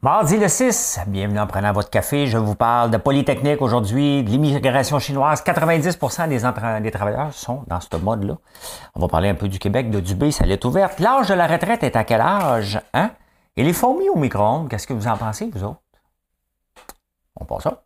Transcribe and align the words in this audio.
Mardi 0.00 0.36
le 0.36 0.46
6, 0.46 1.00
bienvenue 1.08 1.40
en 1.40 1.48
prenant 1.48 1.72
votre 1.72 1.90
café. 1.90 2.28
Je 2.28 2.38
vous 2.38 2.54
parle 2.54 2.92
de 2.92 2.98
Polytechnique 2.98 3.60
aujourd'hui, 3.60 4.22
de 4.22 4.30
l'immigration 4.30 5.00
chinoise. 5.00 5.42
90 5.42 5.98
des, 6.28 6.80
des 6.82 6.90
travailleurs 6.92 7.34
sont 7.34 7.64
dans 7.66 7.80
ce 7.80 7.96
mode-là. 7.96 8.38
On 8.94 9.00
va 9.00 9.08
parler 9.08 9.28
un 9.28 9.34
peu 9.34 9.48
du 9.48 9.58
Québec, 9.58 9.90
de 9.90 9.98
Dubé, 9.98 10.30
ça 10.30 10.46
l'est 10.46 10.64
ouverte. 10.64 11.00
L'âge 11.00 11.26
de 11.26 11.34
la 11.34 11.48
retraite 11.48 11.82
est 11.82 11.96
à 11.96 12.04
quel 12.04 12.20
âge? 12.20 12.80
Hein? 12.94 13.10
Et 13.56 13.64
les 13.64 13.72
fourmis 13.72 14.08
au 14.08 14.16
micro-ondes, 14.16 14.68
qu'est-ce 14.68 14.86
que 14.86 14.92
vous 14.92 15.08
en 15.08 15.16
pensez, 15.16 15.50
vous 15.52 15.64
autres? 15.64 15.82
On 17.34 17.44
passe 17.44 17.64
ça. 17.64 17.82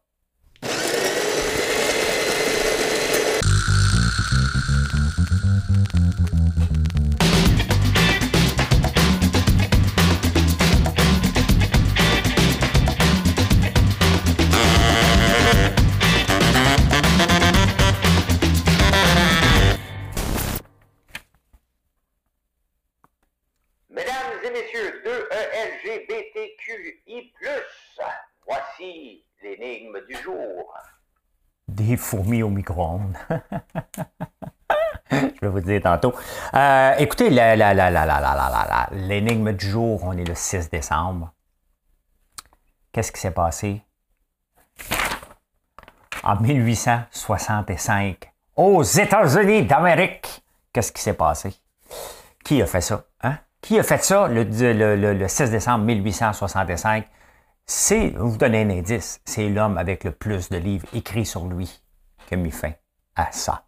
Des 31.68 31.96
fourmis 31.96 32.42
au 32.42 32.50
micro-ondes. 32.50 33.16
Je 35.11 35.41
vais 35.42 35.48
vous 35.48 35.61
dire 35.61 35.83
tantôt. 35.83 36.14
Euh, 36.55 36.94
écoutez, 36.98 37.28
l'énigme 37.30 39.52
du 39.52 39.69
jour, 39.69 40.00
on 40.05 40.16
est 40.16 40.25
le 40.25 40.34
6 40.34 40.70
décembre. 40.70 41.33
Qu'est-ce 42.92 43.12
qui 43.12 43.20
s'est 43.20 43.30
passé? 43.30 43.83
En 46.22 46.36
1865 46.36 48.32
aux 48.56 48.82
États-Unis 48.82 49.64
d'Amérique? 49.64 50.42
Qu'est-ce 50.72 50.92
qui 50.92 51.02
s'est 51.02 51.14
passé? 51.14 51.54
Qui 52.44 52.62
a 52.62 52.66
fait 52.66 52.80
ça? 52.80 53.04
Hein? 53.22 53.36
Qui 53.60 53.78
a 53.78 53.82
fait 53.82 54.02
ça 54.02 54.28
le, 54.28 54.44
le 54.44 55.28
6 55.28 55.50
décembre 55.50 55.84
1865? 55.84 57.06
C'est, 57.73 58.11
vous 58.17 58.37
donner 58.37 58.62
un 58.62 58.70
indice, 58.70 59.20
c'est 59.25 59.48
l'homme 59.48 59.78
avec 59.78 60.05
le 60.05 60.12
plus 60.12 60.51
de 60.51 60.59
livres 60.59 60.87
écrits 60.92 61.25
sur 61.25 61.47
lui 61.47 61.81
qui 62.27 62.34
a 62.34 62.37
mis 62.37 62.51
fin 62.51 62.73
à 63.17 63.33
ça. 63.33 63.65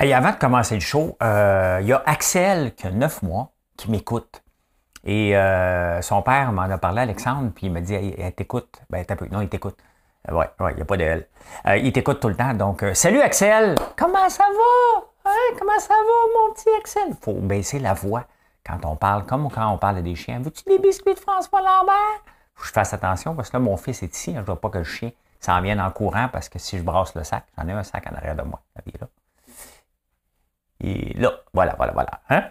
Et 0.00 0.14
avant 0.14 0.30
de 0.30 0.36
commencer 0.36 0.74
le 0.74 0.80
show, 0.80 1.16
euh, 1.22 1.78
il 1.82 1.88
y 1.88 1.92
a 1.92 2.02
Axel 2.06 2.74
qui 2.74 2.86
a 2.86 2.90
neuf 2.90 3.22
mois 3.22 3.52
qui 3.76 3.90
m'écoute. 3.90 4.42
Et 5.04 5.36
euh, 5.36 6.00
son 6.00 6.22
père 6.22 6.52
m'en 6.52 6.62
a 6.62 6.78
parlé, 6.78 7.02
Alexandre, 7.02 7.52
puis 7.54 7.66
il 7.66 7.72
m'a 7.72 7.82
dit 7.82 7.94
Elle 7.94 8.32
t'écoute. 8.32 8.80
Ben, 8.88 9.04
non, 9.30 9.42
il 9.42 9.48
t'écoute. 9.48 9.76
Oui, 10.30 10.44
ouais, 10.60 10.72
il 10.72 10.76
n'y 10.76 10.82
a 10.82 10.84
pas 10.86 10.96
de 10.96 11.04
elle. 11.04 11.28
Euh, 11.66 11.76
il 11.76 11.92
t'écoute 11.92 12.18
tout 12.18 12.28
le 12.28 12.36
temps. 12.36 12.54
Donc, 12.54 12.84
salut 12.94 13.20
Axel! 13.20 13.74
Comment 13.96 14.28
ça 14.30 14.44
va? 14.44 15.11
Hey, 15.24 15.56
comment 15.58 15.78
ça 15.78 15.94
va, 15.94 16.48
mon 16.48 16.54
petit 16.54 16.68
Axel? 16.78 17.02
Il 17.08 17.16
faut 17.16 17.34
baisser 17.34 17.78
la 17.78 17.94
voix 17.94 18.24
quand 18.66 18.84
on 18.84 18.96
parle, 18.96 19.24
comme 19.24 19.50
quand 19.50 19.68
on 19.72 19.78
parle 19.78 20.02
des 20.02 20.14
chiens. 20.14 20.40
Veux-tu 20.40 20.64
des 20.64 20.78
biscuits 20.78 21.14
de 21.14 21.18
François 21.18 21.60
Lambert? 21.60 22.22
Faut 22.54 22.62
que 22.62 22.68
je 22.68 22.72
fasse 22.72 22.92
attention 22.92 23.34
parce 23.34 23.50
que 23.50 23.56
là, 23.56 23.60
mon 23.60 23.76
fils 23.76 24.02
est 24.02 24.14
ici. 24.14 24.32
Je 24.32 24.40
ne 24.40 24.44
veux 24.44 24.56
pas 24.56 24.70
que 24.70 24.78
le 24.78 24.84
chien 24.84 25.10
s'en 25.40 25.60
vienne 25.60 25.80
en 25.80 25.90
courant 25.90 26.28
parce 26.32 26.48
que 26.48 26.58
si 26.58 26.78
je 26.78 26.82
brasse 26.82 27.14
le 27.14 27.24
sac, 27.24 27.44
j'en 27.56 27.66
ai 27.68 27.72
un 27.72 27.82
sac 27.82 28.04
en 28.10 28.16
arrière 28.16 28.36
de 28.36 28.42
moi. 28.42 28.60
Il 28.84 28.94
est 28.94 29.00
là. 29.00 29.08
Et 30.80 31.14
là, 31.14 31.32
voilà, 31.52 31.74
voilà, 31.76 31.92
voilà. 31.92 32.10
Hein? 32.28 32.42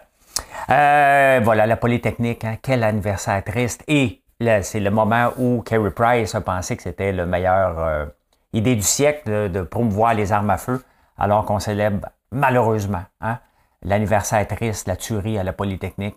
Euh, 0.70 1.40
voilà, 1.44 1.66
la 1.66 1.76
Polytechnique, 1.76 2.44
hein? 2.44 2.56
quel 2.62 2.82
anniversaire 2.84 3.42
triste. 3.44 3.84
Et 3.86 4.22
c'est 4.62 4.80
le 4.80 4.90
moment 4.90 5.30
où 5.36 5.62
Kerry 5.62 5.90
Price 5.90 6.34
a 6.34 6.40
pensé 6.40 6.76
que 6.76 6.82
c'était 6.82 7.12
la 7.12 7.26
meilleure 7.26 7.78
euh, 7.78 8.06
idée 8.52 8.74
du 8.74 8.82
siècle 8.82 9.50
de, 9.50 9.62
promouvoir 9.62 10.14
les 10.14 10.32
armes 10.32 10.50
à 10.50 10.56
feu, 10.56 10.82
alors 11.18 11.44
qu'on 11.44 11.58
célèbre 11.58 12.08
malheureusement. 12.32 13.04
Hein? 13.20 13.38
L'anniversaire 13.82 14.46
triste, 14.48 14.88
la 14.88 14.96
tuerie 14.96 15.38
à 15.38 15.44
la 15.44 15.52
Polytechnique. 15.52 16.16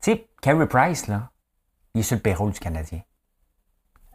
Tu 0.00 0.12
sais, 0.12 0.28
Carey 0.40 0.66
Price, 0.66 1.06
là, 1.06 1.30
il 1.94 2.00
est 2.00 2.04
sur 2.04 2.16
le 2.16 2.22
payroll 2.22 2.52
du 2.52 2.58
Canadien. 2.58 3.00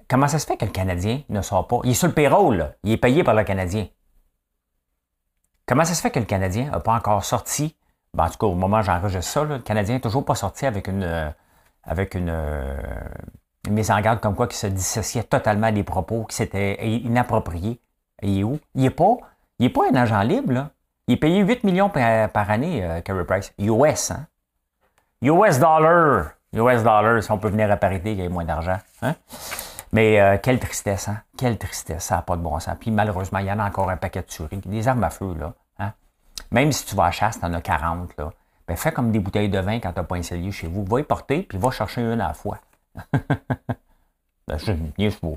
Comment 0.08 0.28
ça 0.28 0.40
se 0.40 0.46
fait 0.46 0.58
que 0.58 0.66
le 0.66 0.72
Canadien 0.72 1.22
ne 1.30 1.42
sort 1.42 1.68
pas? 1.68 1.80
Il 1.84 1.92
est 1.92 1.96
sur 1.96 2.08
le 2.08 2.14
payroll, 2.14 2.76
il 2.84 2.92
est 2.92 2.98
payé 2.98 3.24
par 3.24 3.34
le 3.34 3.44
Canadien. 3.44 3.88
Comment 5.66 5.86
ça 5.86 5.96
se 5.96 6.02
fait 6.02 6.12
que 6.12 6.20
le 6.20 6.26
Canadien 6.26 6.70
n'a 6.70 6.80
pas 6.80 6.94
encore 6.94 7.24
sorti, 7.24 7.76
ben, 8.14 8.26
en 8.26 8.30
tout 8.30 8.38
cas 8.38 8.46
au 8.46 8.56
moment 8.56 8.80
où 8.80 8.84
j'enregistre 8.84 9.32
ça, 9.32 9.44
le 9.44 9.60
Canadien 9.60 9.96
n'est 9.96 10.02
toujours 10.02 10.24
pas 10.24 10.36
sorti 10.36 10.66
avec 10.66 10.88
une, 10.88 11.04
euh, 11.04 11.30
avec 11.84 12.14
une, 12.14 12.30
euh, 12.30 12.78
une, 13.68 13.74
mise 13.74 13.90
en 13.90 14.00
garde 14.00 14.20
comme 14.20 14.36
quoi 14.36 14.48
qu'il 14.48 14.58
se 14.58 14.68
dissociait 14.68 15.24
totalement 15.24 15.72
des 15.72 15.84
propos, 15.84 16.26
qui 16.26 16.36
s'était 16.36 16.88
inapproprié. 16.88 17.82
Il 18.22 18.40
est 18.40 18.44
où? 18.44 18.60
Il 18.76 18.84
n'est 18.84 18.90
pas 18.92 19.18
il 19.60 19.66
n'est 19.66 19.70
pas 19.70 19.90
un 19.92 19.96
agent 19.96 20.22
libre, 20.22 20.54
là. 20.54 20.70
Il 21.08 21.14
est 21.14 21.18
payé 21.18 21.42
8 21.42 21.64
millions 21.64 21.90
par, 21.90 22.50
année, 22.50 22.84
euh, 22.84 23.24
Price. 23.26 23.54
US, 23.60 24.12
hein? 24.12 24.26
US 25.22 25.60
dollar. 25.60 26.32
US 26.54 26.84
dollar, 26.84 27.22
si 27.22 27.32
on 27.32 27.38
peut 27.38 27.50
venir 27.50 27.70
à 27.72 27.78
parité, 27.78 28.14
il 28.14 28.22
y 28.22 28.26
a 28.26 28.30
moins 28.30 28.46
d'argent. 28.46 28.78
Hein? 29.02 29.16
Mais 29.92 30.20
euh, 30.20 30.38
quelle 30.42 30.60
tristesse, 30.60 31.08
hein? 31.08 31.22
Quelle 31.38 31.58
tristesse, 31.58 32.06
ça 32.06 32.16
n'a 32.16 32.22
pas 32.22 32.36
de 32.36 32.42
bon 32.42 32.60
sens. 32.60 32.76
Puis 32.80 32.92
malheureusement, 32.92 33.40
il 33.40 33.46
y 33.46 33.52
en 33.52 33.60
a 33.60 33.68
encore 33.68 33.90
un 33.90 33.98
paquet 33.98 34.22
de 34.22 34.26
tueries. 34.26 34.62
Des 34.66 34.88
armes 34.88 35.04
à 35.04 35.10
feu, 35.10 35.36
là. 35.40 35.54
Hein? 35.80 35.94
Même 36.52 36.72
si 36.72 36.86
tu 36.86 36.96
vas 36.96 37.06
à 37.06 37.12
chasse, 37.12 37.40
tu 37.40 37.46
en 37.46 37.54
as 37.54 37.62
40, 37.62 38.18
là. 38.18 38.32
Ben, 38.68 38.76
fais 38.76 38.92
comme 38.92 39.12
des 39.12 39.20
bouteilles 39.20 39.50
de 39.50 39.60
vin 39.60 39.80
quand 39.80 39.94
tu 39.94 40.00
n'as 40.00 40.06
pas 40.06 40.16
un 40.16 40.24
cellier 40.24 40.52
chez 40.52 40.68
vous. 40.68 40.84
Va 40.86 41.00
y 41.00 41.04
porter, 41.04 41.44
puis 41.44 41.58
va 41.60 41.70
chercher 41.70 42.02
une 42.02 42.20
à 42.20 42.30
la 42.30 42.34
fois. 42.34 42.58
ben, 43.14 44.58
je 44.58 44.72
niaise 44.98 45.18
pas. 45.18 45.28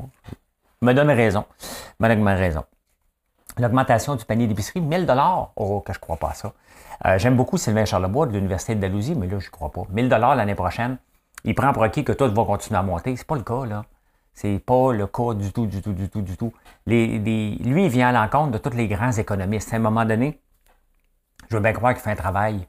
Me 0.80 0.92
donne 0.94 1.10
raison. 1.10 1.44
Me 2.00 2.08
donne 2.08 2.26
raison. 2.28 2.64
L'augmentation 3.58 4.14
du 4.14 4.24
panier 4.24 4.46
d'épicerie, 4.46 4.80
1000 4.80 5.06
dollars. 5.06 5.52
Oh, 5.56 5.80
que 5.80 5.92
je 5.92 5.98
crois 5.98 6.16
pas 6.16 6.30
à 6.30 6.34
ça. 6.34 6.52
Euh, 7.06 7.18
j'aime 7.18 7.36
beaucoup 7.36 7.58
Sylvain 7.58 7.84
Charlebois 7.84 8.26
de 8.26 8.32
l'Université 8.32 8.74
de 8.74 8.80
Dalhousie, 8.80 9.14
mais 9.14 9.26
là, 9.26 9.38
je 9.38 9.50
crois 9.50 9.70
pas. 9.70 9.82
1000 9.90 10.08
dollars 10.08 10.36
l'année 10.36 10.54
prochaine. 10.54 10.98
Il 11.44 11.54
prend 11.54 11.72
pour 11.72 11.82
acquis 11.82 12.04
que 12.04 12.12
tout 12.12 12.32
va 12.32 12.44
continuer 12.44 12.78
à 12.78 12.82
monter. 12.82 13.16
C'est 13.16 13.26
pas 13.26 13.36
le 13.36 13.42
cas, 13.42 13.64
là. 13.64 13.84
C'est 14.34 14.58
pas 14.60 14.92
le 14.92 15.06
cas 15.06 15.34
du 15.34 15.52
tout, 15.52 15.66
du 15.66 15.82
tout, 15.82 15.92
du 15.92 16.08
tout, 16.08 16.22
du 16.22 16.36
tout. 16.36 16.52
Lui, 16.86 17.16
il 17.16 17.88
vient 17.88 18.08
à 18.08 18.12
l'encontre 18.12 18.52
de 18.52 18.58
tous 18.58 18.76
les 18.76 18.86
grands 18.86 19.10
économistes. 19.10 19.72
À 19.72 19.76
un 19.76 19.80
moment 19.80 20.04
donné, 20.04 20.40
je 21.50 21.56
veux 21.56 21.62
bien 21.62 21.72
croire 21.72 21.94
qu'il 21.94 22.02
fait 22.02 22.12
un 22.12 22.16
travail 22.16 22.66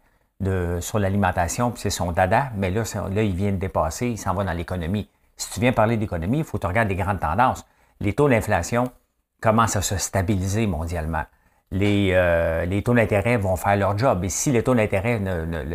sur 0.80 1.00
l'alimentation, 1.00 1.72
puis 1.72 1.82
c'est 1.82 1.90
son 1.90 2.12
dada, 2.12 2.52
mais 2.56 2.72
là, 2.72 2.84
là, 3.12 3.24
il 3.24 3.36
vient 3.36 3.52
de 3.52 3.58
dépasser, 3.58 4.08
il 4.08 4.18
s'en 4.18 4.34
va 4.34 4.44
dans 4.46 4.54
l'économie. 4.54 5.10
Si 5.36 5.52
tu 5.52 5.60
viens 5.60 5.74
parler 5.74 5.98
d'économie, 5.98 6.40
il 6.40 6.44
faut 6.44 6.58
que 6.58 6.62
tu 6.62 6.68
regardes 6.68 6.90
les 6.90 6.96
grandes 6.96 7.20
tendances. 7.20 7.66
Les 8.00 8.14
taux 8.14 8.30
d'inflation, 8.30 8.92
commence 9.42 9.76
à 9.76 9.82
se 9.82 9.98
stabiliser 9.98 10.68
mondialement. 10.68 11.24
Les, 11.72 12.12
euh, 12.14 12.66
les 12.66 12.82
taux 12.82 12.94
d'intérêt 12.94 13.38
vont 13.38 13.56
faire 13.56 13.76
leur 13.78 13.98
job. 13.98 14.24
Et 14.24 14.30
si 14.30 14.52
les 14.52 14.64
taux 14.64 14.76
d'intérêt, 14.76 15.22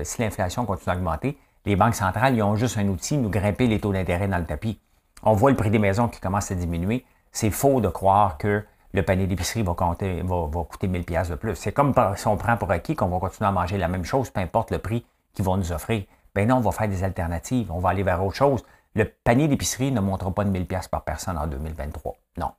si 0.03 0.23
l'inflation 0.23 0.65
continue 0.65 0.95
à 0.95 0.99
augmenter, 0.99 1.39
les 1.65 1.77
banques 1.77 1.95
centrales, 1.95 2.35
ils 2.35 2.43
ont 2.43 2.57
juste 2.57 2.77
un 2.79 2.89
outil, 2.89 3.17
nous 3.17 3.31
grimper 3.31 3.67
les 3.67 3.81
taux 3.81 3.93
d'intérêt 3.93 4.29
dans 4.29 4.39
le 4.39 4.45
tapis. 4.45 4.79
On 5.23 5.33
voit 5.33 5.51
le 5.51 5.57
prix 5.57 5.71
des 5.71 5.79
maisons 5.79 6.09
qui 6.09 6.21
commence 6.21 6.51
à 6.51 6.55
diminuer. 6.55 7.05
C'est 7.33 7.51
faux 7.51 7.81
de 7.81 7.89
croire 7.89 8.37
que 8.37 8.65
le 8.93 9.03
panier 9.03 9.27
d'épicerie 9.27 9.63
va, 9.63 9.75
compter, 9.75 10.23
va 10.23 10.65
coûter 10.65 10.87
1000 10.87 11.05
pièces 11.05 11.31
de 11.31 11.35
plus. 11.35 11.55
C'est 11.57 11.73
comme 11.73 11.95
si 12.17 12.27
on 12.29 12.37
prend 12.37 12.57
pour 12.57 12.71
acquis 12.71 12.95
qu'on 12.95 13.09
va 13.09 13.19
continuer 13.19 13.49
à 13.49 13.53
manger 13.53 13.79
la 13.79 13.89
même 13.89 14.05
chose, 14.05 14.31
peu 14.31 14.41
importe 14.41 14.71
le 14.71 14.79
prix 14.79 15.05
qu'ils 15.33 15.45
vont 15.45 15.57
nous 15.57 15.73
offrir. 15.73 16.05
Ben 16.35 16.49
non, 16.49 16.57
on 16.57 16.61
va 16.61 16.73
faire 16.73 16.89
des 16.89 17.03
alternatives. 17.03 17.73
On 17.73 17.79
va 17.79 17.91
aller 17.91 18.03
vers 18.03 18.25
autre 18.25 18.37
chose. 18.37 18.65
Le 18.95 19.05
panier 19.05 19.49
d'épicerie 19.49 19.91
ne 19.91 20.01
montera 20.01 20.31
pas 20.33 20.45
de 20.45 20.51
1000 20.51 20.67
pièces 20.67 20.89
par 20.89 21.03
personne 21.03 21.39
en 21.39 21.47
2023. 21.47 22.15
Non. 22.39 22.53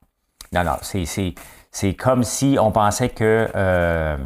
Non, 0.55 0.63
non, 0.63 0.77
c'est 0.81 1.93
comme 1.95 2.23
si 2.23 2.57
on 2.59 2.71
pensait 2.71 3.09
que 3.09 3.51
euh, 3.53 4.17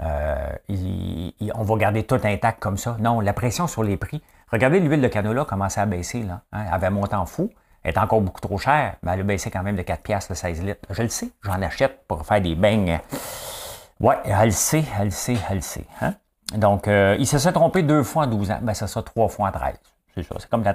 euh, 0.00 1.28
on 1.54 1.62
va 1.62 1.76
garder 1.76 2.04
tout 2.04 2.18
intact 2.24 2.58
comme 2.60 2.78
ça. 2.78 2.96
Non, 2.98 3.20
la 3.20 3.34
pression 3.34 3.66
sur 3.66 3.82
les 3.82 3.98
prix. 3.98 4.22
Regardez 4.50 4.80
l'huile 4.80 5.02
de 5.02 5.08
canola 5.08 5.44
commençait 5.44 5.82
à 5.82 5.86
baisser. 5.86 6.22
Là, 6.22 6.40
hein. 6.52 6.64
Elle 6.66 6.74
avait 6.74 6.88
monté 6.88 7.14
en 7.14 7.26
fou. 7.26 7.50
Elle 7.82 7.94
est 7.94 7.98
encore 7.98 8.22
beaucoup 8.22 8.40
trop 8.40 8.56
chère, 8.56 8.96
mais 9.02 9.12
elle 9.12 9.20
a 9.20 9.24
baissé 9.24 9.50
quand 9.50 9.62
même 9.62 9.76
de 9.76 9.82
4 9.82 10.02
piastres 10.02 10.32
le 10.32 10.36
16 10.36 10.62
litres. 10.62 10.88
Je 10.88 11.02
le 11.02 11.08
sais, 11.08 11.30
j'en 11.42 11.60
achète 11.60 12.06
pour 12.08 12.24
faire 12.24 12.40
des 12.40 12.54
beignes. 12.54 12.98
Ouais, 14.00 14.16
elle 14.24 14.46
le 14.46 14.50
sait, 14.52 14.84
elle 14.98 15.06
le 15.06 15.10
sait, 15.10 15.36
elle 15.50 15.56
le 15.56 15.62
sait. 15.62 15.84
Hein. 16.00 16.14
Donc, 16.54 16.88
euh, 16.88 17.14
il 17.18 17.26
se 17.26 17.38
s'est 17.38 17.52
trompé 17.52 17.82
deux 17.82 18.02
fois 18.02 18.24
en 18.24 18.26
12 18.26 18.50
ans. 18.52 18.58
Ben, 18.62 18.72
ça 18.72 18.86
sera 18.86 19.02
trois 19.02 19.28
fois 19.28 19.48
en 19.48 19.52
13. 19.52 19.74
C'est 20.14 20.22
ça, 20.22 20.34
c'est 20.38 20.48
comme 20.48 20.64
la, 20.64 20.74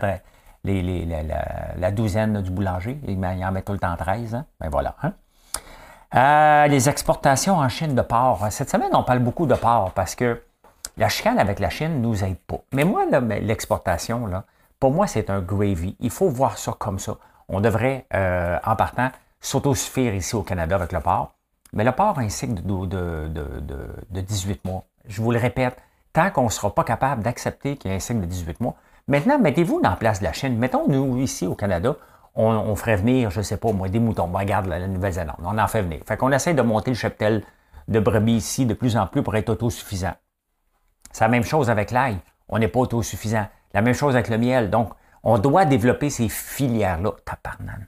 la, 0.65 1.91
douzaine 1.91 2.41
du 2.41 2.51
boulanger. 2.51 2.99
Il, 3.07 3.23
en 3.25 3.51
met 3.51 3.61
tout 3.61 3.73
le 3.73 3.79
temps 3.79 3.95
13. 3.95 4.35
Hein? 4.35 4.45
Ben 4.59 4.69
voilà. 4.69 4.95
Hein? 5.03 5.13
Euh, 6.15 6.67
les 6.67 6.89
exportations 6.89 7.57
en 7.57 7.69
Chine 7.69 7.95
de 7.95 8.01
porc. 8.01 8.47
Cette 8.51 8.69
semaine, 8.69 8.91
on 8.93 9.03
parle 9.03 9.19
beaucoup 9.19 9.45
de 9.45 9.55
porc 9.55 9.91
parce 9.91 10.15
que 10.15 10.41
la 10.97 11.09
chicane 11.09 11.39
avec 11.39 11.59
la 11.59 11.69
Chine 11.69 11.95
ne 11.95 12.07
nous 12.07 12.23
aide 12.23 12.37
pas. 12.37 12.59
Mais 12.71 12.83
moi, 12.83 13.05
l'exportation, 13.41 14.27
là, 14.27 14.43
pour 14.79 14.91
moi, 14.91 15.07
c'est 15.07 15.29
un 15.29 15.41
gravy. 15.41 15.95
Il 15.99 16.11
faut 16.11 16.29
voir 16.29 16.57
ça 16.57 16.73
comme 16.77 16.99
ça. 16.99 17.17
On 17.49 17.61
devrait, 17.61 18.05
euh, 18.13 18.59
en 18.63 18.75
partant, 18.75 19.09
s'autosuffire 19.41 20.13
ici 20.13 20.35
au 20.35 20.43
Canada 20.43 20.75
avec 20.75 20.91
le 20.91 20.99
porc. 20.99 21.33
Mais 21.73 21.83
le 21.83 21.91
porc 21.91 22.19
a 22.19 22.21
un 22.21 22.29
cycle 22.29 22.61
de, 22.61 23.27
de, 23.27 24.21
18 24.21 24.63
mois. 24.65 24.85
Je 25.05 25.21
vous 25.21 25.31
le 25.31 25.39
répète, 25.39 25.77
tant 26.13 26.29
qu'on 26.29 26.43
ne 26.43 26.49
sera 26.49 26.73
pas 26.73 26.83
capable 26.83 27.23
d'accepter 27.23 27.75
qu'il 27.75 27.89
y 27.89 27.93
a 27.93 27.97
un 27.97 27.99
cycle 27.99 28.21
de 28.21 28.25
18 28.25 28.61
mois, 28.61 28.75
maintenant, 29.07 29.39
mettez-vous 29.39 29.81
dans 29.81 29.91
la 29.91 29.95
place 29.95 30.19
de 30.19 30.25
la 30.25 30.33
Chine. 30.33 30.57
Mettons, 30.57 30.87
nous, 30.87 31.17
ici 31.17 31.47
au 31.47 31.55
Canada, 31.55 31.95
on, 32.35 32.75
ferait 32.75 32.95
venir, 32.95 33.29
je 33.29 33.39
ne 33.39 33.43
sais 33.43 33.57
pas 33.57 33.71
moi, 33.71 33.89
des 33.89 33.99
moutons. 33.99 34.31
regarde 34.31 34.65
la, 34.65 34.87
Nouvelle-Zélande, 34.87 35.37
on 35.43 35.57
en 35.57 35.67
fait 35.67 35.81
venir. 35.81 36.01
Fait 36.05 36.17
qu'on 36.17 36.31
essaie 36.31 36.53
de 36.53 36.61
monter 36.61 36.91
le 36.91 36.95
cheptel 36.95 37.43
de 37.87 37.99
brebis 37.99 38.33
ici 38.33 38.65
de 38.65 38.73
plus 38.73 38.97
en 38.97 39.07
plus 39.07 39.21
pour 39.21 39.35
être 39.35 39.49
autosuffisant. 39.49 40.13
C'est 41.11 41.23
la 41.23 41.29
même 41.29 41.43
chose 41.43 41.69
avec 41.69 41.91
l'ail. 41.91 42.17
On 42.49 42.57
n'est 42.57 42.67
pas 42.67 42.79
autosuffisant. 42.79 43.47
La 43.73 43.81
même 43.81 43.93
chose 43.93 44.15
avec 44.15 44.29
le 44.29 44.37
miel. 44.37 44.69
Donc, 44.69 44.91
on 45.21 45.37
doit 45.37 45.65
développer 45.65 46.09
ces 46.09 46.27
filières-là. 46.27 47.11
Taparnan. 47.23 47.85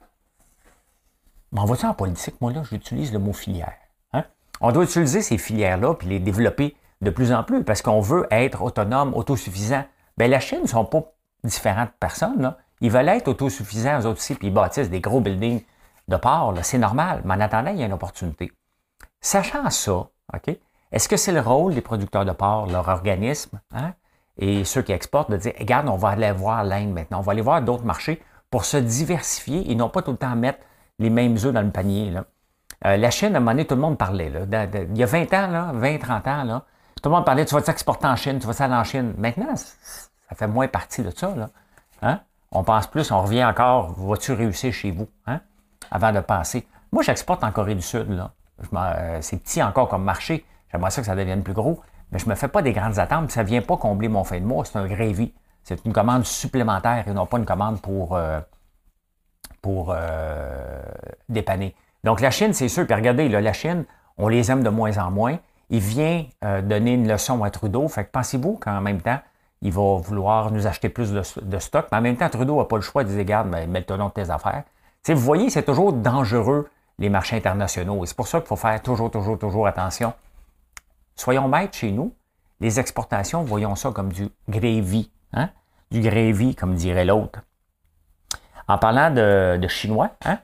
M'en 1.52 1.64
va 1.64 1.88
en 1.88 1.94
politique, 1.94 2.40
moi, 2.40 2.52
là, 2.52 2.62
j'utilise 2.70 3.12
le 3.12 3.18
mot 3.18 3.32
filière. 3.32 3.72
Hein? 4.12 4.24
On 4.60 4.72
doit 4.72 4.84
utiliser 4.84 5.22
ces 5.22 5.38
filières-là 5.38 5.94
puis 5.94 6.08
les 6.08 6.18
développer 6.18 6.76
de 7.02 7.10
plus 7.10 7.32
en 7.32 7.44
plus 7.44 7.64
parce 7.64 7.82
qu'on 7.82 8.00
veut 8.00 8.26
être 8.30 8.62
autonome, 8.62 9.14
autosuffisant. 9.14 9.84
Bien, 10.16 10.28
la 10.28 10.40
Chine 10.40 10.62
ne 10.62 10.66
sont 10.66 10.84
pas 10.84 11.02
différentes 11.44 11.92
personnes. 12.00 12.40
Là. 12.42 12.58
Ils 12.80 12.90
veulent 12.90 13.08
être 13.08 13.28
autosuffisants, 13.28 14.00
eux 14.00 14.06
aussi, 14.06 14.34
puis 14.34 14.48
ils 14.48 14.54
bâtissent 14.54 14.90
des 14.90 15.00
gros 15.00 15.20
buildings 15.20 15.62
de 16.08 16.16
port. 16.16 16.54
C'est 16.62 16.78
normal. 16.78 17.22
Mais 17.24 17.34
en 17.34 17.40
attendant, 17.40 17.70
il 17.70 17.78
y 17.78 17.82
a 17.82 17.86
une 17.86 17.92
opportunité. 17.92 18.52
Sachant 19.20 19.68
ça, 19.70 19.92
OK, 20.34 20.56
est-ce 20.92 21.08
que 21.08 21.16
c'est 21.16 21.32
le 21.32 21.40
rôle 21.40 21.74
des 21.74 21.80
producteurs 21.80 22.24
de 22.24 22.32
porc, 22.32 22.66
leur 22.66 22.88
organisme, 22.88 23.60
hein, 23.72 23.94
et 24.38 24.64
ceux 24.64 24.82
qui 24.82 24.92
exportent, 24.92 25.30
de 25.30 25.36
dire, 25.36 25.52
regarde, 25.58 25.88
on 25.88 25.96
va 25.96 26.10
aller 26.10 26.30
voir 26.32 26.62
l'Inde 26.64 26.92
maintenant, 26.92 27.18
on 27.18 27.22
va 27.22 27.32
aller 27.32 27.42
voir 27.42 27.62
d'autres 27.62 27.84
marchés 27.84 28.22
pour 28.50 28.64
se 28.64 28.76
diversifier 28.76 29.70
et 29.70 29.74
non 29.74 29.88
pas 29.88 30.02
tout 30.02 30.12
le 30.12 30.16
temps 30.16 30.36
mettre 30.36 30.60
les 30.98 31.10
mêmes 31.10 31.36
œufs 31.36 31.52
dans 31.52 31.62
le 31.62 31.70
panier. 31.70 32.10
Là. 32.10 32.24
Euh, 32.84 32.96
la 32.96 33.10
Chine, 33.10 33.34
à 33.34 33.38
un 33.38 33.40
moment 33.40 33.52
donné, 33.52 33.66
tout 33.66 33.74
le 33.74 33.80
monde 33.80 33.98
parlait. 33.98 34.28
Là, 34.28 34.66
il 34.90 34.96
y 34.96 35.02
a 35.02 35.06
20 35.06 35.32
ans, 35.34 35.46
là, 35.48 35.70
20, 35.74 35.98
30 35.98 36.28
ans, 36.28 36.44
là, 36.44 36.64
tout 37.02 37.08
le 37.08 37.14
monde 37.14 37.24
parlait, 37.24 37.44
tu 37.44 37.54
vas 37.54 37.62
t'exporter 37.62 38.06
en 38.06 38.16
Chine, 38.16 38.38
tu 38.38 38.46
vas 38.46 38.64
aller 38.64 38.74
en 38.74 38.84
Chine? 38.84 39.14
Maintenant, 39.18 39.54
ça 39.56 40.34
fait 40.34 40.46
moins 40.46 40.68
partie 40.68 41.02
de 41.02 41.10
ça. 41.10 41.34
Là. 41.34 41.50
Hein? 42.02 42.20
On 42.50 42.64
pense 42.64 42.86
plus, 42.86 43.10
on 43.10 43.22
revient 43.22 43.44
encore, 43.44 43.92
vas-tu 43.98 44.32
réussir 44.32 44.72
chez 44.72 44.90
vous, 44.90 45.08
hein? 45.26 45.40
avant 45.90 46.12
de 46.12 46.20
penser. 46.20 46.66
Moi, 46.92 47.02
j'exporte 47.02 47.44
en 47.44 47.52
Corée 47.52 47.74
du 47.74 47.82
Sud. 47.82 48.10
Là. 48.10 48.32
Euh, 48.74 49.18
c'est 49.20 49.36
petit 49.36 49.62
encore 49.62 49.88
comme 49.88 50.04
marché. 50.04 50.44
J'aimerais 50.72 50.90
ça 50.90 51.00
que 51.02 51.06
ça 51.06 51.14
devienne 51.14 51.42
plus 51.42 51.52
gros. 51.52 51.80
Mais 52.10 52.18
je 52.18 52.26
ne 52.26 52.30
me 52.30 52.34
fais 52.34 52.48
pas 52.48 52.62
des 52.62 52.72
grandes 52.72 52.98
attentes. 52.98 53.30
Ça 53.30 53.42
ne 53.42 53.48
vient 53.48 53.62
pas 53.62 53.76
combler 53.76 54.08
mon 54.08 54.24
fin 54.24 54.40
de 54.40 54.44
mois. 54.44 54.64
C'est 54.64 54.78
un 54.78 54.86
grévi. 54.86 55.34
C'est 55.62 55.84
une 55.84 55.92
commande 55.92 56.24
supplémentaire 56.24 57.06
et 57.08 57.12
non 57.12 57.26
pas 57.26 57.38
une 57.38 57.44
commande 57.44 57.80
pour, 57.80 58.16
euh, 58.16 58.40
pour 59.60 59.92
euh, 59.94 60.80
dépanner. 61.28 61.74
Donc 62.04 62.20
la 62.20 62.30
Chine, 62.30 62.52
c'est 62.52 62.68
sûr. 62.68 62.86
Puis 62.86 62.94
regardez, 62.94 63.28
la 63.28 63.52
Chine, 63.52 63.84
on 64.16 64.28
les 64.28 64.50
aime 64.50 64.62
de 64.62 64.68
moins 64.68 64.96
en 64.98 65.10
moins. 65.10 65.38
Il 65.70 65.80
vient 65.80 66.24
donner 66.62 66.94
une 66.94 67.08
leçon 67.08 67.42
à 67.42 67.50
Trudeau. 67.50 67.88
Fait 67.88 68.04
que 68.04 68.10
pensez-vous 68.10 68.56
qu'en 68.56 68.80
même 68.80 69.00
temps, 69.00 69.18
il 69.62 69.72
va 69.72 69.96
vouloir 69.96 70.52
nous 70.52 70.66
acheter 70.66 70.88
plus 70.88 71.12
de, 71.12 71.58
stock? 71.58 71.86
Mais 71.90 71.98
en 71.98 72.00
même 72.02 72.16
temps, 72.16 72.28
Trudeau 72.28 72.58
n'a 72.58 72.64
pas 72.64 72.76
le 72.76 72.82
choix 72.82 73.04
de 73.04 73.08
dire, 73.08 73.18
regarde, 73.18 73.48
mais 73.48 73.66
mets-toi 73.66 73.96
dans 73.96 74.10
tes 74.10 74.30
affaires. 74.30 74.64
vous 75.08 75.16
voyez, 75.16 75.50
c'est 75.50 75.64
toujours 75.64 75.92
dangereux 75.92 76.68
les 76.98 77.08
marchés 77.08 77.36
internationaux. 77.36 78.04
Et 78.04 78.06
c'est 78.06 78.16
pour 78.16 78.28
ça 78.28 78.38
qu'il 78.38 78.46
faut 78.46 78.56
faire 78.56 78.80
toujours, 78.82 79.10
toujours, 79.10 79.38
toujours 79.38 79.66
attention. 79.66 80.12
Soyons 81.14 81.48
maîtres 81.48 81.76
chez 81.76 81.90
nous. 81.90 82.14
Les 82.60 82.80
exportations, 82.80 83.42
voyons 83.42 83.74
ça 83.74 83.90
comme 83.90 84.12
du 84.12 84.28
gravy. 84.48 85.10
Hein? 85.32 85.50
Du 85.90 86.00
gravy, 86.00 86.54
comme 86.54 86.74
dirait 86.74 87.04
l'autre. 87.04 87.40
En 88.68 88.78
parlant 88.78 89.10
de, 89.10 89.66
Chinois, 89.68 90.10
hein? 90.24 90.38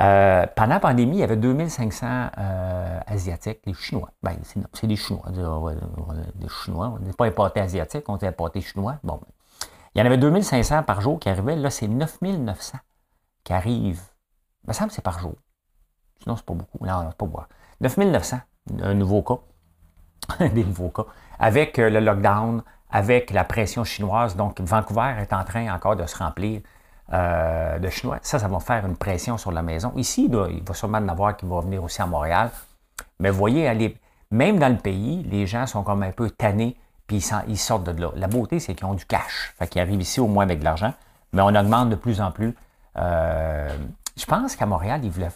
Euh, 0.00 0.46
pendant 0.56 0.74
la 0.74 0.80
pandémie, 0.80 1.16
il 1.16 1.20
y 1.20 1.22
avait 1.22 1.36
2500 1.36 2.06
euh, 2.38 3.00
Asiatiques, 3.06 3.60
les 3.66 3.74
Chinois. 3.74 4.10
Ben, 4.22 4.36
c'est 4.72 4.86
des 4.86 4.96
Chinois. 4.96 5.26
Des 5.30 6.48
Chinois. 6.48 6.94
On 6.94 7.04
n'est 7.04 7.12
pas 7.12 7.26
importé 7.26 7.60
asiatique, 7.60 8.04
on 8.08 8.16
est 8.16 8.26
importé 8.26 8.60
chinois. 8.60 8.96
Bon, 9.04 9.20
il 9.94 9.98
y 9.98 10.02
en 10.02 10.06
avait 10.06 10.16
2500 10.16 10.84
par 10.84 11.00
jour 11.00 11.18
qui 11.18 11.28
arrivaient. 11.28 11.56
Là, 11.56 11.70
c'est 11.70 11.88
9900 11.88 12.78
qui 13.44 13.52
arrivent. 13.52 14.02
Il 14.64 14.68
me 14.68 14.72
semble 14.72 14.88
que 14.88 14.94
c'est 14.94 15.02
par 15.02 15.18
jour. 15.18 15.34
Sinon, 16.22 16.36
c'est 16.36 16.46
pas 16.46 16.54
beaucoup. 16.54 16.84
Non, 16.84 17.08
c'est 17.10 17.16
pas 17.16 17.26
beaucoup. 17.26 17.44
9900, 17.80 18.38
un 18.80 18.94
nouveau 18.94 19.22
cas. 19.22 19.38
des 20.40 20.64
nouveaux 20.64 20.88
cas. 20.88 21.04
Avec 21.38 21.78
euh, 21.78 21.90
le 21.90 22.00
lockdown, 22.00 22.62
avec 22.90 23.30
la 23.30 23.44
pression 23.44 23.84
chinoise. 23.84 24.36
Donc, 24.36 24.60
Vancouver 24.60 25.14
est 25.18 25.32
en 25.32 25.44
train 25.44 25.74
encore 25.74 25.96
de 25.96 26.06
se 26.06 26.16
remplir 26.16 26.62
euh, 27.12 27.78
de 27.78 27.88
Chinois. 27.88 28.18
Ça, 28.22 28.38
ça 28.38 28.48
va 28.48 28.60
faire 28.60 28.86
une 28.86 28.96
pression 28.96 29.38
sur 29.38 29.52
la 29.52 29.62
maison. 29.62 29.92
Ici, 29.96 30.30
il 30.30 30.62
va 30.62 30.74
sûrement 30.74 30.98
en 30.98 31.08
avoir 31.08 31.36
qui 31.36 31.46
va 31.46 31.60
venir 31.60 31.82
aussi 31.82 32.00
à 32.00 32.06
Montréal. 32.06 32.50
Mais 33.18 33.30
vous 33.30 33.38
voyez, 33.38 33.98
même 34.30 34.58
dans 34.58 34.70
le 34.70 34.78
pays, 34.78 35.22
les 35.24 35.46
gens 35.46 35.66
sont 35.66 35.82
comme 35.82 36.02
un 36.02 36.12
peu 36.12 36.30
tannés, 36.30 36.76
puis 37.06 37.24
ils, 37.48 37.58
sortent 37.58 37.84
de 37.84 38.00
là. 38.00 38.10
La 38.16 38.28
beauté, 38.28 38.60
c'est 38.60 38.74
qu'ils 38.74 38.86
ont 38.86 38.94
du 38.94 39.04
cash. 39.04 39.52
Fait 39.58 39.66
qu'ils 39.66 39.82
arrivent 39.82 40.00
ici 40.00 40.20
au 40.20 40.26
moins 40.26 40.44
avec 40.44 40.60
de 40.60 40.64
l'argent. 40.64 40.94
Mais 41.32 41.42
on 41.42 41.54
augmente 41.54 41.90
de 41.90 41.96
plus 41.96 42.20
en 42.20 42.30
plus. 42.30 42.54
Euh, 42.96 43.76
je 44.16 44.24
pense 44.24 44.56
qu'à 44.56 44.66
Montréal, 44.66 45.00
ils 45.04 45.10
voulaient, 45.10 45.30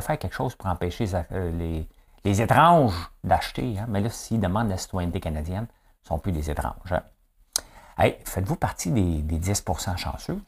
faire 0.00 0.18
quelque 0.18 0.34
chose 0.34 0.54
pour 0.54 0.68
empêcher 0.68 1.06
les, 1.30 1.88
les 2.24 2.42
étranges 2.42 3.10
d'acheter. 3.24 3.76
Hein? 3.78 3.86
Mais 3.88 4.00
là, 4.00 4.10
s'ils 4.10 4.40
demandent 4.40 4.68
la 4.68 4.76
citoyenneté 4.76 5.20
canadienne, 5.20 5.66
ils 5.70 6.04
ne 6.04 6.08
sont 6.08 6.18
plus 6.18 6.32
des 6.32 6.50
étranges. 6.50 6.92
Hein? 6.92 8.10
faites-vous 8.24 8.56
partie 8.56 8.90
des, 8.90 9.22
10 9.22 9.64
chanceux, 9.96 10.40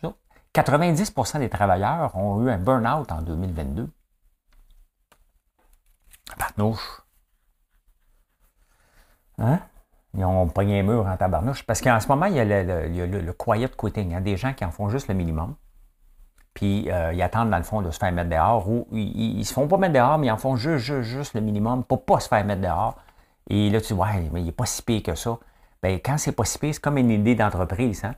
90% 0.54 1.38
des 1.38 1.48
travailleurs 1.48 2.16
ont 2.16 2.44
eu 2.44 2.50
un 2.50 2.58
burn-out 2.58 3.10
en 3.12 3.22
2022. 3.22 3.88
Barnouche. 6.38 7.02
Hein? 9.38 9.60
Ils 10.14 10.24
ont 10.24 10.48
pogné 10.48 10.80
un 10.80 10.82
mur 10.82 11.06
en 11.06 11.16
tabarnouche. 11.16 11.64
Parce 11.64 11.80
qu'en 11.80 12.00
ce 12.00 12.08
moment, 12.08 12.26
il 12.26 12.34
y 12.34 12.40
a 12.40 12.44
le, 12.44 13.32
quiet 13.32 13.70
quitting. 13.76 14.14
Hein? 14.14 14.20
Des 14.20 14.36
gens 14.36 14.52
qui 14.52 14.64
en 14.64 14.70
font 14.70 14.88
juste 14.88 15.08
le 15.08 15.14
minimum 15.14 15.54
puis 16.54 16.90
euh, 16.90 17.12
ils 17.12 17.22
attendent 17.22 17.50
dans 17.50 17.56
le 17.56 17.62
fond 17.62 17.82
de 17.82 17.90
se 17.90 17.98
faire 17.98 18.12
mettre 18.12 18.30
dehors, 18.30 18.68
ou 18.68 18.86
ils, 18.92 19.38
ne 19.38 19.42
se 19.42 19.52
font 19.52 19.68
pas 19.68 19.76
mettre 19.76 19.94
dehors, 19.94 20.18
mais 20.18 20.26
ils 20.26 20.30
en 20.30 20.36
font 20.36 20.56
juste, 20.56 21.00
juste, 21.02 21.34
le 21.34 21.40
minimum 21.40 21.84
pour 21.84 22.04
pas 22.04 22.20
se 22.20 22.28
faire 22.28 22.44
mettre 22.44 22.60
dehors. 22.60 22.96
Et 23.48 23.70
là, 23.70 23.80
tu 23.80 23.94
dis, 23.94 23.98
ouais, 23.98 24.28
mais 24.32 24.40
il 24.40 24.46
n'est 24.46 24.52
pas 24.52 24.66
si 24.66 24.82
pire 24.82 25.02
que 25.02 25.14
ça. 25.14 25.38
Bien, 25.82 25.98
quand 26.04 26.18
c'est 26.18 26.32
pas 26.32 26.44
si 26.44 26.58
pire, 26.58 26.74
c'est 26.74 26.80
comme 26.80 26.98
une 26.98 27.10
idée 27.10 27.34
d'entreprise. 27.34 28.04
Hein? 28.04 28.14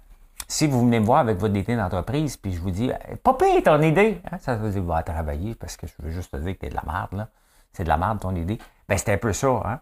Si 0.52 0.66
vous 0.66 0.82
venez 0.82 1.00
me 1.00 1.06
voir 1.06 1.20
avec 1.20 1.38
votre 1.38 1.56
idée 1.56 1.76
d'entreprise, 1.76 2.36
puis 2.36 2.52
je 2.52 2.60
vous 2.60 2.70
dis, 2.70 2.90
pas 3.22 3.32
pire 3.32 3.62
ton 3.64 3.80
idée, 3.80 4.20
hein? 4.30 4.36
ça 4.38 4.54
veut 4.54 4.68
dire, 4.68 4.82
va 4.82 5.02
travailler 5.02 5.54
parce 5.54 5.78
que 5.78 5.86
je 5.86 5.94
veux 6.00 6.10
juste 6.10 6.30
te 6.30 6.36
dire 6.36 6.52
que 6.52 6.58
tu 6.58 6.66
es 6.66 6.68
de 6.68 6.74
la 6.74 6.82
merde, 6.84 7.14
là. 7.14 7.28
C'est 7.72 7.84
de 7.84 7.88
la 7.88 7.96
merde 7.96 8.20
ton 8.20 8.34
idée. 8.34 8.58
Bien, 8.86 8.98
c'est 8.98 9.14
un 9.14 9.16
peu 9.16 9.32
ça. 9.32 9.48
Hein? 9.48 9.80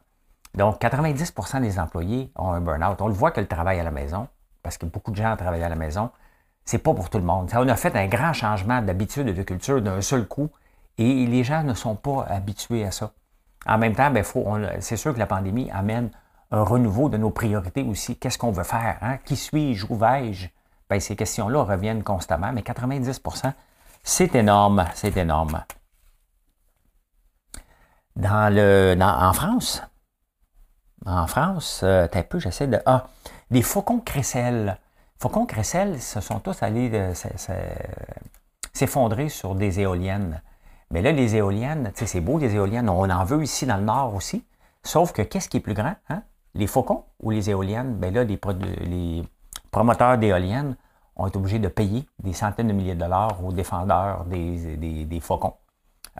Donc, 0.54 0.80
90% 0.80 1.60
des 1.62 1.80
employés 1.80 2.30
ont 2.36 2.52
un 2.52 2.60
burn-out. 2.60 3.02
On 3.02 3.08
le 3.08 3.12
voit 3.12 3.32
que 3.32 3.40
le 3.40 3.48
travail 3.48 3.80
à 3.80 3.82
la 3.82 3.90
maison, 3.90 4.28
parce 4.62 4.78
que 4.78 4.86
beaucoup 4.86 5.10
de 5.10 5.16
gens 5.16 5.36
travaillent 5.36 5.64
à 5.64 5.68
la 5.68 5.74
maison, 5.74 6.12
c'est 6.64 6.78
pas 6.78 6.94
pour 6.94 7.10
tout 7.10 7.18
le 7.18 7.24
monde. 7.24 7.50
on 7.52 7.68
a 7.68 7.74
fait 7.74 7.96
un 7.96 8.06
grand 8.06 8.32
changement 8.32 8.80
d'habitude 8.80 9.26
et 9.26 9.34
de 9.34 9.42
culture 9.42 9.82
d'un 9.82 10.00
seul 10.00 10.28
coup 10.28 10.50
et 10.98 11.26
les 11.26 11.42
gens 11.42 11.64
ne 11.64 11.74
sont 11.74 11.96
pas 11.96 12.26
habitués 12.28 12.84
à 12.84 12.92
ça. 12.92 13.10
En 13.66 13.76
même 13.76 13.96
temps, 13.96 14.12
ben, 14.12 14.24
c'est 14.78 14.96
sûr 14.96 15.14
que 15.14 15.18
la 15.18 15.26
pandémie 15.26 15.68
amène 15.72 16.10
un 16.52 16.62
renouveau 16.62 17.08
de 17.08 17.16
nos 17.16 17.30
priorités 17.30 17.82
aussi. 17.82 18.16
Qu'est-ce 18.16 18.38
qu'on 18.38 18.52
veut 18.52 18.62
faire? 18.62 18.98
Hein? 19.02 19.16
Qui 19.24 19.34
suis-je? 19.34 19.84
Où 19.90 19.96
vais-je? 19.96 20.48
Ben, 20.90 21.00
ces 21.00 21.16
questions-là 21.16 21.62
reviennent 21.62 22.02
constamment, 22.02 22.52
mais 22.52 22.62
90% 22.62 23.52
c'est 24.02 24.34
énorme, 24.34 24.86
c'est 24.94 25.16
énorme. 25.16 25.62
Dans 28.16 28.52
le, 28.52 28.96
en 29.00 29.32
France, 29.32 29.82
en 31.06 31.26
France, 31.26 31.80
euh, 31.84 32.06
un 32.12 32.22
peu, 32.22 32.38
j'essaie 32.38 32.66
de... 32.66 32.78
Ah, 32.86 33.06
des 33.50 33.62
faucons 33.62 34.00
crécelles. 34.00 34.78
Faucon 35.18 35.44
Cressel 35.44 36.00
se 36.00 36.20
sont 36.20 36.40
tous 36.40 36.62
allés 36.62 36.90
euh, 36.94 37.12
s'effondrer 38.72 39.28
sur 39.28 39.54
des 39.54 39.80
éoliennes. 39.80 40.40
Mais 40.90 41.02
là, 41.02 41.12
les 41.12 41.36
éoliennes, 41.36 41.92
c'est 41.94 42.20
beau, 42.20 42.38
les 42.38 42.54
éoliennes, 42.54 42.88
on 42.88 43.08
en 43.08 43.24
veut 43.24 43.42
ici 43.42 43.66
dans 43.66 43.76
le 43.76 43.84
nord 43.84 44.14
aussi. 44.14 44.44
Sauf 44.82 45.12
que 45.12 45.20
qu'est-ce 45.22 45.48
qui 45.48 45.58
est 45.58 45.60
plus 45.60 45.74
grand? 45.74 45.94
Hein? 46.08 46.22
Les 46.54 46.66
faucons 46.66 47.04
ou 47.20 47.30
les 47.30 47.50
éoliennes? 47.50 47.96
Bien 47.96 48.10
là, 48.10 48.24
les, 48.24 49.22
promoteurs 49.70 50.18
d'éoliennes 50.18 50.76
ont 51.16 51.26
été 51.26 51.36
obligés 51.38 51.58
de 51.58 51.68
payer 51.68 52.08
des 52.22 52.32
centaines 52.32 52.68
de 52.68 52.72
milliers 52.72 52.94
de 52.94 53.00
dollars 53.00 53.44
aux 53.44 53.52
défendeurs 53.52 54.24
des, 54.24 55.20
faucons. 55.20 55.54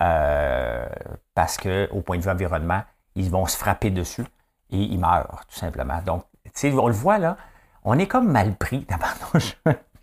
Euh, 0.00 0.87
parce 1.35 1.57
qu'au 1.57 2.00
point 2.02 2.19
de 2.19 2.23
vue 2.23 2.30
environnement, 2.30 2.83
ils 3.14 3.30
vont 3.30 3.47
se 3.47 3.57
frapper 3.57 3.90
dessus 3.90 4.25
et 4.71 4.78
ils 4.78 4.99
meurent, 4.99 5.45
tout 5.49 5.59
simplement. 5.59 6.00
Donc, 6.04 6.25
on 6.64 6.87
le 6.87 6.92
voit 6.92 7.19
là, 7.19 7.37
on 7.85 7.99
est 7.99 8.07
comme 8.07 8.30
mal 8.30 8.54
pris, 8.57 8.87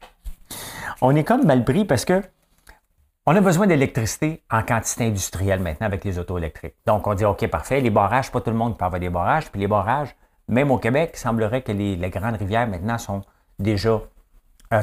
on 1.01 1.15
est 1.15 1.23
comme 1.23 1.45
mal 1.45 1.63
pris 1.63 1.85
parce 1.85 2.05
que 2.05 2.23
on 3.29 3.35
a 3.35 3.41
besoin 3.41 3.67
d'électricité 3.67 4.41
en 4.49 4.63
quantité 4.63 5.05
industrielle 5.05 5.59
maintenant 5.59 5.87
avec 5.87 6.05
les 6.05 6.17
autos 6.17 6.37
électriques. 6.37 6.75
Donc, 6.85 7.05
on 7.07 7.13
dit, 7.13 7.25
OK, 7.25 7.45
parfait, 7.47 7.81
les 7.81 7.89
barrages, 7.89 8.31
pas 8.31 8.39
tout 8.39 8.51
le 8.51 8.55
monde 8.55 8.77
peut 8.77 8.85
avoir 8.85 9.01
des 9.01 9.09
barrages. 9.09 9.51
Puis 9.51 9.59
les 9.59 9.67
barrages, 9.67 10.15
même 10.47 10.71
au 10.71 10.77
Québec, 10.77 11.11
il 11.13 11.19
semblerait 11.19 11.61
que 11.61 11.73
les, 11.73 11.97
grandes 12.09 12.37
rivières 12.37 12.67
maintenant 12.67 12.97
sont 12.97 13.23
déjà 13.59 14.01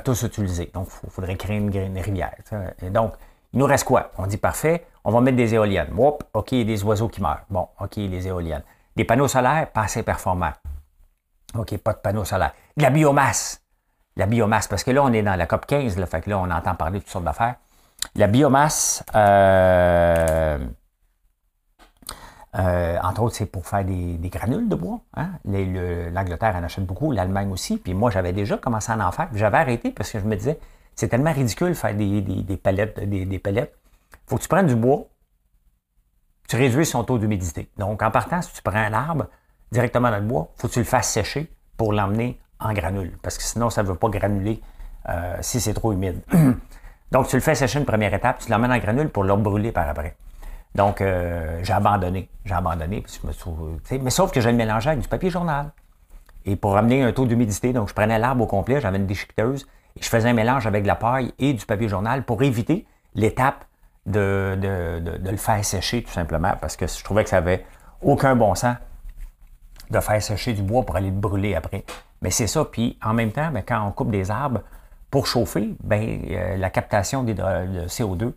tous 0.04 0.22
utilisées. 0.22 0.70
Donc, 0.72 0.88
il 1.04 1.10
faudrait 1.10 1.36
créer 1.36 1.58
une, 1.58 1.98
rivière. 1.98 2.34
Et 2.82 2.90
donc, 2.90 3.14
Il 3.52 3.58
nous 3.60 3.66
reste 3.66 3.84
quoi? 3.84 4.10
On 4.18 4.26
dit 4.26 4.36
parfait, 4.36 4.84
on 5.04 5.12
va 5.12 5.20
mettre 5.20 5.36
des 5.36 5.54
éoliennes. 5.54 5.90
Hop, 5.96 6.24
OK, 6.32 6.52
il 6.52 6.58
y 6.58 6.60
a 6.62 6.64
des 6.64 6.82
oiseaux 6.82 7.08
qui 7.08 7.22
meurent. 7.22 7.44
Bon, 7.50 7.68
OK, 7.80 7.96
les 7.96 8.26
éoliennes. 8.26 8.64
Des 8.96 9.04
panneaux 9.04 9.28
solaires, 9.28 9.70
pas 9.72 9.82
assez 9.82 10.02
performants. 10.02 10.52
OK, 11.56 11.76
pas 11.78 11.92
de 11.92 11.98
panneaux 11.98 12.24
solaires. 12.24 12.52
De 12.76 12.82
la 12.82 12.90
biomasse. 12.90 13.60
La 14.16 14.26
biomasse, 14.26 14.66
parce 14.66 14.82
que 14.82 14.90
là, 14.90 15.04
on 15.04 15.12
est 15.12 15.22
dans 15.22 15.36
la 15.36 15.46
COP 15.46 15.66
15, 15.66 15.98
là, 15.98 16.06
fait 16.06 16.20
que 16.20 16.30
là, 16.30 16.38
on 16.38 16.50
entend 16.50 16.74
parler 16.74 16.98
de 16.98 17.04
toutes 17.04 17.12
sortes 17.12 17.24
d'affaires. 17.24 17.56
La 18.16 18.26
biomasse, 18.26 19.04
euh, 19.14 20.58
euh, 22.56 22.98
entre 23.02 23.22
autres, 23.22 23.34
c'est 23.34 23.46
pour 23.46 23.66
faire 23.66 23.84
des, 23.84 24.18
granules 24.28 24.68
de 24.68 24.76
bois. 24.76 25.00
Hein? 25.16 25.30
L'Angleterre 25.44 26.54
en 26.56 26.62
achète 26.62 26.86
beaucoup, 26.86 27.10
l'Allemagne 27.10 27.50
aussi. 27.50 27.78
Puis 27.78 27.94
moi, 27.94 28.10
j'avais 28.10 28.32
déjà 28.32 28.56
commencé 28.56 28.92
à 28.92 29.08
en 29.08 29.12
faire. 29.12 29.28
J'avais 29.34 29.58
arrêté 29.58 29.90
parce 29.90 30.10
que 30.10 30.20
je 30.20 30.24
me 30.24 30.36
disais, 30.36 30.58
c'est 30.94 31.08
tellement 31.08 31.32
ridicule 31.32 31.74
faire 31.74 31.94
des, 31.94 32.20
des, 32.20 32.56
palettes, 32.56 33.00
des, 33.00 33.38
palettes. 33.38 33.74
faut 34.26 34.36
que 34.36 34.42
tu 34.42 34.48
prennes 34.48 34.68
du 34.68 34.76
bois, 34.76 35.06
tu 36.48 36.56
réduis 36.56 36.86
son 36.86 37.02
taux 37.02 37.18
d'humidité. 37.18 37.68
Donc, 37.76 38.02
en 38.02 38.10
partant, 38.10 38.40
si 38.40 38.52
tu 38.52 38.62
prends 38.62 38.78
un 38.78 38.92
arbre 38.92 39.26
directement 39.72 40.10
dans 40.10 40.18
le 40.18 40.26
bois, 40.26 40.52
faut 40.56 40.68
que 40.68 40.72
tu 40.74 40.78
le 40.78 40.84
fasses 40.84 41.10
sécher 41.10 41.50
pour 41.76 41.92
l'emmener 41.92 42.38
en 42.60 42.72
granule. 42.72 43.12
Parce 43.22 43.36
que 43.36 43.42
sinon, 43.42 43.70
ça 43.70 43.82
ne 43.82 43.88
veut 43.88 43.96
pas 43.96 44.08
granuler 44.08 44.62
euh, 45.08 45.36
si 45.40 45.60
c'est 45.60 45.74
trop 45.74 45.92
humide. 45.92 46.20
Donc, 47.10 47.26
tu 47.26 47.34
le 47.34 47.42
fais 47.42 47.56
sécher 47.56 47.80
une 47.80 47.84
première 47.84 48.14
étape, 48.14 48.38
tu 48.38 48.50
l'emmènes 48.50 48.72
en 48.72 48.78
granule 48.78 49.08
pour 49.08 49.24
le 49.24 49.34
brûler 49.34 49.72
par 49.72 49.88
après. 49.88 50.16
Donc, 50.74 51.00
euh, 51.00 51.60
j'ai 51.62 51.72
abandonné. 51.72 52.28
J'ai 52.44 52.54
abandonné. 52.54 53.04
mais 54.02 54.10
sauf 54.10 54.32
que 54.32 54.40
je 54.40 54.48
le 54.48 54.56
mélangeais 54.56 54.90
avec 54.90 55.02
du 55.02 55.08
papier 55.08 55.30
journal. 55.30 55.70
Et 56.46 56.56
pour 56.56 56.72
ramener 56.72 57.02
un 57.02 57.12
taux 57.12 57.26
d'humidité, 57.26 57.72
donc 57.72 57.88
je 57.88 57.94
prenais 57.94 58.18
l'arbre 58.18 58.44
au 58.44 58.46
complet, 58.46 58.80
j'avais 58.80 58.98
une 58.98 59.06
déchiqueteuse, 59.06 59.66
et 59.96 60.02
je 60.02 60.08
faisais 60.08 60.28
un 60.28 60.34
mélange 60.34 60.66
avec 60.66 60.82
de 60.82 60.88
la 60.88 60.96
paille 60.96 61.32
et 61.38 61.54
du 61.54 61.64
papier 61.64 61.88
journal 61.88 62.24
pour 62.24 62.42
éviter 62.42 62.86
l'étape 63.14 63.64
de, 64.04 64.58
de, 64.60 65.30
le 65.30 65.36
faire 65.36 65.64
sécher, 65.64 66.02
tout 66.02 66.12
simplement, 66.12 66.52
parce 66.60 66.76
que 66.76 66.86
je 66.86 67.02
trouvais 67.02 67.24
que 67.24 67.30
ça 67.30 67.38
avait 67.38 67.64
aucun 68.02 68.36
bon 68.36 68.54
sens 68.54 68.76
de 69.90 70.00
faire 70.00 70.22
sécher 70.22 70.52
du 70.52 70.62
bois 70.62 70.82
pour 70.82 70.96
aller 70.96 71.10
le 71.10 71.16
brûler 71.16 71.54
après. 71.54 71.84
Mais 72.20 72.30
c'est 72.30 72.46
ça. 72.46 72.64
Puis 72.64 72.98
en 73.02 73.14
même 73.14 73.32
temps, 73.32 73.50
ben, 73.50 73.62
quand 73.66 73.82
on 73.86 73.92
coupe 73.92 74.10
des 74.10 74.30
arbres 74.30 74.60
pour 75.10 75.26
chauffer, 75.26 75.74
ben, 75.82 76.20
euh, 76.30 76.56
la 76.58 76.68
captation 76.68 77.22
de 77.22 77.32
CO2 77.86 78.32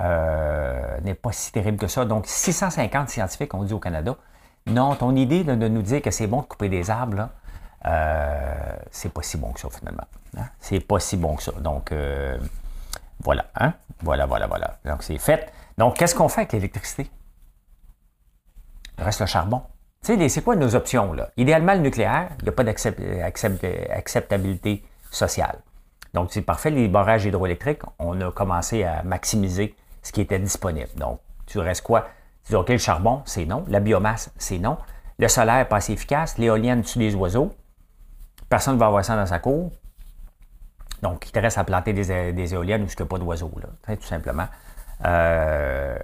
euh, 0.00 1.00
n'est 1.00 1.14
pas 1.14 1.32
si 1.32 1.52
terrible 1.52 1.78
que 1.78 1.86
ça. 1.86 2.04
Donc, 2.04 2.26
650 2.26 3.08
scientifiques 3.08 3.54
ont 3.54 3.64
dit 3.64 3.72
au 3.72 3.78
Canada, 3.78 4.16
non, 4.66 4.94
ton 4.96 5.14
idée 5.14 5.44
de, 5.44 5.54
nous 5.54 5.82
dire 5.82 6.02
que 6.02 6.10
c'est 6.10 6.26
bon 6.26 6.42
de 6.42 6.46
couper 6.46 6.68
des 6.68 6.90
arbres, 6.90 7.28
euh, 7.86 8.76
c'est 8.90 9.12
pas 9.12 9.22
si 9.22 9.38
bon 9.38 9.52
que 9.52 9.60
ça, 9.60 9.68
finalement. 9.70 10.06
Hein. 10.36 10.46
C'est 10.60 10.80
pas 10.80 10.98
si 10.98 11.16
bon 11.16 11.36
que 11.36 11.42
ça. 11.42 11.52
Donc, 11.52 11.92
euh, 11.92 12.36
voilà. 13.22 13.46
Hein? 13.54 13.74
Voilà, 14.02 14.26
voilà, 14.26 14.46
voilà. 14.46 14.78
Donc, 14.84 15.02
c'est 15.02 15.18
fait. 15.18 15.52
Donc, 15.78 15.96
qu'est-ce 15.96 16.14
qu'on 16.14 16.28
fait 16.28 16.42
avec 16.42 16.52
l'électricité? 16.52 17.10
Reste 18.98 19.20
le 19.20 19.26
charbon. 19.26 19.62
Tu 20.04 20.16
sais, 20.16 20.28
c'est 20.28 20.42
quoi 20.42 20.56
nos 20.56 20.74
options, 20.74 21.12
là? 21.12 21.28
Idéalement, 21.36 21.74
le 21.74 21.80
nucléaire, 21.80 22.30
il 22.40 22.44
n'y 22.44 22.48
a 22.48 22.52
pas 22.52 22.64
d'acceptabilité 22.64 24.84
sociale. 25.10 25.58
Donc, 26.14 26.32
c'est 26.32 26.42
parfait, 26.42 26.70
les 26.70 26.88
barrages 26.88 27.24
hydroélectriques, 27.24 27.82
on 27.98 28.20
a 28.20 28.30
commencé 28.30 28.84
à 28.84 29.02
maximiser 29.02 29.74
ce 30.06 30.12
qui 30.12 30.20
était 30.20 30.38
disponible. 30.38 30.88
Donc, 30.96 31.18
tu 31.46 31.58
restes 31.58 31.82
quoi? 31.82 32.06
Tu 32.44 32.50
dis, 32.52 32.56
OK, 32.56 32.68
le 32.68 32.78
charbon, 32.78 33.22
c'est 33.24 33.44
non. 33.44 33.64
La 33.66 33.80
biomasse, 33.80 34.30
c'est 34.38 34.60
non. 34.60 34.78
Le 35.18 35.26
solaire, 35.26 35.66
pas 35.66 35.76
assez 35.76 35.94
efficace. 35.94 36.38
L'éolienne 36.38 36.82
tue 36.82 37.00
des 37.00 37.12
oiseaux. 37.16 37.52
Personne 38.48 38.74
ne 38.74 38.78
va 38.78 38.86
avoir 38.86 39.04
ça 39.04 39.16
dans 39.16 39.26
sa 39.26 39.40
cour. 39.40 39.72
Donc, 41.02 41.26
il 41.26 41.32
te 41.32 41.40
reste 41.40 41.58
à 41.58 41.64
planter 41.64 41.92
des, 41.92 42.54
éoliennes 42.54 42.82
où 42.82 42.86
il 42.86 42.94
n'y 42.96 43.02
a 43.02 43.06
pas 43.06 43.18
d'oiseaux, 43.18 43.50
là, 43.60 43.96
tout 43.96 44.06
simplement. 44.06 44.46
Euh, 45.04 45.98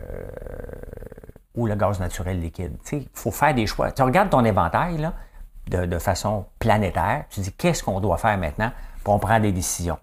ou 1.55 1.69
le 1.69 1.77
gaz 1.77 2.01
naturel 2.01 2.41
liquide. 2.41 2.77
Il 2.91 3.07
faut 3.15 3.31
faire 3.31 3.55
des 3.55 3.69
choix. 3.69 3.93
Tu 3.93 4.03
regardes 4.03 4.31
ton 4.31 4.45
inventaire 4.45 4.91
là, 4.99 5.87
de, 5.87 5.99
façon 5.99 6.47
planétaire, 6.59 7.27
tu 7.31 7.39
dis 7.39 7.53
qu'est-ce 7.53 7.85
qu'on 7.85 8.01
doit 8.01 8.19
faire 8.19 8.37
maintenant 8.37 8.73
pour 9.05 9.21
prendre 9.21 9.43
des 9.43 9.53
décisions? 9.53 9.99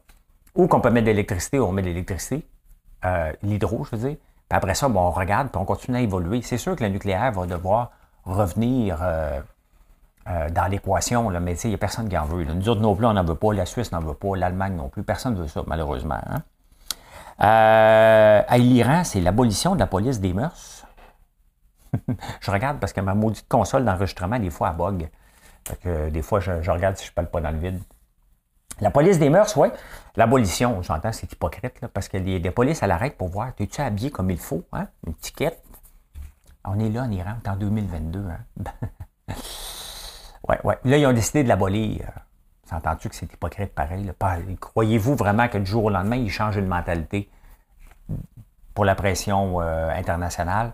Ou 0.55 0.67
qu'on 0.67 0.79
peut 0.79 0.89
mettre 0.89 1.07
de 1.07 1.11
l'électricité, 1.11 1.59
ou 1.59 1.65
on 1.65 1.73
met 1.73 1.81
de 1.81 1.87
l'électricité, 1.87 2.47
euh, 3.05 3.31
l'hydro, 3.43 3.85
je 3.85 3.95
veux 3.95 4.09
dire. 4.09 4.17
Puis 4.17 4.57
après 4.57 4.73
ça, 4.73 4.89
bon, 4.89 5.01
on 5.01 5.11
regarde, 5.11 5.49
puis 5.49 5.61
on 5.61 5.65
continue 5.65 5.97
à 5.97 6.01
évoluer. 6.01 6.41
C'est 6.41 6.57
sûr 6.57 6.75
que 6.75 6.83
le 6.83 6.89
nucléaire 6.89 7.31
va 7.31 7.45
devoir 7.45 7.91
revenir 8.25 8.99
euh, 9.01 9.39
euh, 10.27 10.49
dans 10.49 10.65
l'équation, 10.65 11.29
mais 11.29 11.53
il 11.55 11.69
n'y 11.69 11.75
a 11.75 11.77
personne 11.77 12.09
qui 12.09 12.17
en 12.17 12.25
veut. 12.25 12.43
Nous 12.43 12.69
autres 12.69 12.81
non 12.81 12.95
plus, 12.95 13.05
on 13.05 13.13
n'en 13.13 13.23
veut 13.23 13.35
pas. 13.35 13.53
La 13.53 13.65
Suisse 13.65 13.91
n'en 13.91 13.99
veut 13.99 14.13
pas. 14.13 14.35
L'Allemagne 14.35 14.75
non 14.75 14.89
plus. 14.89 15.03
Personne 15.03 15.35
ne 15.35 15.41
veut 15.41 15.47
ça, 15.47 15.63
malheureusement. 15.67 16.19
Hein. 16.27 16.41
à 17.39 18.57
l'Iran, 18.57 19.03
c'est 19.03 19.21
l'abolition 19.21 19.75
de 19.75 19.79
la 19.79 19.87
police 19.87 20.19
des 20.19 20.33
mœurs. 20.33 20.85
je 22.41 22.51
regarde 22.51 22.79
parce 22.79 22.93
que 22.93 23.01
ma 23.01 23.15
maudite 23.15 23.47
console 23.47 23.85
d'enregistrement, 23.85 24.39
des 24.39 24.49
fois, 24.49 24.69
elle 24.71 24.77
bug. 24.77 26.11
des 26.11 26.21
fois, 26.21 26.39
je, 26.39 26.69
regarde 26.69 26.97
si 26.97 27.05
je 27.05 27.11
ne 27.11 27.15
parle 27.15 27.29
pas 27.29 27.41
dans 27.41 27.51
le 27.51 27.59
vide. 27.59 27.79
La 28.81 28.91
police 28.91 29.19
des 29.19 29.29
mœurs, 29.29 29.55
oui. 29.57 29.69
L'abolition, 30.15 30.81
j'entends, 30.81 31.11
c'est 31.11 31.31
hypocrite, 31.31 31.85
parce 31.93 32.07
que 32.07 32.17
les, 32.17 32.39
polices 32.51 32.83
à 32.83 32.87
l'arrêt 32.87 33.11
pour 33.11 33.29
voir, 33.29 33.51
es-tu 33.59 33.81
habillé 33.81 34.11
comme 34.11 34.31
il 34.31 34.37
faut, 34.37 34.63
hein? 34.71 34.87
Une 35.05 35.15
tiquette. 35.15 35.63
On 36.65 36.79
est 36.79 36.89
là 36.89 37.03
en 37.03 37.11
Iran, 37.11 37.35
en 37.47 37.55
2022. 37.55 38.19
Hein? 38.19 38.63
ouais, 40.47 40.59
ouais. 40.63 40.77
Là, 40.83 40.97
ils 40.97 41.05
ont 41.05 41.13
décidé 41.13 41.43
de 41.43 41.49
l'abolir. 41.49 42.11
S'entends-tu 42.65 43.09
que 43.09 43.15
c'est 43.15 43.31
hypocrite 43.31 43.73
pareil? 43.73 44.11
Croyez-vous 44.59 45.15
vraiment 45.15 45.47
que 45.47 45.57
du 45.57 45.65
jour 45.65 45.85
au 45.85 45.89
lendemain, 45.89 46.17
ils 46.17 46.29
changent 46.29 46.57
une 46.57 46.67
mentalité 46.67 47.29
pour 48.73 48.85
la 48.85 48.95
pression 48.95 49.61
euh, 49.61 49.89
internationale? 49.89 50.73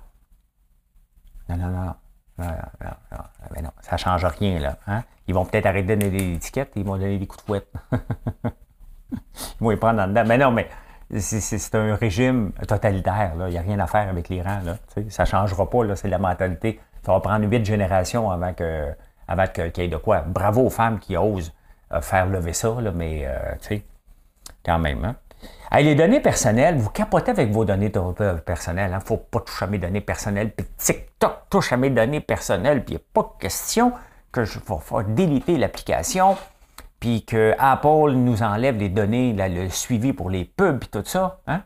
Non, 1.47 1.57
non, 1.57 1.69
non. 1.69 1.85
Non, 1.85 1.93
non, 2.37 2.47
non, 3.11 3.17
mais 3.55 3.61
non, 3.61 3.71
ça 3.81 3.93
ne 3.93 3.97
change 3.97 4.25
rien, 4.25 4.59
là. 4.59 4.77
Hein? 4.87 5.03
Ils 5.27 5.33
vont 5.33 5.45
peut-être 5.45 5.65
arrêter 5.65 5.95
de 5.95 6.01
donner 6.01 6.17
des 6.17 6.33
étiquettes, 6.33 6.71
ils 6.75 6.83
vont 6.83 6.97
donner 6.97 7.17
des 7.17 7.27
coups 7.27 7.43
de 7.43 7.47
fouette. 7.47 7.73
ils 9.11 9.19
vont 9.59 9.71
y 9.71 9.77
prendre 9.77 10.01
en 10.01 10.07
dedans. 10.07 10.23
Mais 10.27 10.37
non, 10.37 10.51
mais 10.51 10.67
c'est 11.19 11.75
un 11.75 11.95
régime 11.95 12.51
totalitaire, 12.67 13.35
là. 13.35 13.47
Il 13.47 13.51
n'y 13.51 13.57
a 13.57 13.61
rien 13.61 13.79
à 13.79 13.87
faire 13.87 14.09
avec 14.09 14.29
l'Iran, 14.29 14.59
là. 14.63 14.77
ça 15.09 15.23
ne 15.23 15.27
changera 15.27 15.69
pas, 15.69 15.83
là. 15.85 15.95
C'est 15.95 16.09
la 16.09 16.19
mentalité. 16.19 16.79
Ça 17.05 17.13
va 17.13 17.19
prendre 17.19 17.45
huit 17.47 17.63
générations 17.63 18.29
avant 18.31 18.53
que 18.53 18.93
avant 19.27 19.47
qu'il 19.47 19.71
y 19.77 19.81
ait 19.81 19.87
de 19.87 19.97
quoi. 19.97 20.21
Bravo 20.21 20.65
aux 20.65 20.69
femmes 20.69 20.99
qui 20.99 21.17
osent 21.17 21.53
euh, 21.91 22.01
faire 22.01 22.25
lever 22.27 22.53
ça, 22.53 22.75
là, 22.79 22.91
mais, 22.91 23.23
euh, 23.25 23.53
tu 23.61 23.67
sais, 23.67 23.85
quand 24.63 24.79
même, 24.79 25.03
hein? 25.05 25.15
Les 25.73 25.95
données 25.95 26.19
personnelles, 26.19 26.77
vous 26.77 26.89
capotez 26.89 27.31
avec 27.31 27.51
vos 27.51 27.65
données 27.65 27.91
personnelles. 28.45 28.89
Il 28.91 28.93
hein. 28.93 28.99
ne 28.99 29.03
faut 29.03 29.17
pas 29.17 29.41
toucher 29.41 29.65
à 29.65 29.67
mes 29.67 29.77
données 29.77 30.01
personnelles. 30.01 30.51
Puis 30.51 30.65
TikTok 30.77 31.49
touche 31.49 31.73
à 31.73 31.77
mes 31.77 31.89
données 31.89 32.21
personnelles. 32.21 32.83
Puis 32.83 32.95
il 32.95 32.97
n'y 32.97 33.03
a 33.03 33.05
pas 33.13 33.35
question 33.39 33.93
que 34.31 34.45
je 34.45 34.59
vais 34.59 35.03
déliter 35.07 35.57
l'application. 35.57 36.37
Puis 36.99 37.25
que 37.25 37.53
Apple 37.59 38.11
nous 38.11 38.41
enlève 38.41 38.77
les 38.77 38.89
données, 38.89 39.33
le 39.33 39.69
suivi 39.69 40.13
pour 40.13 40.29
les 40.29 40.45
pubs 40.45 40.83
et 40.83 40.87
tout 40.87 41.03
ça. 41.05 41.39
Hein. 41.47 41.61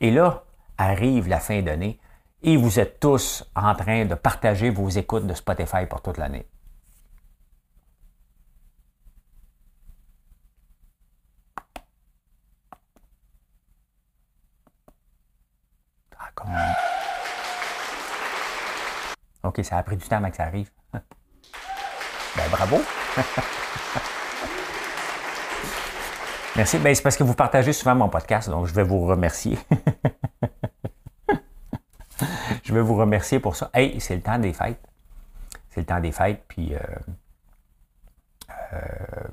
Et 0.00 0.10
là, 0.10 0.42
arrive 0.78 1.28
la 1.28 1.38
fin 1.38 1.62
d'année. 1.62 1.98
Et 2.42 2.56
vous 2.56 2.80
êtes 2.80 2.98
tous 2.98 3.48
en 3.54 3.74
train 3.74 4.04
de 4.04 4.14
partager 4.16 4.70
vos 4.70 4.88
écoutes 4.88 5.26
de 5.26 5.34
Spotify 5.34 5.86
pour 5.88 6.02
toute 6.02 6.18
l'année. 6.18 6.46
OK, 19.42 19.64
ça 19.64 19.78
a 19.78 19.82
pris 19.82 19.96
du 19.96 20.06
temps 20.06 20.16
avant 20.16 20.30
que 20.30 20.36
ça 20.36 20.44
arrive. 20.44 20.70
ben, 20.92 21.00
bravo. 22.50 22.80
Merci. 26.56 26.78
Ben, 26.78 26.94
c'est 26.94 27.02
parce 27.02 27.16
que 27.16 27.24
vous 27.24 27.34
partagez 27.34 27.72
souvent 27.72 27.94
mon 27.94 28.08
podcast, 28.08 28.50
donc 28.50 28.66
je 28.66 28.74
vais 28.74 28.82
vous 28.82 29.06
remercier. 29.06 29.58
je 32.62 32.74
vais 32.74 32.82
vous 32.82 32.94
remercier 32.94 33.40
pour 33.40 33.56
ça. 33.56 33.70
Hey, 33.72 33.98
c'est 34.00 34.16
le 34.16 34.22
temps 34.22 34.38
des 34.38 34.52
fêtes. 34.52 34.86
C'est 35.70 35.80
le 35.80 35.86
temps 35.86 36.00
des 36.00 36.12
fêtes, 36.12 36.44
puis 36.46 36.74
euh, 36.74 36.78
euh, 38.74 38.78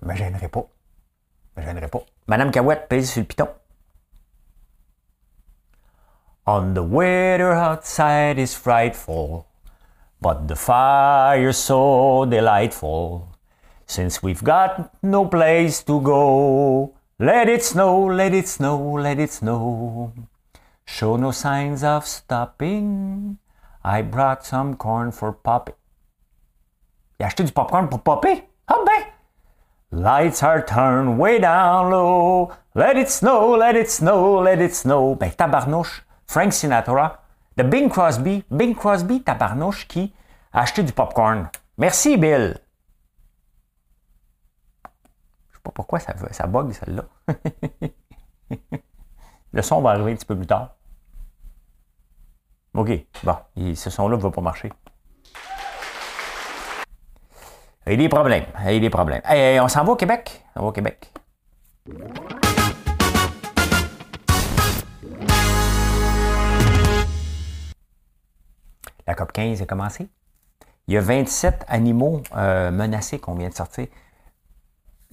me 0.02 0.16
gênerai 0.16 0.48
pas. 0.48 0.66
Me 1.58 1.64
gênerai 1.64 1.90
pas. 1.90 2.00
Madame 2.28 2.52
Cahouette, 2.52 2.88
pèse 2.88 3.12
sur 3.12 3.20
le 3.20 3.28
piton. 3.28 3.50
On 6.50 6.74
the 6.74 6.82
weather 6.82 7.54
outside 7.54 8.40
is 8.40 8.56
frightful, 8.56 9.46
but 10.20 10.48
the 10.48 10.56
fire 10.56 11.54
so 11.54 12.26
delightful. 12.26 13.30
Since 13.86 14.24
we've 14.24 14.44
got 14.44 14.90
no 15.04 15.26
place 15.26 15.84
to 15.84 16.02
go, 16.02 16.96
let 17.20 17.50
it 17.50 17.62
snow, 17.62 18.04
let 18.04 18.34
it 18.34 18.48
snow, 18.48 18.98
let 18.98 19.20
it 19.20 19.30
snow. 19.30 20.12
Show 20.86 21.18
no 21.18 21.30
signs 21.30 21.84
of 21.84 22.08
stopping. 22.08 23.38
I 23.84 24.02
brought 24.02 24.44
some 24.44 24.74
corn 24.74 25.12
for 25.12 25.32
Poppy. 25.32 25.74
J'ai 27.20 27.28
acheté 27.28 27.46
du 27.46 27.52
popcorn 27.52 27.90
pour 27.90 28.02
Poppy? 28.02 28.42
Ah! 28.68 29.06
Lights 29.92 30.42
are 30.42 30.66
turned 30.66 31.20
way 31.20 31.38
down 31.38 31.92
low. 31.92 32.52
Let 32.74 32.98
it 32.98 33.12
snow, 33.12 33.56
let 33.56 33.76
it 33.76 33.92
snow, 33.92 34.42
let 34.42 34.60
it 34.60 34.74
snow. 34.74 35.14
Ben, 35.14 35.30
tabarnouche. 35.30 36.09
Frank 36.30 36.54
Sinatra, 36.54 37.24
de 37.58 37.64
Bing 37.64 37.90
Crosby. 37.90 38.46
Bing 38.52 38.76
Crosby, 38.76 39.24
tabarnouche, 39.24 39.88
qui 39.88 40.14
a 40.54 40.62
acheté 40.62 40.84
du 40.84 40.94
popcorn. 40.94 41.50
Merci, 41.80 42.18
Bill. 42.18 42.56
Je 45.50 45.56
sais 45.56 45.62
pas 45.64 45.72
pourquoi 45.72 46.00
ça, 46.00 46.14
ça 46.30 46.46
bug, 46.46 46.72
celle-là. 46.72 47.06
Le 49.54 49.62
son 49.64 49.82
va 49.82 49.90
arriver 49.90 50.12
un 50.12 50.16
petit 50.16 50.26
peu 50.28 50.38
plus 50.38 50.46
tard. 50.46 50.76
OK, 52.76 52.92
bon, 53.24 53.36
ce 53.74 53.90
son-là 53.90 54.16
ne 54.16 54.22
va 54.22 54.30
pas 54.30 54.42
marcher. 54.42 54.72
Il 57.88 57.94
y 57.94 57.96
a 57.96 57.98
des 57.98 58.08
problèmes. 58.08 58.46
Il 58.68 58.74
y 58.74 58.80
des 58.80 58.92
problèmes. 58.92 59.24
on 59.26 59.68
s'en 59.68 59.84
va 59.84 59.94
au 59.94 59.96
Québec? 59.96 60.46
On 60.56 60.62
va 60.62 60.68
au 60.68 60.72
Québec. 60.72 61.09
La 69.30 69.44
COP 69.44 69.50
15 69.50 69.62
est 69.62 69.66
commencée. 69.68 70.10
Il 70.88 70.96
y 70.96 70.98
a 70.98 71.02
27 71.02 71.66
animaux 71.68 72.24
euh, 72.36 72.72
menacés 72.72 73.20
qu'on 73.20 73.36
vient 73.36 73.50
de 73.50 73.54
sortir. 73.54 73.88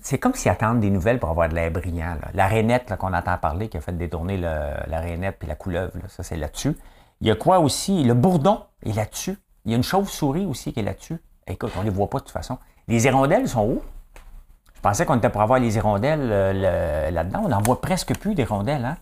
C'est 0.01 0.19
comme 0.19 0.35
s'ils 0.35 0.51
attendent 0.51 0.81
des 0.81 0.91
nouvelles 0.91 1.19
pour 1.19 1.29
avoir 1.31 1.49
de 1.49 1.55
l'air 1.55 1.71
brillant. 1.71 2.17
La 2.33 2.47
rainette 2.47 2.95
qu'on 2.97 3.13
entend 3.13 3.37
parler, 3.39 3.69
qui 3.69 3.77
a 3.77 3.81
fait 3.81 3.97
détourner 3.97 4.39
la 4.39 5.01
rainette 5.01 5.37
puis 5.39 5.49
la 5.49 5.55
couleuvre, 5.55 5.93
ça 6.09 6.23
c'est 6.23 6.37
là-dessus. 6.37 6.77
Il 7.21 7.27
y 7.27 7.31
a 7.31 7.35
quoi 7.35 7.59
aussi? 7.59 8.05
Le 8.05 8.15
bourdon 8.15 8.63
est 8.85 8.93
là-dessus. 8.93 9.37
Il 9.65 9.73
y 9.73 9.75
a 9.75 9.77
une 9.77 9.83
chauve-souris 9.83 10.47
aussi 10.47 10.73
qui 10.73 10.81
est 10.81 10.85
là-dessus. 10.85 11.19
Écoute, 11.47 11.73
on 11.77 11.81
ne 11.81 11.85
les 11.85 11.91
voit 11.91 12.09
pas 12.09 12.19
de 12.19 12.25
toute 12.25 12.33
façon. 12.33 12.59
Les 12.89 13.05
hirondelles 13.05 13.49
sont 13.49 13.67
où? 13.67 13.83
Je 14.75 14.81
pensais 14.81 15.05
qu'on 15.05 15.17
était 15.17 15.31
pour 15.31 15.43
avoir 15.43 15.59
les 15.59 15.77
hirondelles 15.77 16.29
euh, 16.31 17.11
là-dedans. 17.11 17.43
On 17.45 17.49
n'en 17.49 17.61
voit 17.61 17.81
presque 17.81 18.17
plus 18.17 18.35
d'hirondelles, 18.35 18.85
hein? 18.85 18.97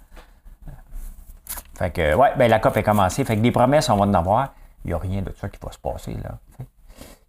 Fait 1.77 1.91
que, 1.91 2.15
ouais, 2.15 2.33
ben 2.37 2.49
la 2.49 2.61
COP 2.61 2.77
est 2.77 2.83
commencée. 2.83 3.25
Fait 3.25 3.37
que 3.37 3.43
des 3.43 3.51
promesses, 3.51 3.91
on 3.91 3.97
va 3.97 4.05
en 4.05 4.15
avoir 4.15 4.55
il 4.85 4.89
n'y 4.89 4.95
a 4.95 4.99
rien 4.99 5.23
de 5.23 5.33
ça 5.33 5.49
qui 5.49 5.59
va 5.63 5.73
se 5.73 5.79
passer. 5.79 6.15
Là. 6.15 6.39
Il 6.61 6.67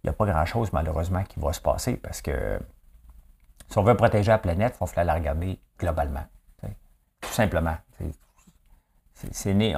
n'y 0.04 0.10
a 0.10 0.12
pas 0.12 0.26
grand-chose, 0.26 0.72
malheureusement, 0.72 1.24
qui 1.24 1.40
va 1.40 1.52
se 1.52 1.60
passer 1.60 1.96
parce 1.96 2.22
que 2.22 2.58
si 3.68 3.78
on 3.78 3.82
veut 3.82 3.96
protéger 3.96 4.30
la 4.30 4.38
planète, 4.38 4.74
il 4.76 4.80
va 4.80 4.86
falloir 4.86 5.06
la 5.06 5.14
regarder 5.14 5.58
globalement. 5.78 6.24
Tout 7.20 7.32
simplement. 7.32 7.76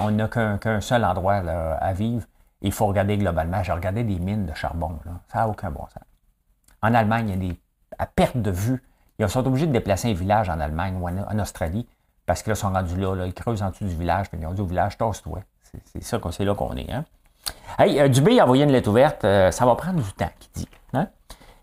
on 0.00 0.10
n'a 0.10 0.28
qu'un 0.28 0.80
seul 0.80 1.04
endroit 1.04 1.36
à 1.36 1.92
vivre. 1.92 2.26
Il 2.60 2.72
faut 2.72 2.86
regarder 2.86 3.16
globalement. 3.16 3.62
J'ai 3.62 3.72
regardé 3.72 4.04
des 4.04 4.18
mines 4.18 4.46
de 4.46 4.54
charbon. 4.54 4.98
Ça 5.28 5.38
n'a 5.38 5.48
aucun 5.48 5.70
bon 5.70 5.86
sens. 5.86 6.02
En 6.82 6.92
Allemagne, 6.94 7.28
il 7.28 7.30
y 7.30 7.34
a 7.34 7.52
des. 7.52 7.60
à 7.98 8.06
perte 8.06 8.36
de 8.36 8.50
vue. 8.50 8.82
Ils 9.18 9.28
sont 9.28 9.46
obligés 9.46 9.66
de 9.66 9.72
déplacer 9.72 10.10
un 10.10 10.14
village 10.14 10.48
en 10.48 10.60
Allemagne 10.60 10.96
ou 11.00 11.08
en, 11.08 11.38
Australie 11.38 11.88
parce 12.26 12.42
qu'ils 12.42 12.54
sont 12.54 12.70
rendus 12.70 12.96
là, 12.96 13.26
Ils 13.26 13.34
creusent 13.34 13.62
en 13.62 13.70
dessous 13.70 13.84
du 13.84 13.96
village. 13.96 14.28
Puis 14.28 14.38
ils 14.40 14.46
ont 14.46 14.52
dit 14.52 14.60
au 14.60 14.66
village, 14.66 14.98
tosse-toi. 14.98 15.40
C'est 15.62 16.02
ça, 16.02 16.20
c'est 16.30 16.44
là 16.44 16.54
qu'on 16.54 16.76
est. 16.76 16.90
Hein? 16.90 17.04
Hey, 17.76 18.00
euh, 18.00 18.08
Dubé 18.08 18.40
a 18.40 18.44
envoyé 18.44 18.64
une 18.64 18.72
lettre 18.72 18.88
ouverte. 18.88 19.24
Euh, 19.24 19.50
ça 19.50 19.66
va 19.66 19.74
prendre 19.74 20.02
du 20.02 20.12
temps, 20.12 20.30
qui 20.38 20.48
dit. 20.54 20.68
Hein? 20.94 21.08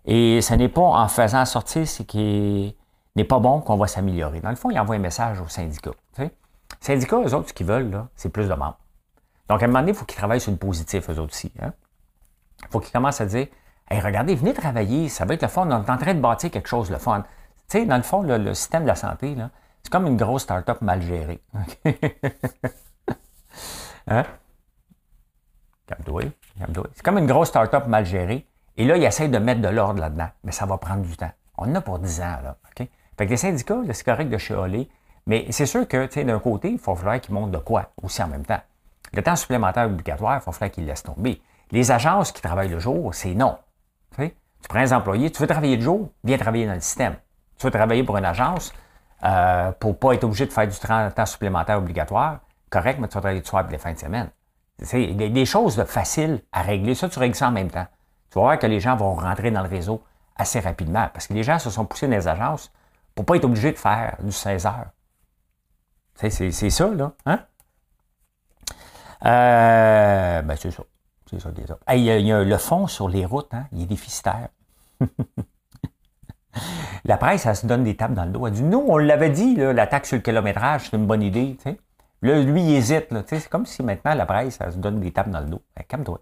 Et 0.04 0.40
ce 0.40 0.54
n'est 0.54 0.68
pas 0.68 0.82
en 0.82 1.08
faisant 1.08 1.44
sortir 1.44 1.86
ce 1.88 2.02
qui 2.02 2.76
n'est 3.16 3.24
pas 3.24 3.38
bon 3.38 3.60
qu'on 3.60 3.76
va 3.76 3.86
s'améliorer. 3.86 4.40
Dans 4.40 4.50
le 4.50 4.56
fond, 4.56 4.70
il 4.70 4.78
envoie 4.78 4.96
un 4.96 5.00
message 5.00 5.40
aux 5.40 5.48
syndicats. 5.48 5.90
Les 6.18 6.30
syndicats, 6.80 7.20
eux 7.24 7.34
autres, 7.34 7.48
ce 7.48 7.54
qu'ils 7.54 7.66
veulent, 7.66 8.04
c'est 8.14 8.28
plus 8.28 8.48
de 8.48 8.54
membres. 8.54 8.78
Donc, 9.48 9.62
à 9.62 9.64
un 9.64 9.68
moment 9.68 9.80
donné, 9.80 9.92
il 9.92 9.96
faut 9.96 10.04
qu'ils 10.04 10.18
travaillent 10.18 10.40
sur 10.40 10.52
le 10.52 10.58
positif, 10.58 11.08
eux 11.10 11.18
autres 11.18 11.32
aussi. 11.32 11.52
Hein? 11.60 11.72
Il 12.62 12.68
faut 12.70 12.80
qu'ils 12.80 12.92
commencent 12.92 13.20
à 13.20 13.26
dire 13.26 13.46
Hey, 13.88 14.00
regardez, 14.00 14.34
venez 14.34 14.52
travailler, 14.52 15.08
ça 15.08 15.24
va 15.24 15.34
être 15.34 15.42
le 15.42 15.48
fun. 15.48 15.66
On 15.68 15.84
est 15.84 15.90
en 15.90 15.96
train 15.96 16.14
de 16.14 16.20
bâtir 16.20 16.50
quelque 16.50 16.68
chose 16.68 16.90
de 16.90 16.96
fun. 16.96 17.22
Tu 17.68 17.78
sais, 17.78 17.86
dans 17.86 17.96
le 17.96 18.02
fond, 18.02 18.22
le, 18.22 18.54
système 18.54 18.82
de 18.82 18.88
la 18.88 18.96
santé, 18.96 19.36
c'est 19.82 19.90
comme 19.90 20.06
une 20.06 20.16
grosse 20.16 20.42
start-up 20.42 20.80
mal 20.82 21.02
gérée. 21.02 21.40
hein? 24.08 24.24
C'est 26.94 27.02
comme 27.02 27.18
une 27.18 27.26
grosse 27.26 27.48
start-up 27.48 27.86
mal 27.86 28.04
gérée. 28.04 28.46
Et 28.76 28.84
là, 28.84 28.96
ils 28.96 29.04
essayent 29.04 29.28
de 29.28 29.38
mettre 29.38 29.60
de 29.60 29.68
l'ordre 29.68 30.00
là-dedans. 30.00 30.28
Mais 30.44 30.52
ça 30.52 30.66
va 30.66 30.78
prendre 30.78 31.02
du 31.02 31.16
temps. 31.16 31.30
On 31.56 31.70
en 31.70 31.74
a 31.76 31.80
pour 31.80 31.98
10 31.98 32.20
ans, 32.20 32.38
là. 32.42 32.56
OK? 32.64 32.86
Fait 33.18 33.24
que 33.24 33.30
les 33.30 33.36
syndicats, 33.36 33.80
c'est 33.92 34.04
correct 34.04 34.28
de 34.28 34.36
chialer. 34.36 34.90
Mais 35.26 35.46
c'est 35.50 35.66
sûr 35.66 35.88
que, 35.88 36.06
tu 36.06 36.12
sais, 36.12 36.24
d'un 36.24 36.38
côté, 36.38 36.70
il 36.70 36.78
faut 36.78 36.94
falloir 36.94 37.20
qu'ils 37.20 37.34
montrent 37.34 37.52
de 37.52 37.58
quoi 37.58 37.90
aussi 38.02 38.22
en 38.22 38.28
même 38.28 38.44
temps. 38.44 38.60
Le 39.12 39.22
temps 39.22 39.36
supplémentaire 39.36 39.86
obligatoire, 39.86 40.36
il 40.36 40.40
faut 40.40 40.52
falloir 40.52 40.70
qu'ils 40.70 40.86
laissent 40.86 41.02
tomber. 41.02 41.40
Les 41.70 41.90
agences 41.90 42.32
qui 42.32 42.42
travaillent 42.42 42.68
le 42.68 42.78
jour, 42.78 43.14
c'est 43.14 43.34
non. 43.34 43.58
Tu 44.62 44.68
prends 44.68 44.80
un 44.80 44.96
employé, 44.96 45.30
tu 45.30 45.40
veux 45.40 45.46
travailler 45.46 45.76
le 45.76 45.82
jour, 45.82 46.10
viens 46.24 46.38
travailler 46.38 46.66
dans 46.66 46.74
le 46.74 46.80
système. 46.80 47.14
Tu 47.58 47.66
veux 47.66 47.70
travailler 47.70 48.02
pour 48.02 48.16
une 48.16 48.24
agence 48.24 48.72
euh, 49.24 49.72
pour 49.72 49.90
ne 49.90 49.94
pas 49.94 50.12
être 50.14 50.24
obligé 50.24 50.46
de 50.46 50.52
faire 50.52 50.66
du 50.66 50.76
temps 50.76 51.26
supplémentaire 51.26 51.78
obligatoire, 51.78 52.40
correct, 52.68 52.98
mais 53.00 53.08
tu 53.08 53.14
vas 53.14 53.20
travailler 53.20 53.40
le 53.40 53.46
soir 53.46 53.64
et 53.68 53.70
les 53.70 53.78
fins 53.78 53.92
de 53.92 53.98
semaine. 53.98 54.30
C'est 54.82 55.06
des, 55.06 55.46
choses 55.46 55.82
faciles 55.84 56.42
à 56.52 56.62
régler. 56.62 56.94
Ça, 56.94 57.08
tu 57.08 57.18
règles 57.18 57.34
ça 57.34 57.48
en 57.48 57.52
même 57.52 57.70
temps. 57.70 57.86
Tu 58.30 58.38
vas 58.38 58.42
voir 58.42 58.58
que 58.58 58.66
les 58.66 58.80
gens 58.80 58.96
vont 58.96 59.14
rentrer 59.14 59.50
dans 59.50 59.62
le 59.62 59.68
réseau 59.68 60.02
assez 60.36 60.60
rapidement 60.60 61.08
parce 61.12 61.26
que 61.26 61.32
les 61.32 61.42
gens 61.42 61.58
se 61.58 61.70
sont 61.70 61.86
poussés 61.86 62.06
dans 62.06 62.16
les 62.16 62.28
agences 62.28 62.70
pour 63.14 63.22
ne 63.22 63.26
pas 63.26 63.36
être 63.36 63.46
obligés 63.46 63.72
de 63.72 63.78
faire 63.78 64.16
du 64.22 64.32
16 64.32 64.66
heures. 64.66 64.90
C'est 66.14 66.30
ça, 66.70 66.88
là. 66.88 67.12
Hein? 67.24 67.40
Euh, 69.24 70.42
ben, 70.42 70.56
c'est 70.56 70.70
ça. 70.70 70.82
C'est 71.28 71.40
ça, 71.40 71.50
il, 71.92 72.02
y 72.02 72.32
a, 72.32 72.44
le 72.44 72.58
fond 72.58 72.86
sur 72.86 73.08
les 73.08 73.24
routes, 73.24 73.52
hein, 73.52 73.64
il 73.72 73.82
est 73.82 73.86
déficitaire. 73.86 74.48
la 77.04 77.16
presse, 77.16 77.46
elle 77.46 77.56
se 77.56 77.66
donne 77.66 77.82
des 77.82 77.96
tapes 77.96 78.14
dans 78.14 78.24
le 78.24 78.30
dos. 78.30 78.46
Elle 78.46 78.52
dit 78.52 78.62
Nous, 78.62 78.84
on 78.86 78.96
l'avait 78.96 79.30
dit, 79.30 79.56
la 79.56 79.88
taxe 79.88 80.10
sur 80.10 80.18
le 80.18 80.22
kilométrage, 80.22 80.82
c'est 80.88 80.96
une 80.96 81.06
bonne 81.06 81.22
idée. 81.22 81.56
Là, 82.22 82.40
lui, 82.40 82.62
il 82.62 82.74
hésite. 82.76 83.08
C'est 83.26 83.48
comme 83.48 83.66
si 83.66 83.82
maintenant 83.82 84.14
la 84.14 84.26
presse, 84.26 84.58
elle 84.60 84.72
se 84.72 84.78
donne 84.78 85.00
des 85.00 85.12
tapes 85.12 85.30
dans 85.30 85.40
le 85.40 85.46
dos. 85.46 85.62
Ben, 85.76 85.84
calme-toi. 85.86 86.20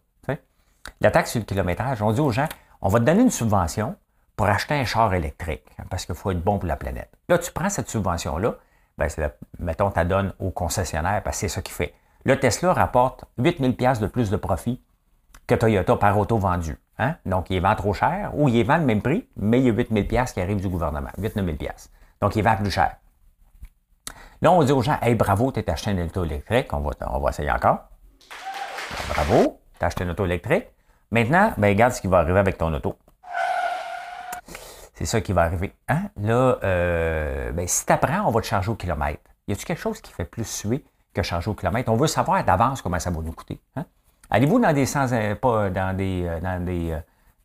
La 1.01 1.11
taxe 1.11 1.31
sur 1.31 1.41
le 1.41 1.45
kilométrage, 1.45 2.03
on 2.03 2.13
dit 2.13 2.21
aux 2.21 2.31
gens, 2.31 2.49
on 2.81 2.89
va 2.89 3.01
te 3.01 3.05
donner 3.05 3.23
une 3.23 3.31
subvention 3.31 3.97
pour 4.37 4.47
acheter 4.47 4.75
un 4.75 4.85
char 4.85 5.15
électrique, 5.15 5.65
hein, 5.79 5.85
parce 5.89 6.07
qu'il 6.07 6.15
faut 6.15 6.31
être 6.31 6.43
bon 6.43 6.59
pour 6.59 6.67
la 6.67 6.77
planète. 6.77 7.11
Là, 7.29 7.39
tu 7.39 7.53
prends 7.53 7.71
cette 7.71 7.89
subvention-là, 7.89 8.57
ben, 8.99 9.09
mettons, 9.59 9.91
tu 9.91 9.97
la 9.97 10.05
donnes 10.05 10.35
au 10.39 10.51
concessionnaire, 10.51 11.23
parce 11.23 11.37
que 11.37 11.41
c'est 11.41 11.55
ça 11.55 11.63
qu'il 11.63 11.75
fait. 11.75 11.95
Le 12.25 12.39
Tesla 12.39 12.73
rapporte 12.73 13.25
8000 13.39 13.77
pièces 13.77 14.01
de 14.01 14.07
plus 14.07 14.31
de 14.31 14.37
profit 14.37 14.83
que 15.47 15.55
Toyota 15.55 15.97
par 15.97 16.19
auto 16.19 16.39
vendu. 16.39 16.77
Hein? 16.99 17.17
Donc, 17.27 17.51
il 17.51 17.61
vend 17.61 17.75
trop 17.75 17.93
cher, 17.93 18.33
ou 18.35 18.49
il 18.49 18.65
vend 18.65 18.79
le 18.79 18.85
même 18.85 19.03
prix, 19.03 19.29
mais 19.37 19.61
il 19.61 19.67
y 19.67 19.71
a 19.71 19.73
8000 19.73 20.07
pièces 20.07 20.33
qui 20.33 20.41
arrivent 20.41 20.61
du 20.61 20.69
gouvernement. 20.69 21.11
89 21.21 21.57
000 21.59 21.73
Donc, 22.21 22.37
il 22.37 22.43
vend 22.43 22.57
plus 22.57 22.71
cher. 22.71 22.97
Là, 24.45 24.53
on 24.53 24.63
dit 24.63 24.73
aux 24.73 24.83
gens, 24.83 24.99
hey, 25.01 25.15
bravo, 25.15 25.51
tu 25.53 25.65
acheté 25.67 25.93
un 25.93 26.05
auto 26.05 26.23
électrique. 26.23 26.71
On 26.75 26.81
va, 26.81 26.91
on 27.09 27.19
va 27.19 27.31
essayer 27.31 27.51
encore. 27.51 27.79
Bravo, 29.09 29.59
tu 29.79 29.83
as 29.83 29.87
acheté 29.87 30.05
un 30.05 30.11
auto 30.11 30.27
électrique. 30.27 30.67
Maintenant, 31.11 31.55
ben, 31.57 31.69
regarde 31.69 31.95
ce 31.95 32.03
qui 32.03 32.09
va 32.09 32.19
arriver 32.19 32.39
avec 32.39 32.59
ton 32.59 32.71
auto. 32.75 32.99
C'est 34.93 35.07
ça 35.07 35.23
qui 35.23 35.33
va 35.33 35.45
arriver. 35.45 35.73
Hein? 35.89 36.11
Là, 36.19 36.59
euh, 36.63 37.53
ben, 37.53 37.67
si 37.67 37.87
tu 37.87 37.93
apprends, 37.95 38.27
on 38.27 38.31
va 38.33 38.43
te 38.43 38.47
charger 38.47 38.71
au 38.71 38.75
kilomètre. 38.75 39.23
Y 39.49 39.53
a-t-il 39.53 39.65
quelque 39.65 39.81
chose 39.81 40.03
qui 40.03 40.13
fait 40.13 40.27
plus 40.27 40.45
suer 40.45 40.85
que 41.15 41.23
charger 41.23 41.51
au 41.51 41.55
kilomètre? 41.55 41.91
On 41.91 41.97
veut 41.97 42.07
savoir 42.07 42.45
d'avance 42.45 42.83
comment 42.83 43.01
ça 43.01 43.11
va 43.11 43.23
nous 43.23 43.33
coûter. 43.33 43.63
Hein? 43.77 43.87
Allez-vous 44.29 44.61
dans 44.61 44.75
des 44.75 44.85
sans, 44.85 45.11
euh, 45.15 45.35
pas 45.37 45.71
dans 45.71 45.97
des, 45.97 46.27
euh, 46.27 46.41
dans 46.41 46.63
des, 46.63 46.95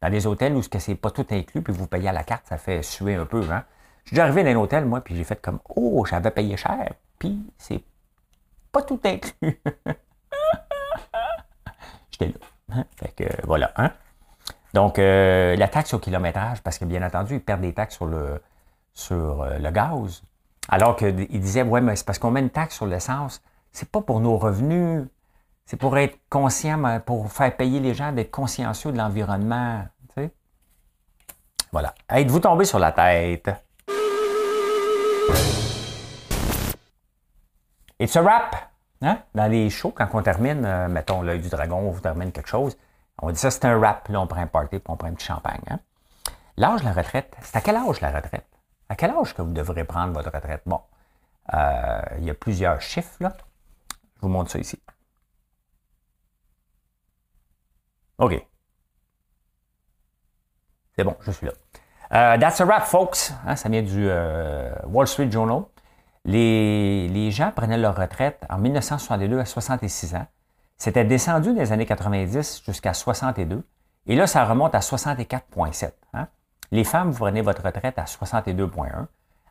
dans 0.01 0.09
des 0.09 0.27
hôtels 0.27 0.53
où 0.53 0.61
ce 0.61 0.91
n'est 0.91 0.97
pas 0.97 1.11
tout 1.11 1.27
inclus, 1.31 1.61
puis 1.61 1.71
vous 1.71 1.87
payez 1.87 2.09
à 2.09 2.13
la 2.13 2.25
carte, 2.25 2.45
ça 2.49 2.57
fait 2.57 2.83
suer 2.83 3.15
un 3.15 3.25
peu, 3.25 3.41
hein? 3.49 3.63
Je 4.09 4.15
suis 4.15 4.21
arrivé 4.21 4.43
dans 4.43 4.49
un 4.49 4.55
hôtel, 4.55 4.85
moi, 4.85 5.01
puis 5.01 5.15
j'ai 5.15 5.23
fait 5.23 5.39
comme 5.39 5.59
Oh, 5.75 6.03
j'avais 6.03 6.31
payé 6.31 6.57
cher, 6.57 6.93
puis 7.19 7.45
c'est 7.59 7.83
pas 8.71 8.81
tout 8.81 8.99
inclus. 9.05 9.61
J'étais 12.09 12.29
là. 12.29 12.33
Hein? 12.73 12.85
Fait 12.95 13.09
que 13.09 13.45
voilà. 13.45 13.71
Hein? 13.75 13.91
Donc, 14.73 14.97
euh, 14.97 15.55
la 15.55 15.67
taxe 15.67 15.93
au 15.93 15.99
kilométrage, 15.99 16.63
parce 16.63 16.79
que 16.79 16.85
bien 16.85 17.05
entendu, 17.05 17.35
ils 17.35 17.39
perdent 17.39 17.61
des 17.61 17.73
taxes 17.73 17.97
sur 17.97 18.07
le, 18.07 18.41
sur 18.95 19.43
euh, 19.43 19.59
le 19.59 19.69
gaz. 19.69 20.23
Alors 20.69 20.95
qu'ils 20.95 21.27
disaient 21.39 21.61
Ouais, 21.61 21.81
mais 21.81 21.95
c'est 21.95 22.05
parce 22.05 22.17
qu'on 22.17 22.31
met 22.31 22.39
une 22.39 22.49
taxe 22.49 22.77
sur 22.77 22.87
l'essence. 22.87 23.43
C'est 23.71 23.91
pas 23.91 24.01
pour 24.01 24.21
nos 24.21 24.39
revenus. 24.39 25.05
C'est 25.67 25.77
pour 25.77 25.95
être 25.99 26.17
conscient, 26.31 26.99
pour 27.05 27.31
faire 27.31 27.55
payer 27.55 27.79
les 27.79 27.93
gens 27.93 28.11
d'être 28.11 28.31
consciencieux 28.31 28.91
de 28.91 28.97
l'environnement. 28.97 29.85
Voilà. 31.71 31.93
Êtes-vous 32.09 32.39
tombé 32.39 32.65
sur 32.65 32.79
la 32.79 32.91
tête? 32.91 33.51
Et 37.99 38.07
ce 38.07 38.19
rap, 38.19 38.55
hein? 39.01 39.19
dans 39.35 39.51
les 39.51 39.69
shows, 39.69 39.91
quand 39.91 40.07
on 40.13 40.21
termine, 40.21 40.63
euh, 40.63 40.87
mettons 40.87 41.21
l'œil 41.21 41.41
du 41.41 41.49
dragon, 41.49 41.89
on 41.89 41.93
termine 41.99 42.31
quelque 42.31 42.47
chose, 42.47 42.77
on 43.21 43.29
dit 43.31 43.37
ça 43.37 43.51
c'est 43.51 43.65
un 43.65 43.79
rap, 43.79 44.07
là 44.07 44.21
on 44.21 44.27
prend 44.27 44.41
un 44.41 44.47
party, 44.47 44.79
puis 44.79 44.83
on 44.87 44.95
prend 44.95 45.09
un 45.09 45.13
petit 45.13 45.25
champagne. 45.25 45.61
Hein? 45.69 45.79
L'âge 46.55 46.81
de 46.81 46.85
la 46.85 46.93
retraite, 46.93 47.35
c'est 47.41 47.57
à 47.57 47.61
quel 47.61 47.75
âge 47.75 47.99
la 48.01 48.11
retraite? 48.11 48.47
À 48.87 48.95
quel 48.95 49.11
âge 49.11 49.35
que 49.35 49.41
vous 49.41 49.51
devrez 49.51 49.83
prendre 49.83 50.13
votre 50.13 50.31
retraite? 50.31 50.61
Bon, 50.65 50.81
euh, 51.53 52.01
il 52.17 52.23
y 52.23 52.29
a 52.29 52.33
plusieurs 52.33 52.81
chiffres, 52.81 53.17
là. 53.19 53.35
Je 54.15 54.21
vous 54.21 54.29
montre 54.29 54.51
ça 54.51 54.59
ici. 54.59 54.79
OK. 58.17 58.45
C'est 60.95 61.03
bon, 61.03 61.15
je 61.21 61.31
suis 61.31 61.45
là. 61.45 61.53
Euh, 62.13 62.37
that's 62.37 62.59
a 62.59 62.65
wrap, 62.65 62.85
folks. 62.85 63.31
Hein, 63.45 63.55
ça 63.55 63.69
vient 63.69 63.81
du 63.81 64.09
Wall 64.87 65.07
Street 65.07 65.31
Journal. 65.31 65.63
les, 66.25 67.31
gens 67.31 67.51
prenaient 67.51 67.77
leur 67.77 67.95
retraite 67.95 68.43
en 68.49 68.57
1962 68.57 69.39
à 69.39 69.45
66 69.45 70.15
ans. 70.15 70.27
C'était 70.77 71.03
descendu 71.03 71.53
les 71.53 71.71
années 71.71 71.85
90 71.85 72.63
jusqu'à 72.65 72.93
62. 72.93 73.63
Et 74.07 74.15
là, 74.15 74.27
ça 74.27 74.45
remonte 74.45 74.73
à 74.73 74.79
64,7. 74.79 75.91
Hein. 76.13 76.27
Les 76.71 76.83
femmes, 76.83 77.11
vous 77.11 77.19
prenez 77.19 77.41
votre 77.41 77.63
retraite 77.63 77.99
à 77.99 78.05
62,1. 78.05 79.05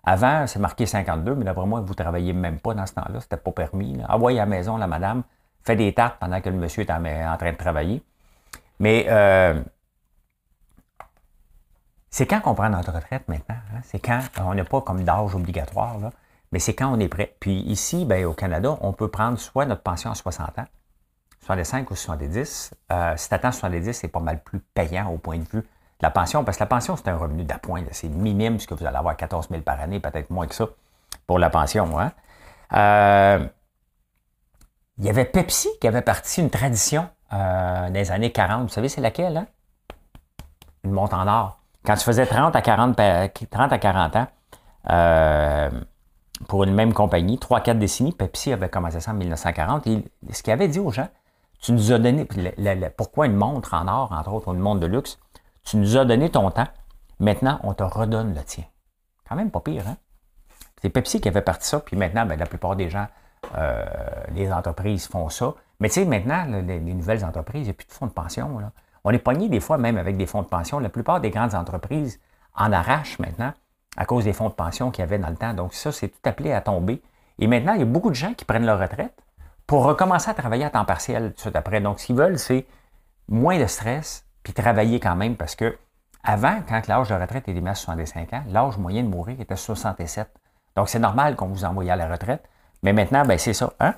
Avant, 0.04 0.46
c'est 0.46 0.58
marqué 0.58 0.86
52, 0.86 1.34
mais 1.34 1.44
d'après 1.44 1.66
moi, 1.66 1.80
vous 1.80 1.90
ne 1.90 1.94
travaillez 1.94 2.32
même 2.32 2.58
pas 2.58 2.72
dans 2.72 2.86
ce 2.86 2.94
temps-là. 2.94 3.20
C'était 3.20 3.36
pas 3.36 3.52
permis. 3.52 3.98
Envoyez 4.08 4.40
à 4.40 4.42
la 4.42 4.46
maison 4.46 4.78
la 4.78 4.86
madame, 4.86 5.22
fait 5.64 5.76
des 5.76 5.92
tartes 5.92 6.16
pendant 6.18 6.40
que 6.40 6.48
le 6.48 6.56
monsieur 6.56 6.82
est 6.82 6.90
en, 6.90 7.36
train 7.36 7.52
de 7.52 7.56
travailler. 7.56 8.02
Mais 8.78 9.06
euh, 9.08 9.60
c'est 12.10 12.26
quand 12.26 12.40
qu'on 12.40 12.54
prend 12.54 12.68
notre 12.68 12.92
retraite 12.92 13.28
maintenant. 13.28 13.56
Hein? 13.74 13.80
C'est 13.84 13.98
quand 13.98 14.20
on 14.38 14.54
n'a 14.54 14.64
pas 14.64 14.80
comme 14.80 15.04
d'âge 15.04 15.34
obligatoire, 15.34 15.98
là, 15.98 16.10
mais 16.52 16.58
c'est 16.58 16.74
quand 16.74 16.92
on 16.92 16.98
est 16.98 17.08
prêt. 17.08 17.34
Puis 17.40 17.60
ici, 17.60 18.04
ben, 18.04 18.24
au 18.24 18.32
Canada, 18.32 18.78
on 18.80 18.92
peut 18.92 19.08
prendre 19.08 19.38
soit 19.38 19.66
notre 19.66 19.82
pension 19.82 20.10
à 20.10 20.14
60 20.14 20.58
ans, 20.58 20.66
65 21.44 21.90
ou 21.90 21.96
70. 21.96 22.74
Euh, 22.90 23.14
si 23.16 23.28
tu 23.28 23.34
attends 23.34 23.52
70, 23.52 23.92
c'est 23.92 24.08
pas 24.08 24.20
mal 24.20 24.42
plus 24.42 24.60
payant 24.60 25.10
au 25.10 25.18
point 25.18 25.38
de 25.38 25.48
vue 25.48 25.60
de 25.60 25.66
la 26.02 26.10
pension, 26.10 26.44
parce 26.44 26.56
que 26.56 26.62
la 26.62 26.68
pension, 26.68 26.96
c'est 26.96 27.08
un 27.08 27.16
revenu 27.16 27.44
d'appoint. 27.44 27.82
C'est 27.90 28.08
minime, 28.08 28.58
ce 28.60 28.66
que 28.66 28.74
vous 28.74 28.86
allez 28.86 28.96
avoir 28.96 29.16
14 29.16 29.48
000 29.50 29.62
par 29.62 29.80
année, 29.80 30.00
peut-être 30.00 30.30
moins 30.30 30.46
que 30.46 30.54
ça 30.54 30.66
pour 31.26 31.38
la 31.38 31.50
pension. 31.50 31.98
Hein? 31.98 32.12
Euh, 32.72 33.46
il 34.98 35.04
y 35.04 35.10
avait 35.10 35.24
Pepsi 35.24 35.68
qui 35.80 35.86
avait 35.86 36.02
parti 36.02 36.40
une 36.40 36.50
tradition 36.50 37.08
euh, 37.32 37.88
les 37.90 38.10
années 38.10 38.32
40. 38.32 38.62
Vous 38.62 38.68
savez, 38.68 38.88
c'est 38.88 39.00
laquelle? 39.00 39.36
Hein? 39.36 39.46
Une 40.84 40.92
montre 40.92 41.16
en 41.16 41.26
or. 41.26 41.57
Quand 41.84 41.94
tu 41.94 42.04
faisais 42.04 42.26
30 42.26 42.54
à 42.54 42.60
40, 42.60 42.96
30 42.96 43.72
à 43.72 43.78
40 43.78 44.16
ans, 44.16 44.26
euh, 44.90 45.70
pour 46.48 46.64
une 46.64 46.74
même 46.74 46.92
compagnie, 46.92 47.36
3-4 47.36 47.78
décennies, 47.78 48.12
Pepsi 48.12 48.52
avait 48.52 48.68
commencé 48.68 49.00
ça 49.00 49.10
en 49.10 49.14
1940. 49.14 49.86
Et 49.86 50.04
ce 50.32 50.42
qu'il 50.42 50.52
avait 50.52 50.68
dit 50.68 50.78
aux 50.78 50.90
gens, 50.90 51.08
tu 51.60 51.72
nous 51.72 51.92
as 51.92 51.98
donné, 51.98 52.26
pourquoi 52.96 53.26
une 53.26 53.36
montre 53.36 53.74
en 53.74 53.88
or, 53.88 54.12
entre 54.12 54.32
autres, 54.32 54.54
une 54.54 54.60
montre 54.60 54.80
de 54.80 54.86
luxe, 54.86 55.18
tu 55.64 55.76
nous 55.76 55.96
as 55.96 56.04
donné 56.04 56.30
ton 56.30 56.50
temps, 56.50 56.68
maintenant 57.18 57.58
on 57.64 57.74
te 57.74 57.82
redonne 57.82 58.34
le 58.34 58.42
tien. 58.42 58.64
Quand 59.28 59.36
même 59.36 59.50
pas 59.50 59.60
pire, 59.60 59.86
hein? 59.86 59.96
C'est 60.80 60.90
Pepsi 60.90 61.20
qui 61.20 61.28
avait 61.28 61.42
parti 61.42 61.66
ça, 61.66 61.80
puis 61.80 61.96
maintenant, 61.96 62.24
ben, 62.24 62.38
la 62.38 62.46
plupart 62.46 62.76
des 62.76 62.88
gens, 62.88 63.06
euh, 63.56 63.84
les 64.32 64.52
entreprises 64.52 65.08
font 65.08 65.28
ça. 65.28 65.54
Mais 65.80 65.88
tu 65.88 65.94
sais, 65.94 66.04
maintenant, 66.04 66.44
les, 66.46 66.80
nouvelles 66.80 67.24
entreprises, 67.24 67.62
il 67.62 67.64
n'y 67.64 67.70
a 67.70 67.74
plus 67.74 67.86
de 67.86 67.92
fonds 67.92 68.06
de 68.06 68.12
pension. 68.12 68.58
Là. 68.58 68.70
On 69.04 69.10
est 69.10 69.18
pogné 69.18 69.48
des 69.48 69.60
fois 69.60 69.78
même 69.78 69.96
avec 69.96 70.16
des 70.16 70.26
fonds 70.26 70.42
de 70.42 70.48
pension. 70.48 70.78
La 70.78 70.88
plupart 70.88 71.20
des 71.20 71.30
grandes 71.30 71.54
entreprises 71.54 72.20
en 72.54 72.72
arrachent 72.72 73.18
maintenant 73.18 73.52
à 73.96 74.04
cause 74.04 74.24
des 74.24 74.32
fonds 74.32 74.48
de 74.48 74.54
pension 74.54 74.90
qu'il 74.90 75.02
y 75.02 75.06
avait 75.06 75.18
dans 75.18 75.30
le 75.30 75.36
temps. 75.36 75.54
Donc 75.54 75.74
ça, 75.74 75.92
c'est 75.92 76.08
tout 76.08 76.20
appelé 76.24 76.52
à 76.52 76.60
tomber. 76.60 77.02
Et 77.38 77.46
maintenant, 77.46 77.74
il 77.74 77.80
y 77.80 77.82
a 77.82 77.86
beaucoup 77.86 78.10
de 78.10 78.14
gens 78.14 78.34
qui 78.34 78.44
prennent 78.44 78.66
leur 78.66 78.78
retraite 78.78 79.14
pour 79.66 79.84
recommencer 79.84 80.30
à 80.30 80.34
travailler 80.34 80.64
à 80.64 80.70
temps 80.70 80.84
partiel 80.84 81.30
tout 81.30 81.34
de 81.34 81.40
suite 81.40 81.56
après. 81.56 81.80
Donc, 81.80 82.00
ce 82.00 82.06
qu'ils 82.06 82.16
veulent, 82.16 82.38
c'est 82.38 82.66
moins 83.28 83.58
de 83.58 83.66
stress, 83.66 84.24
puis 84.42 84.52
travailler 84.52 84.98
quand 84.98 85.14
même, 85.14 85.36
parce 85.36 85.54
que 85.54 85.76
avant, 86.24 86.60
quand 86.68 86.86
l'âge 86.88 87.08
de 87.08 87.14
retraite 87.14 87.48
était 87.48 87.68
à 87.68 87.74
65 87.74 88.32
ans, 88.32 88.42
l'âge 88.48 88.78
moyen 88.78 89.02
de 89.02 89.08
mourir 89.08 89.40
était 89.40 89.56
67. 89.56 90.28
Donc, 90.74 90.88
c'est 90.88 90.98
normal 90.98 91.36
qu'on 91.36 91.48
vous 91.48 91.64
envoie 91.64 91.84
à 91.90 91.96
la 91.96 92.08
retraite. 92.08 92.48
Mais 92.82 92.92
maintenant, 92.92 93.24
ben, 93.24 93.38
c'est 93.38 93.52
ça. 93.52 93.72
Hein? 93.78 93.94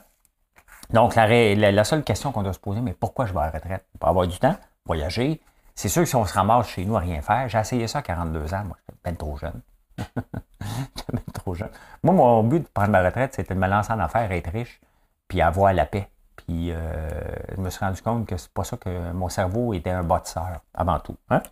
Donc, 0.91 1.15
la, 1.15 1.27
la, 1.55 1.85
seule 1.85 2.03
question 2.03 2.33
qu'on 2.33 2.43
doit 2.43 2.53
se 2.53 2.59
poser, 2.59 2.81
mais 2.81 2.93
pourquoi 2.93 3.27
je 3.27 3.33
vais 3.33 3.39
à 3.39 3.47
la 3.47 3.51
retraite? 3.51 3.85
Pour 3.99 4.09
avoir 4.09 4.27
du 4.27 4.39
temps, 4.39 4.57
voyager. 4.91 5.41
C'est 5.77 5.89
sûr 5.89 6.03
que 6.03 6.09
si 6.09 6.17
on 6.17 6.27
se 6.27 6.35
ramasse 6.35 6.69
chez 6.69 6.85
nous 6.85 6.97
à 6.97 7.01
rien 7.01 7.23
faire, 7.23 7.49
j'ai 7.49 7.59
essayé 7.59 7.87
ça 7.87 8.01
à 8.01 8.03
42 8.03 8.53
ans, 8.55 8.65
moi, 8.65 8.77
j'étais 8.81 8.99
bien 9.05 9.15
trop 9.15 9.37
jeune. 9.37 9.61
j'étais 9.99 11.33
trop 11.33 11.55
jeune. 11.55 11.71
Moi, 12.03 12.13
mon 12.13 12.43
but 12.43 12.61
de 12.61 12.69
prendre 12.75 12.91
ma 12.91 13.01
retraite, 13.01 13.35
c'était 13.35 13.55
de 13.55 13.61
me 13.61 13.69
lancer 13.69 13.93
en 13.93 14.01
affaires, 14.01 14.33
être 14.33 14.51
riche, 14.51 14.81
puis 15.29 15.41
avoir 15.41 15.73
la 15.73 15.87
paix. 15.87 16.09
Puis 16.35 16.73
euh, 16.73 17.09
je 17.57 17.61
me 17.61 17.71
suis 17.71 17.85
rendu 17.85 18.03
compte 18.03 18.27
que 18.27 18.37
c'est 18.37 18.53
pas 18.53 18.65
ça 18.65 18.77
que 18.79 19.13
mon 19.13 19.29
cerveau 19.29 19.73
était 19.75 19.91
un 19.91 20.03
bâtisseur, 20.03 20.61
avant 20.75 20.99
tout. 20.99 21.17
Hein? 21.29 21.43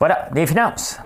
Voilà, 0.00 0.30
des 0.32 0.46
finances. 0.46 0.98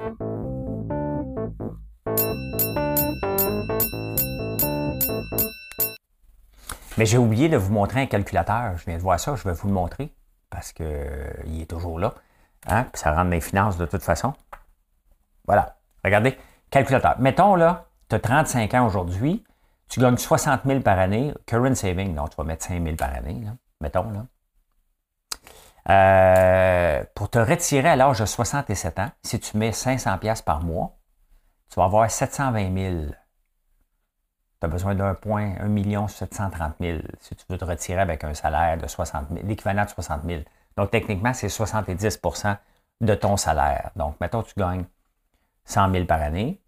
Mais 6.96 7.06
j'ai 7.06 7.18
oublié 7.18 7.48
de 7.48 7.56
vous 7.56 7.72
montrer 7.72 8.02
un 8.02 8.06
calculateur. 8.06 8.76
Je 8.76 8.84
viens 8.84 8.98
de 8.98 9.02
voir 9.02 9.18
ça, 9.18 9.34
je 9.34 9.42
vais 9.42 9.54
vous 9.54 9.66
le 9.66 9.74
montrer 9.74 10.12
parce 10.50 10.72
qu'il 10.72 11.60
est 11.60 11.70
toujours 11.70 11.98
là. 11.98 12.14
Hein? 12.66 12.84
Puis 12.92 13.00
ça 13.00 13.10
rentre 13.10 13.24
dans 13.24 13.30
les 13.30 13.40
finances 13.40 13.76
de 13.76 13.86
toute 13.86 14.02
façon. 14.02 14.34
Voilà. 15.46 15.76
Regardez, 16.04 16.36
calculateur. 16.70 17.16
Mettons 17.18 17.54
là, 17.54 17.86
tu 18.08 18.16
as 18.16 18.20
35 18.20 18.74
ans 18.74 18.86
aujourd'hui, 18.86 19.44
tu 19.88 20.00
gagnes 20.00 20.16
60 20.16 20.62
000 20.66 20.80
par 20.80 20.98
année, 20.98 21.34
current 21.46 21.74
saving, 21.74 22.14
donc 22.14 22.30
tu 22.30 22.36
vas 22.36 22.44
mettre 22.44 22.64
5 22.64 22.82
000 22.82 22.96
par 22.96 23.14
année, 23.14 23.46
mettons 23.80 24.10
là. 24.10 24.26
Euh, 25.88 27.04
pour 27.14 27.30
te 27.30 27.38
retirer 27.38 27.88
à 27.88 27.96
l'âge 27.96 28.20
de 28.20 28.26
67 28.26 28.98
ans, 28.98 29.10
si 29.22 29.40
tu 29.40 29.56
mets 29.56 29.72
500 29.72 30.18
pièces 30.18 30.42
par 30.42 30.62
mois, 30.62 30.98
tu 31.70 31.76
vas 31.76 31.84
avoir 31.84 32.10
720 32.10 32.74
000 32.74 33.12
tu 34.60 34.66
as 34.66 34.68
besoin 34.68 34.94
d'un 34.94 35.14
point, 35.14 35.54
1 35.60 35.68
million 35.68 36.06
730 36.08 36.74
000 36.80 36.98
si 37.20 37.34
tu 37.34 37.44
veux 37.48 37.58
te 37.58 37.64
retirer 37.64 38.00
avec 38.00 38.24
un 38.24 38.34
salaire 38.34 38.78
de 38.78 38.86
60 38.86 39.28
000, 39.30 39.46
l'équivalent 39.46 39.84
de 39.84 39.90
60 39.90 40.22
000. 40.26 40.42
Donc, 40.76 40.90
techniquement, 40.90 41.32
c'est 41.32 41.48
70% 41.48 42.56
de 43.00 43.14
ton 43.14 43.36
salaire. 43.36 43.90
Donc, 43.96 44.16
mettons, 44.20 44.42
tu 44.42 44.52
gagnes 44.56 44.84
100 45.64 45.92
000 45.92 46.04
par 46.06 46.20
année. 46.22 46.60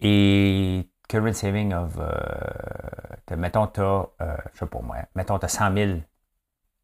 Et 0.00 0.88
current 1.08 1.32
saving 1.32 1.72
of, 1.72 1.98
euh, 1.98 3.36
mettons, 3.36 3.66
tu 3.68 3.80
as, 3.80 4.06
euh, 4.20 4.36
je 4.52 4.58
sais 4.58 4.66
pas 4.66 4.80
moi, 4.80 4.96
mettons, 5.14 5.38
tu 5.38 5.46
as 5.46 5.48
100 5.48 5.74
000 5.74 6.00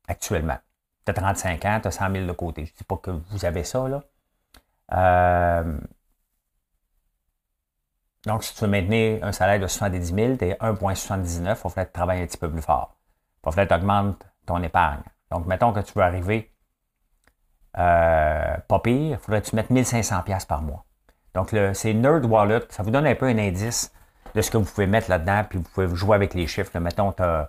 actuellement. 0.08 0.58
Tu 1.04 1.10
as 1.10 1.14
35 1.14 1.64
ans, 1.64 1.80
tu 1.82 1.88
as 1.88 1.90
100 1.90 2.12
000 2.12 2.26
de 2.26 2.32
côté. 2.32 2.66
Je 2.66 2.72
ne 2.72 2.76
dis 2.78 2.84
pas 2.84 2.96
que 2.96 3.10
vous 3.10 3.44
avez 3.44 3.64
ça, 3.64 3.88
là. 3.88 4.02
Euh, 4.92 5.78
donc, 8.26 8.44
si 8.44 8.54
tu 8.54 8.60
veux 8.60 8.70
maintenir 8.70 9.24
un 9.24 9.32
salaire 9.32 9.58
de 9.58 9.66
70 9.66 10.14
000, 10.14 10.36
tu 10.36 10.44
es 10.44 10.52
1,79, 10.54 11.38
il 11.38 11.44
va 11.44 11.54
falloir 11.54 11.74
que 11.74 11.80
tu 11.80 11.92
travailles 11.92 12.22
un 12.22 12.26
petit 12.26 12.36
peu 12.36 12.50
plus 12.50 12.60
fort. 12.60 12.96
Il 13.42 13.46
va 13.46 13.52
falloir 13.52 13.68
que 13.68 13.74
tu 13.74 13.80
augmentes 13.80 14.26
ton 14.44 14.62
épargne. 14.62 15.00
Donc, 15.30 15.46
mettons 15.46 15.72
que 15.72 15.80
tu 15.80 15.92
veux 15.94 16.04
arriver 16.04 16.52
euh, 17.78 18.56
pas 18.68 18.78
pire, 18.80 19.12
il 19.12 19.18
faudrait 19.18 19.40
que 19.40 19.48
tu 19.48 19.56
mettes 19.56 19.70
1500 19.70 20.22
pièces 20.22 20.44
par 20.44 20.60
mois. 20.60 20.84
Donc, 21.34 21.54
c'est 21.72 21.94
Nerd 21.94 22.24
Wallet. 22.26 22.60
Ça 22.68 22.82
vous 22.82 22.90
donne 22.90 23.06
un 23.06 23.14
peu 23.14 23.26
un 23.26 23.38
indice 23.38 23.92
de 24.34 24.42
ce 24.42 24.50
que 24.50 24.58
vous 24.58 24.64
pouvez 24.64 24.86
mettre 24.86 25.08
là-dedans, 25.08 25.44
puis 25.48 25.58
vous 25.58 25.64
pouvez 25.64 25.94
jouer 25.94 26.16
avec 26.16 26.34
les 26.34 26.46
chiffres. 26.46 26.76
Mettons, 26.78 27.12
tu 27.12 27.22
as, 27.22 27.48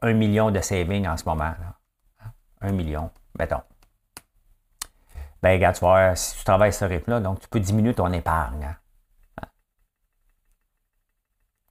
1 0.00 0.12
million 0.14 0.50
de 0.50 0.60
savings 0.60 1.06
en 1.06 1.16
ce 1.16 1.24
moment. 1.24 1.44
Là. 1.44 2.30
1 2.62 2.72
million, 2.72 3.10
mettons. 3.38 3.62
Ben, 5.42 5.52
regarde, 5.52 5.76
tu 5.76 5.84
vas 5.84 6.16
si 6.16 6.38
tu 6.38 6.44
travailles 6.44 6.72
ce 6.72 6.84
rythme-là, 6.84 7.20
donc 7.20 7.40
tu 7.40 7.48
peux 7.48 7.60
diminuer 7.60 7.94
ton 7.94 8.12
épargne. 8.12 8.64
Hein 8.64 8.76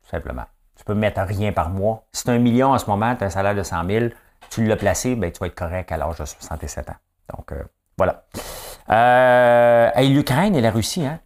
simplement. 0.10 0.46
Tu 0.76 0.84
peux 0.84 0.94
mettre 0.94 1.22
rien 1.22 1.52
par 1.52 1.70
mois. 1.70 2.04
Si 2.12 2.24
tu 2.24 2.30
as 2.30 2.34
un 2.34 2.40
million 2.40 2.72
en 2.72 2.78
ce 2.78 2.90
moment, 2.90 3.16
tu 3.16 3.24
as 3.24 3.28
un 3.28 3.30
salaire 3.30 3.56
de 3.56 3.64
100 3.64 3.86
000, 3.86 4.06
tu 4.50 4.66
l'as 4.66 4.76
placé, 4.76 5.16
ben, 5.16 5.32
tu 5.32 5.40
vas 5.40 5.48
être 5.48 5.56
correct 5.56 5.92
à 5.92 5.98
l'âge 5.98 6.18
de 6.20 6.26
67 6.26 6.90
ans. 6.90 6.96
Donc, 7.36 7.52
euh, 7.52 7.64
voilà. 7.98 8.24
Euh, 8.90 10.02
L'Ukraine 10.02 10.56
et 10.56 10.62
la 10.62 10.72
Russie, 10.72 11.06
hein? 11.06 11.20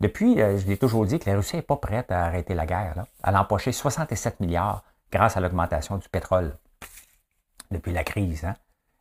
Depuis, 0.00 0.40
euh, 0.40 0.58
je 0.58 0.66
l'ai 0.66 0.76
toujours 0.76 1.06
dit 1.06 1.18
que 1.18 1.30
la 1.30 1.36
Russie 1.36 1.56
n'est 1.56 1.62
pas 1.62 1.76
prête 1.76 2.10
à 2.10 2.24
arrêter 2.24 2.54
la 2.54 2.66
guerre. 2.66 2.94
Là. 2.96 3.04
Elle 3.24 3.36
a 3.36 3.42
empoché 3.42 3.72
67 3.72 4.40
milliards 4.40 4.82
grâce 5.12 5.36
à 5.36 5.40
l'augmentation 5.40 5.96
du 5.98 6.08
pétrole 6.08 6.56
depuis 7.70 7.92
la 7.92 8.04
crise. 8.04 8.44
Hein. 8.44 8.54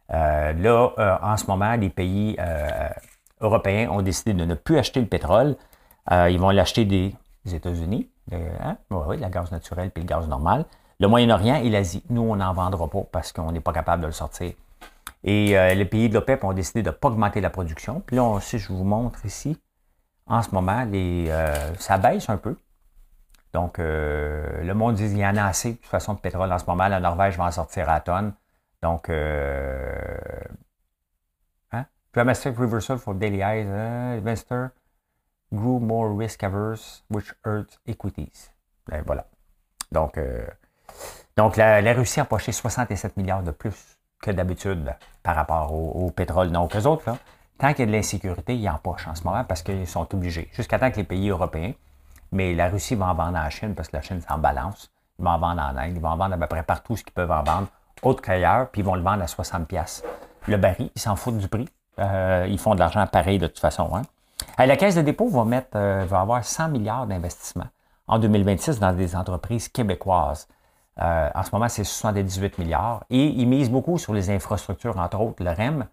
Là, 0.09 1.19
en 1.23 1.37
ce 1.37 1.47
moment, 1.47 1.73
les 1.73 1.89
pays 1.89 2.37
européens 3.41 3.89
ont 3.89 4.03
décidé 4.03 4.33
de 4.33 4.45
ne 4.45 4.53
plus 4.53 4.77
acheter 4.77 4.99
le 4.99 5.07
pétrole. 5.07 5.55
ils 6.11 6.39
vont 6.39 6.51
l'acheter 6.51 6.85
des 6.85 7.15
États-Unis. 7.45 8.09
Hein? 8.31 8.77
Oui, 8.89 9.17
la 9.17 9.29
gaz 9.29 9.51
naturel 9.51 9.91
puis 9.91 10.03
le 10.03 10.07
gaz 10.07 10.27
normal. 10.27 10.65
Le 10.99 11.07
Moyen-Orient 11.07 11.55
et 11.55 11.69
l'Asie. 11.69 12.03
Nous, 12.09 12.21
on 12.21 12.35
n'en 12.35 12.53
vendra 12.53 12.89
pas 12.89 13.03
parce 13.11 13.31
qu'on 13.31 13.51
n'est 13.51 13.59
pas 13.59 13.73
capable 13.73 14.03
de 14.03 14.07
le 14.07 14.13
sortir. 14.13 14.53
Et 15.23 15.57
euh, 15.57 15.73
les 15.73 15.85
pays 15.85 16.09
de 16.09 16.13
l'OPEP 16.13 16.43
ont 16.43 16.53
décidé 16.53 16.83
de 16.83 16.89
ne 16.89 16.93
pas 16.93 17.09
augmenter 17.09 17.41
la 17.41 17.49
production. 17.49 18.01
Puis 18.05 18.15
là, 18.15 18.39
si 18.41 18.59
je 18.59 18.71
vous 18.71 18.83
montre 18.83 19.25
ici, 19.25 19.59
en 20.27 20.41
ce 20.41 20.51
moment, 20.51 20.85
les, 20.85 21.27
euh, 21.29 21.73
ça 21.75 21.97
baisse 21.97 22.29
un 22.29 22.37
peu. 22.37 22.55
Donc, 23.53 23.79
euh, 23.79 24.63
le 24.63 24.73
monde 24.73 24.95
dit 24.95 25.07
qu'il 25.07 25.17
y 25.17 25.25
en 25.25 25.35
a 25.35 25.43
assez 25.43 25.73
de 25.73 25.77
toute 25.77 25.85
façon 25.85 26.13
de 26.13 26.19
pétrole 26.19 26.51
en 26.51 26.59
ce 26.59 26.65
moment. 26.65 26.87
La 26.87 26.99
Norvège 26.99 27.37
va 27.37 27.45
en 27.45 27.51
sortir 27.51 27.89
à 27.89 27.99
tonnes. 27.99 28.33
Donc, 28.81 29.09
hein? 29.09 30.15
Dramatic 32.13 32.57
reversal 32.57 32.97
for 32.97 33.13
daily 33.13 33.41
eyes, 33.41 33.67
investor 34.17 34.69
grew 35.53 35.79
more 35.79 36.17
risk 36.17 36.43
averse, 36.43 37.03
which 37.09 37.33
hurts 37.45 37.79
equities. 37.85 38.49
Ben, 38.87 39.03
voilà. 39.05 39.25
Donc, 39.91 40.17
euh, 40.17 40.45
donc 41.37 41.57
la, 41.57 41.93
Russie 41.93 42.19
a 42.19 42.23
empoché 42.23 42.51
67 42.51 43.17
milliards 43.17 43.43
de 43.43 43.51
plus 43.51 43.97
que 44.21 44.31
d'habitude 44.31 44.95
par 45.21 45.35
rapport 45.35 45.73
au, 45.73 46.09
pétrole. 46.11 46.51
Donc, 46.51 46.75
eux 46.75 46.85
autres, 46.85 47.11
tant 47.57 47.73
qu'il 47.73 47.81
y 47.81 47.83
a 47.83 47.85
de 47.87 47.91
l'insécurité, 47.91 48.55
ils 48.55 48.69
empochent 48.69 49.07
en 49.07 49.15
ce 49.15 49.23
moment 49.23 49.43
parce 49.43 49.61
qu'ils 49.61 49.87
sont 49.87 50.13
obligés. 50.13 50.49
Jusqu'à 50.53 50.79
temps 50.79 50.91
que 50.91 50.97
les 50.97 51.03
pays 51.03 51.29
européens 51.29 51.73
mais 52.33 52.53
la 52.53 52.67
Russie 52.67 52.95
va 52.95 53.07
en 53.07 53.13
vendre 53.13 53.37
à 53.37 53.43
la 53.43 53.49
Chine 53.49 53.75
parce 53.75 53.87
que 53.87 53.95
la 53.95 54.01
Chine 54.01 54.19
s'en 54.19 54.37
balance. 54.37 54.91
Ils 55.19 55.25
vont 55.25 55.31
en 55.31 55.39
vendre 55.39 55.61
en 55.61 55.77
Inde, 55.77 55.93
ils 55.95 56.01
vont 56.01 56.09
en 56.09 56.17
vendre 56.17 56.33
à 56.33 56.37
peu 56.37 56.47
près 56.47 56.63
partout 56.63 56.97
ce 56.97 57.03
qu'ils 57.03 57.13
peuvent 57.13 57.31
en 57.31 57.43
vendre, 57.43 57.67
autre 58.01 58.21
qu'ailleurs, 58.21 58.69
puis 58.69 58.81
ils 58.81 58.85
vont 58.85 58.95
le 58.95 59.03
vendre 59.03 59.21
à 59.21 59.27
60$. 59.27 60.03
Le 60.47 60.57
baril, 60.57 60.89
ils 60.95 61.01
s'en 61.01 61.15
foutent 61.15 61.37
du 61.37 61.47
prix. 61.47 61.69
Euh, 61.99 62.47
ils 62.49 62.57
font 62.57 62.73
de 62.73 62.79
l'argent 62.79 63.05
pareil 63.05 63.37
de 63.37 63.45
toute 63.45 63.59
façon. 63.59 63.95
Hein. 63.95 64.01
La 64.57 64.77
Caisse 64.77 64.95
de 64.95 65.01
dépôt 65.01 65.27
va, 65.27 65.45
mettre, 65.45 65.75
euh, 65.75 66.05
va 66.05 66.21
avoir 66.21 66.43
100 66.43 66.69
milliards 66.69 67.07
d'investissements 67.07 67.67
en 68.07 68.19
2026 68.19 68.79
dans 68.79 68.93
des 68.93 69.15
entreprises 69.15 69.69
québécoises. 69.69 70.47
Euh, 71.01 71.29
en 71.33 71.43
ce 71.43 71.49
moment, 71.53 71.69
c'est 71.69 71.83
78 71.83 72.57
milliards. 72.59 73.03
Et 73.09 73.25
ils 73.25 73.47
misent 73.47 73.71
beaucoup 73.71 73.97
sur 73.97 74.13
les 74.13 74.29
infrastructures, 74.29 74.97
entre 74.97 75.19
autres 75.19 75.43
le 75.43 75.51
REM, 75.51 75.87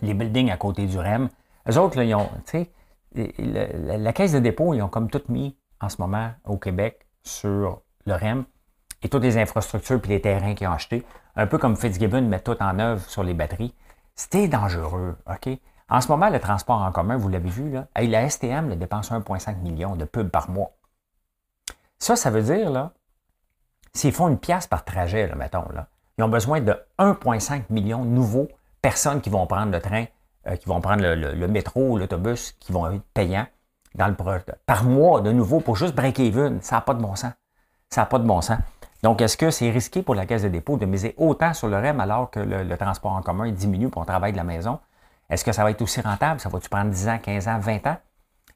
les 0.00 0.14
buildings 0.14 0.50
à 0.50 0.56
côté 0.56 0.86
du 0.86 0.98
REM. 0.98 1.28
Eux 1.70 1.78
autres, 1.78 1.96
là, 1.96 2.04
ils 2.04 2.14
ont, 2.14 2.28
sais, 2.46 2.70
la, 3.14 4.12
caisse 4.12 4.32
de 4.32 4.38
dépôt, 4.38 4.74
ils 4.74 4.82
ont 4.82 4.88
comme 4.88 5.10
tout 5.10 5.22
mis 5.28 5.56
en 5.80 5.88
ce 5.88 6.00
moment 6.00 6.30
au 6.44 6.56
Québec 6.56 7.06
sur 7.22 7.82
le 8.06 8.14
REM 8.14 8.44
et 9.02 9.08
toutes 9.08 9.22
les 9.22 9.38
infrastructures 9.38 10.00
puis 10.00 10.10
les 10.10 10.20
terrains 10.20 10.54
qu'ils 10.54 10.66
ont 10.66 10.72
achetés. 10.72 11.04
Un 11.36 11.46
peu 11.46 11.58
comme 11.58 11.76
Fitzgibbon 11.76 12.22
met 12.22 12.40
tout 12.40 12.56
en 12.60 12.78
œuvre 12.78 13.08
sur 13.08 13.22
les 13.22 13.34
batteries. 13.34 13.74
C'était 14.14 14.48
dangereux, 14.48 15.16
OK? 15.28 15.58
En 15.92 16.00
ce 16.00 16.08
moment, 16.08 16.30
le 16.30 16.40
transport 16.40 16.80
en 16.80 16.90
commun, 16.90 17.18
vous 17.18 17.28
l'avez 17.28 17.50
vu, 17.50 17.70
là, 17.70 17.86
la 17.94 18.30
STM 18.30 18.76
dépense 18.76 19.12
1,5 19.12 19.58
million 19.58 19.94
de 19.94 20.06
pubs 20.06 20.30
par 20.30 20.48
mois. 20.48 20.70
Ça, 21.98 22.16
ça 22.16 22.30
veut 22.30 22.40
dire, 22.40 22.70
là, 22.70 22.92
s'ils 23.92 24.14
font 24.14 24.28
une 24.28 24.38
pièce 24.38 24.66
par 24.66 24.86
trajet, 24.86 25.26
là, 25.26 25.34
mettons, 25.34 25.68
là, 25.74 25.88
ils 26.16 26.24
ont 26.24 26.30
besoin 26.30 26.62
de 26.62 26.74
1,5 26.98 27.64
million 27.68 28.06
de 28.06 28.08
nouveaux 28.08 28.48
personnes 28.80 29.20
qui 29.20 29.28
vont 29.28 29.46
prendre 29.46 29.70
le 29.70 29.80
train, 29.82 30.06
euh, 30.46 30.56
qui 30.56 30.66
vont 30.66 30.80
prendre 30.80 31.02
le, 31.02 31.46
métro, 31.46 31.98
l'autobus, 31.98 32.52
qui 32.52 32.72
vont 32.72 32.90
être 32.90 33.02
payants 33.12 33.46
dans 33.94 34.08
le, 34.08 34.14
par 34.64 34.84
mois 34.84 35.20
de 35.20 35.30
nouveau 35.30 35.60
pour 35.60 35.76
juste 35.76 35.94
break 35.94 36.20
even. 36.20 36.62
Ça 36.62 36.76
n'a 36.76 36.80
pas 36.80 36.94
de 36.94 37.02
bon 37.02 37.16
sens. 37.16 37.32
Ça 37.90 38.00
n'a 38.00 38.06
pas 38.06 38.18
de 38.18 38.24
bon 38.24 38.40
sens. 38.40 38.60
Donc, 39.02 39.20
est-ce 39.20 39.36
que 39.36 39.50
c'est 39.50 39.68
risqué 39.68 40.02
pour 40.02 40.14
la 40.14 40.24
caisse 40.24 40.42
de 40.42 40.48
dépôt 40.48 40.78
de 40.78 40.86
miser 40.86 41.14
autant 41.18 41.52
sur 41.52 41.68
le 41.68 41.76
REM 41.76 42.00
alors 42.00 42.30
que 42.30 42.40
le, 42.40 42.76
transport 42.78 43.12
en 43.12 43.20
commun 43.20 43.52
diminue 43.52 43.90
pour 43.90 44.00
on 44.00 44.06
travaille 44.06 44.32
de 44.32 44.38
la 44.38 44.44
maison? 44.44 44.80
Est-ce 45.32 45.46
que 45.46 45.52
ça 45.52 45.64
va 45.64 45.70
être 45.70 45.80
aussi 45.80 46.02
rentable? 46.02 46.40
Ça 46.40 46.50
va-tu 46.50 46.68
prendre 46.68 46.90
10 46.90 47.08
ans, 47.08 47.18
15 47.18 47.48
ans, 47.48 47.58
20 47.58 47.86
ans? 47.86 47.96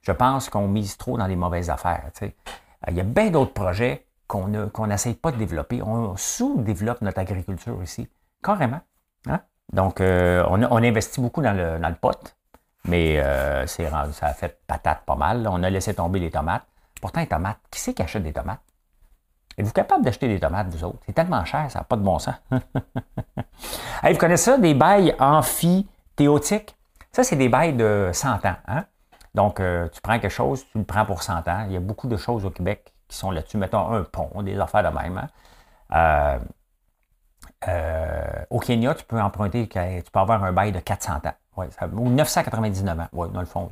Je 0.02 0.12
pense 0.12 0.50
qu'on 0.50 0.68
mise 0.68 0.98
trop 0.98 1.16
dans 1.16 1.26
les 1.26 1.34
mauvaises 1.34 1.70
affaires. 1.70 2.10
Euh, 2.22 2.28
il 2.88 2.94
y 2.94 3.00
a 3.00 3.02
bien 3.02 3.30
d'autres 3.30 3.54
projets 3.54 4.04
qu'on 4.26 4.86
n'essaye 4.86 5.14
pas 5.14 5.32
de 5.32 5.38
développer. 5.38 5.80
On 5.80 6.14
sous-développe 6.18 7.00
notre 7.00 7.18
agriculture 7.18 7.82
ici, 7.82 8.06
carrément. 8.42 8.80
Hein? 9.26 9.40
Donc, 9.72 10.02
euh, 10.02 10.44
on, 10.50 10.82
investit 10.82 11.18
beaucoup 11.18 11.40
dans 11.40 11.54
le, 11.54 11.94
pot, 11.94 12.36
mais 12.84 13.20
euh, 13.20 13.66
ça 13.66 14.26
a 14.26 14.34
fait 14.34 14.60
patate 14.66 15.02
pas 15.06 15.16
mal. 15.16 15.48
On 15.50 15.62
a 15.62 15.70
laissé 15.70 15.94
tomber 15.94 16.20
les 16.20 16.30
tomates. 16.30 16.66
Pourtant, 17.00 17.20
les 17.20 17.26
tomates, 17.26 17.58
qui 17.70 17.80
c'est 17.80 17.94
qui 17.94 18.02
achète 18.02 18.22
des 18.22 18.34
tomates? 18.34 18.60
Êtes-vous 19.56 19.72
capable 19.72 20.04
d'acheter 20.04 20.28
des 20.28 20.38
tomates, 20.38 20.68
vous 20.68 20.84
autres? 20.84 20.98
C'est 21.06 21.14
tellement 21.14 21.42
cher, 21.46 21.70
ça 21.70 21.78
n'a 21.78 21.84
pas 21.84 21.96
de 21.96 22.02
bon 22.02 22.18
sens. 22.18 22.34
vous 22.50 24.18
connaissez 24.18 24.50
ça, 24.50 24.58
des 24.58 24.74
bails 24.74 25.16
amphithéotiques? 26.16 26.76
Ça, 27.12 27.24
c'est 27.24 27.36
des 27.36 27.48
bails 27.48 27.74
de 27.74 28.10
100 28.12 28.44
ans. 28.46 28.56
Hein? 28.66 28.84
Donc, 29.34 29.60
euh, 29.60 29.88
tu 29.88 30.00
prends 30.00 30.18
quelque 30.18 30.30
chose, 30.30 30.64
tu 30.72 30.78
le 30.78 30.84
prends 30.84 31.04
pour 31.04 31.22
100 31.22 31.48
ans. 31.48 31.64
Il 31.66 31.72
y 31.72 31.76
a 31.76 31.80
beaucoup 31.80 32.08
de 32.08 32.16
choses 32.16 32.44
au 32.44 32.50
Québec 32.50 32.92
qui 33.08 33.16
sont 33.16 33.30
là-dessus. 33.30 33.58
Mettons 33.58 33.92
un 33.92 34.02
pont, 34.02 34.42
des 34.42 34.58
affaires 34.58 34.90
de 34.90 34.98
même. 34.98 35.18
Hein? 35.18 35.28
Euh, 35.94 36.38
euh, 37.68 38.44
au 38.50 38.58
Kenya, 38.58 38.94
tu 38.94 39.04
peux 39.04 39.20
emprunter, 39.20 39.68
tu 39.68 40.10
peux 40.10 40.18
avoir 40.18 40.42
un 40.44 40.52
bail 40.52 40.72
de 40.72 40.80
400 40.80 41.16
ans. 41.16 41.66
Ou 41.94 42.10
999 42.10 43.00
ans, 43.00 43.08
ouais, 43.12 43.28
dans 43.30 43.40
le 43.40 43.46
fond. 43.46 43.70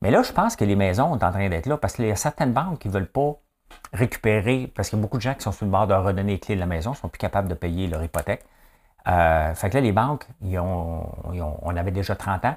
Mais 0.00 0.10
là, 0.10 0.22
je 0.22 0.32
pense 0.32 0.56
que 0.56 0.64
les 0.64 0.76
maisons 0.76 1.10
sont 1.12 1.24
en 1.24 1.30
train 1.30 1.48
d'être 1.48 1.66
là 1.66 1.76
parce 1.76 1.94
qu'il 1.94 2.06
y 2.06 2.10
a 2.10 2.16
certaines 2.16 2.52
banques 2.52 2.78
qui 2.78 2.88
ne 2.88 2.94
veulent 2.94 3.10
pas 3.10 3.34
récupérer, 3.92 4.72
parce 4.74 4.88
qu'il 4.88 4.98
y 4.98 5.00
a 5.00 5.02
beaucoup 5.02 5.18
de 5.18 5.22
gens 5.22 5.34
qui 5.34 5.42
sont 5.42 5.52
sur 5.52 5.66
le 5.66 5.70
bord 5.70 5.86
de 5.86 5.94
redonner 5.94 6.32
les 6.32 6.38
clés 6.38 6.54
de 6.54 6.60
la 6.60 6.66
maison, 6.66 6.90
ne 6.90 6.96
sont 6.96 7.08
plus 7.08 7.18
capables 7.18 7.48
de 7.48 7.54
payer 7.54 7.86
leur 7.88 8.02
hypothèque. 8.02 8.44
Euh, 9.08 9.54
fait 9.54 9.70
que 9.70 9.74
là, 9.74 9.80
les 9.80 9.92
banques, 9.92 10.26
on 10.42 11.76
avait 11.76 11.90
déjà 11.90 12.16
30 12.16 12.44
ans. 12.44 12.56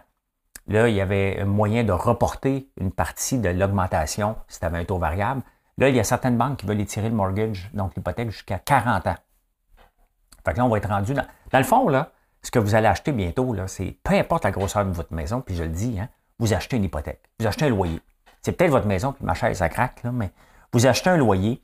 Là, 0.67 0.89
il 0.89 0.95
y 0.95 1.01
avait 1.01 1.39
un 1.39 1.45
moyen 1.45 1.83
de 1.83 1.91
reporter 1.91 2.69
une 2.79 2.91
partie 2.91 3.39
de 3.39 3.49
l'augmentation 3.49 4.35
si 4.47 4.59
tu 4.59 4.65
avais 4.65 4.79
un 4.79 4.85
taux 4.85 4.97
variable. 4.97 5.41
Là, 5.77 5.89
il 5.89 5.95
y 5.95 5.99
a 5.99 6.03
certaines 6.03 6.37
banques 6.37 6.57
qui 6.57 6.65
veulent 6.65 6.81
étirer 6.81 7.09
le 7.09 7.15
mortgage, 7.15 7.69
donc 7.73 7.95
l'hypothèque, 7.95 8.31
jusqu'à 8.31 8.59
40 8.59 9.07
ans. 9.07 9.15
Fait 10.45 10.53
que 10.53 10.57
là, 10.57 10.65
on 10.65 10.69
va 10.69 10.77
être 10.77 10.89
rendu 10.89 11.13
dans. 11.13 11.25
Dans 11.51 11.59
le 11.59 11.63
fond, 11.63 11.87
là, 11.87 12.11
ce 12.41 12.51
que 12.51 12.59
vous 12.59 12.75
allez 12.75 12.87
acheter 12.87 13.11
bientôt, 13.11 13.53
là, 13.53 13.67
c'est 13.67 13.97
peu 14.03 14.13
importe 14.13 14.43
la 14.43 14.51
grosseur 14.51 14.85
de 14.85 14.91
votre 14.91 15.13
maison, 15.13 15.41
puis 15.41 15.55
je 15.55 15.63
le 15.63 15.69
dis, 15.69 15.99
hein, 15.99 16.09
vous 16.39 16.53
achetez 16.53 16.77
une 16.77 16.83
hypothèque, 16.83 17.21
vous 17.39 17.47
achetez 17.47 17.65
un 17.65 17.69
loyer. 17.69 18.01
C'est 18.41 18.51
peut-être 18.53 18.71
votre 18.71 18.87
maison, 18.87 19.13
puis 19.13 19.25
ma 19.25 19.33
chaise, 19.33 19.57
ça 19.57 19.69
craque, 19.69 20.03
là, 20.03 20.11
mais 20.11 20.31
vous 20.73 20.85
achetez 20.87 21.09
un 21.09 21.17
loyer 21.17 21.61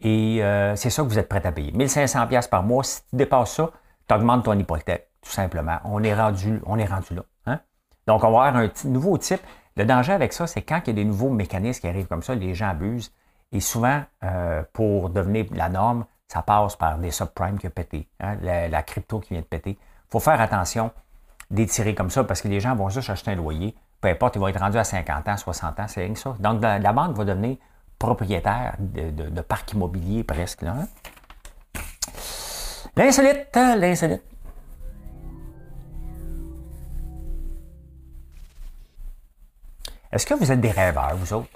et 0.00 0.42
euh, 0.42 0.76
c'est 0.76 0.90
ça 0.90 1.02
que 1.02 1.08
vous 1.08 1.18
êtes 1.18 1.28
prêt 1.28 1.44
à 1.44 1.52
payer. 1.52 1.72
1500$ 1.72 2.48
par 2.48 2.62
mois, 2.62 2.84
si 2.84 3.00
tu 3.10 3.16
dépasses 3.16 3.54
ça, 3.54 3.70
tu 4.08 4.14
augmentes 4.14 4.44
ton 4.44 4.58
hypothèque, 4.58 5.10
tout 5.22 5.30
simplement. 5.30 5.78
On 5.84 6.02
est 6.02 6.14
rendu, 6.14 6.60
on 6.66 6.78
est 6.78 6.86
rendu 6.86 7.14
là. 7.14 7.22
Hein? 7.46 7.60
Donc, 8.06 8.24
on 8.24 8.30
va 8.30 8.46
avoir 8.46 8.56
un 8.56 8.70
nouveau 8.84 9.18
type. 9.18 9.40
Le 9.76 9.84
danger 9.84 10.12
avec 10.12 10.32
ça, 10.32 10.46
c'est 10.46 10.62
quand 10.62 10.80
il 10.84 10.88
y 10.88 10.90
a 10.90 10.94
des 10.94 11.04
nouveaux 11.04 11.30
mécanismes 11.30 11.80
qui 11.80 11.88
arrivent 11.88 12.08
comme 12.08 12.22
ça, 12.22 12.34
les 12.34 12.54
gens 12.54 12.70
abusent. 12.70 13.12
Et 13.52 13.60
souvent, 13.60 14.02
euh, 14.24 14.62
pour 14.72 15.10
devenir 15.10 15.46
la 15.52 15.68
norme, 15.68 16.04
ça 16.26 16.42
passe 16.42 16.76
par 16.76 16.98
des 16.98 17.10
subprimes 17.10 17.58
qui 17.58 17.66
ont 17.66 17.70
pété, 17.70 18.08
hein, 18.20 18.36
la, 18.42 18.82
crypto 18.82 19.20
qui 19.20 19.34
vient 19.34 19.40
de 19.40 19.46
péter. 19.46 19.78
Il 19.80 20.10
faut 20.10 20.20
faire 20.20 20.40
attention 20.40 20.90
d'étirer 21.50 21.94
comme 21.94 22.10
ça 22.10 22.24
parce 22.24 22.42
que 22.42 22.48
les 22.48 22.60
gens 22.60 22.74
vont 22.74 22.90
juste 22.90 23.08
acheter 23.08 23.30
un 23.30 23.36
loyer. 23.36 23.74
Peu 24.00 24.08
importe, 24.08 24.36
ils 24.36 24.38
vont 24.38 24.48
être 24.48 24.60
rendus 24.60 24.78
à 24.78 24.84
50 24.84 25.28
ans, 25.28 25.36
60 25.36 25.80
ans, 25.80 25.88
c'est 25.88 26.02
rien 26.02 26.12
que 26.12 26.18
ça. 26.18 26.34
Donc, 26.38 26.60
la, 26.60 26.92
banque 26.92 27.16
va 27.16 27.24
devenir 27.24 27.56
propriétaire 27.98 28.76
de, 28.78 29.10
de, 29.10 29.40
parc 29.40 29.72
immobilier 29.72 30.22
presque. 30.22 30.62
Là, 30.62 30.74
hein? 30.78 30.88
L'insolite, 32.98 33.56
hein, 33.56 33.76
l'insolite. 33.76 34.24
Est-ce 40.10 40.26
que 40.26 40.34
vous 40.34 40.50
êtes 40.50 40.60
des 40.60 40.72
rêveurs, 40.72 41.14
vous 41.14 41.32
autres? 41.32 41.48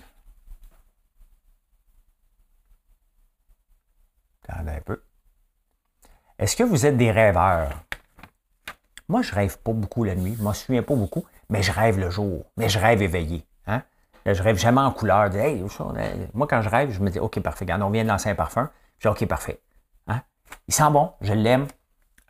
Attendez 4.49 4.71
un 4.71 4.81
peu. 4.83 5.03
Est-ce 6.39 6.55
que 6.55 6.63
vous 6.63 6.87
êtes 6.87 6.97
des 6.97 7.11
rêveurs? 7.11 7.73
Moi, 9.09 9.23
je 9.23 9.35
rêve 9.35 9.59
pas 9.59 9.73
beaucoup 9.73 10.05
la 10.05 10.15
nuit. 10.15 10.37
Je 10.39 10.45
m'en 10.45 10.53
souviens 10.53 10.85
pas 10.85 10.95
beaucoup, 10.95 11.27
mais 11.49 11.65
je 11.65 11.73
rêve 11.73 11.99
le 11.99 12.09
jour. 12.09 12.45
Mais 12.57 12.69
je 12.69 12.79
rêve 12.79 13.03
éveillé. 13.03 13.45
Hein? 13.67 13.83
Je 14.27 14.41
rêve 14.41 14.59
jamais 14.59 14.81
en 14.81 14.93
couleur. 14.93 15.29
moi, 16.35 16.47
quand 16.47 16.63
je 16.63 16.69
rêve, 16.69 16.93
je 16.93 17.01
me 17.01 17.11
dis, 17.11 17.19
OK, 17.19 17.41
parfait. 17.41 17.65
Regarde, 17.65 17.83
on 17.83 17.91
vient 17.91 18.05
de 18.05 18.09
lancer 18.11 18.29
un 18.29 18.37
parfum. 18.37 18.71
Je 19.01 19.09
dis, 19.09 19.13
OK, 19.13 19.27
parfait. 19.27 19.61
Il 20.69 20.75
sent 20.75 20.91
bon, 20.91 21.13
je 21.21 21.33
l'aime. 21.33 21.67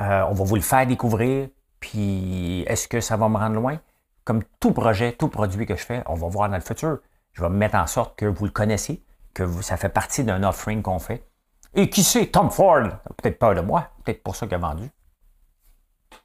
Euh, 0.01 0.25
on 0.29 0.33
va 0.33 0.45
vous 0.45 0.55
le 0.57 0.63
faire 0.63 0.87
découvrir. 0.87 1.49
Puis, 1.81 2.63
est-ce 2.63 2.89
que 2.89 3.01
ça 3.01 3.17
va 3.17 3.29
me 3.29 3.37
rendre 3.37 3.57
loin? 3.57 3.81
Comme 4.25 4.45
tout 4.61 4.73
projet, 4.73 5.13
tout 5.13 5.29
produit 5.29 5.67
que 5.67 5.77
je 5.77 5.85
fais, 5.85 6.03
on 6.07 6.15
va 6.15 6.29
voir 6.29 6.49
dans 6.49 6.57
le 6.57 6.63
futur. 6.63 7.01
Je 7.33 7.43
vais 7.43 7.49
me 7.49 7.57
mettre 7.57 7.77
en 7.77 7.87
sorte 7.87 8.17
que 8.17 8.27
vous 8.27 8.45
le 8.45 8.51
connaissez, 8.51 9.05
que 9.35 9.61
ça 9.63 9.77
fait 9.77 9.89
partie 9.89 10.25
d'un 10.25 10.43
offering 10.45 10.83
qu'on 10.83 10.99
fait. 10.99 11.29
Et 11.75 11.91
qui 11.91 12.05
sait, 12.05 12.27
Tom 12.27 12.51
Ford, 12.51 12.89
peut-être 13.17 13.39
peur 13.39 13.55
de 13.55 13.61
moi, 13.63 13.91
peut-être 14.05 14.23
pour 14.23 14.37
ça 14.37 14.47
qu'il 14.47 14.55
a 14.55 14.59
vendu. 14.59 14.85
Je 14.85 16.17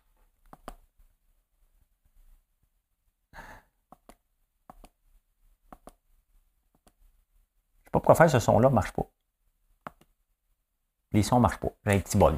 sais 7.85 7.91
pas 7.91 7.99
pourquoi 7.99 8.15
faire 8.15 8.29
ce 8.29 8.39
son-là 8.39 8.69
ne 8.69 8.75
marche 8.75 8.91
pas. 8.91 9.03
Les 11.17 11.23
ne 11.31 11.39
marchent 11.39 11.57
pas. 11.57 11.69
J'ai 11.85 11.95
un 11.95 11.99
petit 11.99 12.17
bug. 12.17 12.35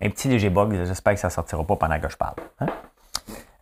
Un 0.00 0.10
petit 0.10 0.28
léger 0.28 0.48
bug. 0.48 0.84
J'espère 0.84 1.14
que 1.14 1.20
ça 1.20 1.26
ne 1.26 1.32
sortira 1.32 1.64
pas 1.64 1.74
pendant 1.74 1.98
que 1.98 2.08
je 2.08 2.16
parle. 2.16 2.36
Hein. 2.60 2.66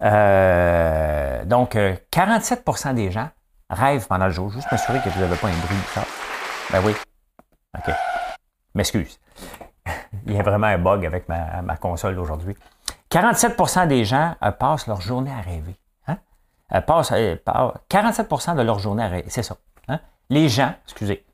Euh, 0.02 1.44
donc, 1.46 1.74
47% 1.74 2.88
euh, 2.88 2.92
des 2.92 3.10
gens 3.10 3.30
rêvent 3.70 4.06
pendant 4.06 4.26
le 4.26 4.32
jour. 4.32 4.50
Juste 4.50 4.70
m'assurer 4.70 5.00
que 5.00 5.08
vous 5.08 5.20
n'avez 5.20 5.36
pas 5.36 5.48
un 5.48 5.52
bruit 5.52 5.78
ça. 5.94 6.02
Ben 6.70 6.82
oui. 6.84 6.94
OK. 7.78 7.94
M'excuse. 8.74 9.18
Il 10.26 10.34
y 10.34 10.38
a 10.38 10.42
vraiment 10.42 10.66
un 10.66 10.76
bug 10.76 11.06
avec 11.06 11.26
ma, 11.28 11.76
console 11.76 12.18
aujourd'hui. 12.18 12.54
47% 13.10 13.88
des 13.88 14.04
gens 14.04 14.34
euh, 14.42 14.50
passent 14.50 14.86
leur 14.86 15.00
journée 15.00 15.32
à 15.32 15.40
rêver. 15.40 15.74
Hein? 16.06 16.18
47% 16.70 18.56
de 18.56 18.62
leur 18.62 18.78
journée 18.78 19.04
à 19.04 19.08
rêver. 19.08 19.30
C'est 19.30 19.42
ça. 19.42 19.56
Hein? 19.88 20.00
Les 20.28 20.50
gens, 20.50 20.74
excusez, 20.84 21.24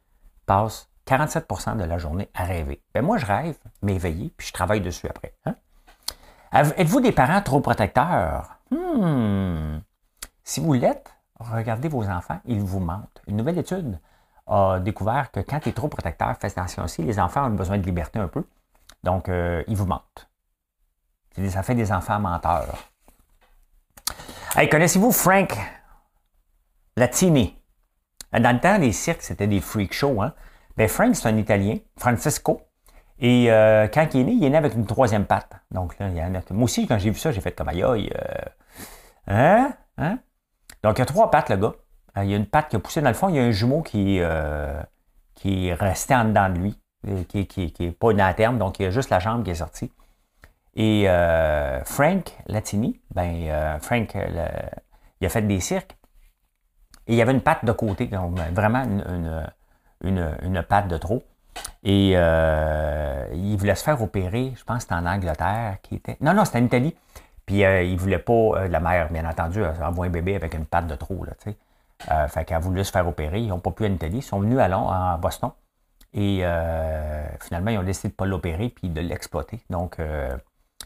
passent 0.47 0.89
47% 1.07 1.77
de 1.77 1.85
la 1.85 1.99
journée 1.99 2.29
à 2.35 2.45
rêver. 2.45 2.83
Ben 2.95 3.05
moi, 3.05 3.19
je 3.19 3.27
rêve, 3.27 3.57
m'éveiller, 3.83 4.33
puis 4.37 4.49
je 4.49 4.53
travaille 4.53 4.81
dessus 4.81 5.07
après. 5.09 5.35
Hein? 5.45 5.55
Êtes-vous 6.53 7.01
des 7.01 7.12
parents 7.12 7.42
trop 7.42 7.61
protecteurs? 7.61 8.57
Hmm. 8.71 9.79
Si 10.42 10.61
vous 10.61 10.73
l'êtes, 10.73 11.11
regardez 11.38 11.88
vos 11.88 12.05
enfants, 12.05 12.40
ils 12.45 12.61
vous 12.61 12.81
mentent. 12.81 13.23
Une 13.27 13.37
nouvelle 13.37 13.59
étude 13.59 14.01
a 14.47 14.79
découvert 14.81 15.31
que 15.31 15.40
quand 15.40 15.61
tu 15.61 15.69
es 15.69 15.73
trop 15.73 15.88
protecteur, 15.88 16.35
faites 16.40 16.57
attention 16.57 16.85
aussi, 16.85 17.03
les 17.03 17.19
enfants 17.19 17.47
ont 17.47 17.55
besoin 17.55 17.79
de 17.79 17.85
liberté 17.85 18.19
un 18.19 18.29
peu. 18.29 18.45
Donc, 19.03 19.29
euh, 19.29 19.62
ils 19.69 19.77
vous 19.77 19.87
mentent. 19.87 20.29
Ça 21.49 21.62
fait 21.62 21.75
des 21.75 21.92
enfants 21.92 22.19
menteurs. 22.19 22.90
Connaissez-vous 24.71 25.12
Frank 25.12 25.57
Latini? 26.97 27.61
Dans 28.33 28.55
le 28.55 28.61
temps, 28.61 28.79
les 28.79 28.92
cirques, 28.92 29.23
c'était 29.23 29.47
des 29.47 29.61
freak 29.61 29.92
shows. 29.92 30.23
Hein? 30.23 30.33
Ben, 30.77 30.89
Frank, 30.89 31.17
c'est 31.17 31.29
un 31.29 31.37
Italien, 31.37 31.79
Francisco. 31.97 32.61
Et 33.19 33.51
euh, 33.51 33.89
quand 33.89 34.07
il 34.12 34.21
est 34.21 34.25
né, 34.25 34.33
il 34.33 34.45
est 34.45 34.51
né 34.51 34.57
avec 34.57 34.75
une 34.75 34.85
troisième 34.87 35.25
patte. 35.25 35.53
Donc 35.71 35.99
là, 35.99 36.09
il 36.09 36.17
y 36.17 36.21
a 36.21 36.29
Moi 36.29 36.65
aussi, 36.65 36.87
quand 36.87 36.99
j'ai 36.99 37.11
vu 37.11 37.19
ça, 37.19 37.33
j'ai 37.33 37.41
fait 37.41 37.53
comme 37.53 37.69
aïe, 37.69 37.83
aïe. 37.83 38.12
hein? 39.27 39.73
Hein? 39.97 40.19
Donc, 40.83 40.99
il 40.99 41.01
y 41.01 41.03
a 41.03 41.07
trois 41.07 41.31
pattes, 41.31 41.49
le 41.49 41.57
gars. 41.57 41.73
il 42.19 42.31
y 42.31 42.35
a 42.35 42.37
une 42.37 42.47
patte 42.47 42.69
qui 42.69 42.77
a 42.77 42.79
poussé 42.79 43.01
dans 43.01 43.09
le 43.09 43.15
fond. 43.15 43.31
Il 43.31 43.37
y 43.37 43.39
a 43.39 43.43
un 43.43 43.51
jumeau 43.51 43.83
qui, 43.83 44.21
qui 45.35 45.69
est 45.69 45.75
resté 45.75 46.15
en 46.15 46.27
dedans 46.27 46.51
de 46.51 46.59
lui, 46.59 46.79
qui 47.29 47.39
n'est 47.39 47.47
qui, 47.47 47.91
pas 47.93 48.11
une 48.11 48.21
à 48.21 48.35
terme. 48.35 48.59
Donc, 48.59 48.79
il 48.79 48.83
y 48.83 48.87
a 48.87 48.91
juste 48.91 49.09
la 49.09 49.19
jambe 49.19 49.43
qui 49.45 49.51
est 49.51 49.55
sortie. 49.55 49.91
Et 50.75 51.07
Frank 51.87 52.37
Latini, 52.47 53.01
ben, 53.15 53.79
Frank, 53.81 54.15
il 54.15 55.27
a 55.27 55.29
fait 55.31 55.43
des 55.43 55.61
cirques. 55.61 55.97
Et 57.07 57.15
il 57.15 57.17
y 57.17 57.23
avait 57.23 57.33
une 57.33 57.41
patte 57.41 57.65
de 57.65 57.73
côté, 57.73 58.07
donc 58.07 58.37
vraiment 58.53 58.83
une, 58.83 59.01
une, 59.09 59.47
patte 60.69 60.89
de 60.89 60.97
trop. 60.97 61.23
Et 61.83 62.13
euh, 62.17 63.27
il 63.35 63.57
voulait 63.57 63.75
se 63.75 63.85
faire 63.85 64.03
opérer, 64.03 64.53
je 64.57 64.65
pense 64.65 64.79
que 64.79 64.83
c'était 64.83 64.95
en 64.95 65.07
Angleterre 65.07 65.79
qui 65.83 65.97
était. 65.97 66.17
Non, 66.21 66.35
non, 66.35 66.45
c'était 66.45 66.59
en 66.59 66.65
Italie. 66.65 66.97
Puis 67.47 67.65
euh, 67.65 67.83
il 67.83 67.97
voulait 67.97 68.19
pas, 68.19 68.33
euh, 68.33 68.69
la 68.69 68.81
mère, 68.81 69.11
bien 69.11 69.29
entendu, 69.29 69.65
envoyer 69.65 70.11
un 70.11 70.13
bébé 70.13 70.35
avec 70.35 70.55
une 70.55 70.67
patte 70.67 70.89
de 70.89 70.97
trop, 70.97 71.25
là, 71.25 71.33
tu 71.41 71.51
sais. 71.51 72.29
fait 72.29 72.45
qu'elle 72.45 72.57
a 72.57 72.61
voulu 72.61 72.85
se 72.85 72.91
faire 72.91 73.07
opérer. 73.07 73.41
Ils 73.41 73.49
n'ont 73.49 73.61
pas 73.61 73.71
pu 73.71 73.87
en 73.87 73.93
Italie. 73.93 74.19
Ils 74.19 74.23
sont 74.23 74.41
venus 74.41 74.59
à 74.59 74.69
Londres, 74.69 74.91
en 74.91 75.19
Boston. 75.19 75.51
Et 76.13 76.43
finalement, 77.41 77.71
ils 77.71 77.79
ont 77.79 77.83
décidé 77.83 78.09
de 78.09 78.15
ne 78.15 78.17
pas 78.17 78.27
l'opérer 78.27 78.71
puis 78.71 78.89
de 78.89 79.01
l'exploiter. 79.01 79.61
Donc, 79.71 79.99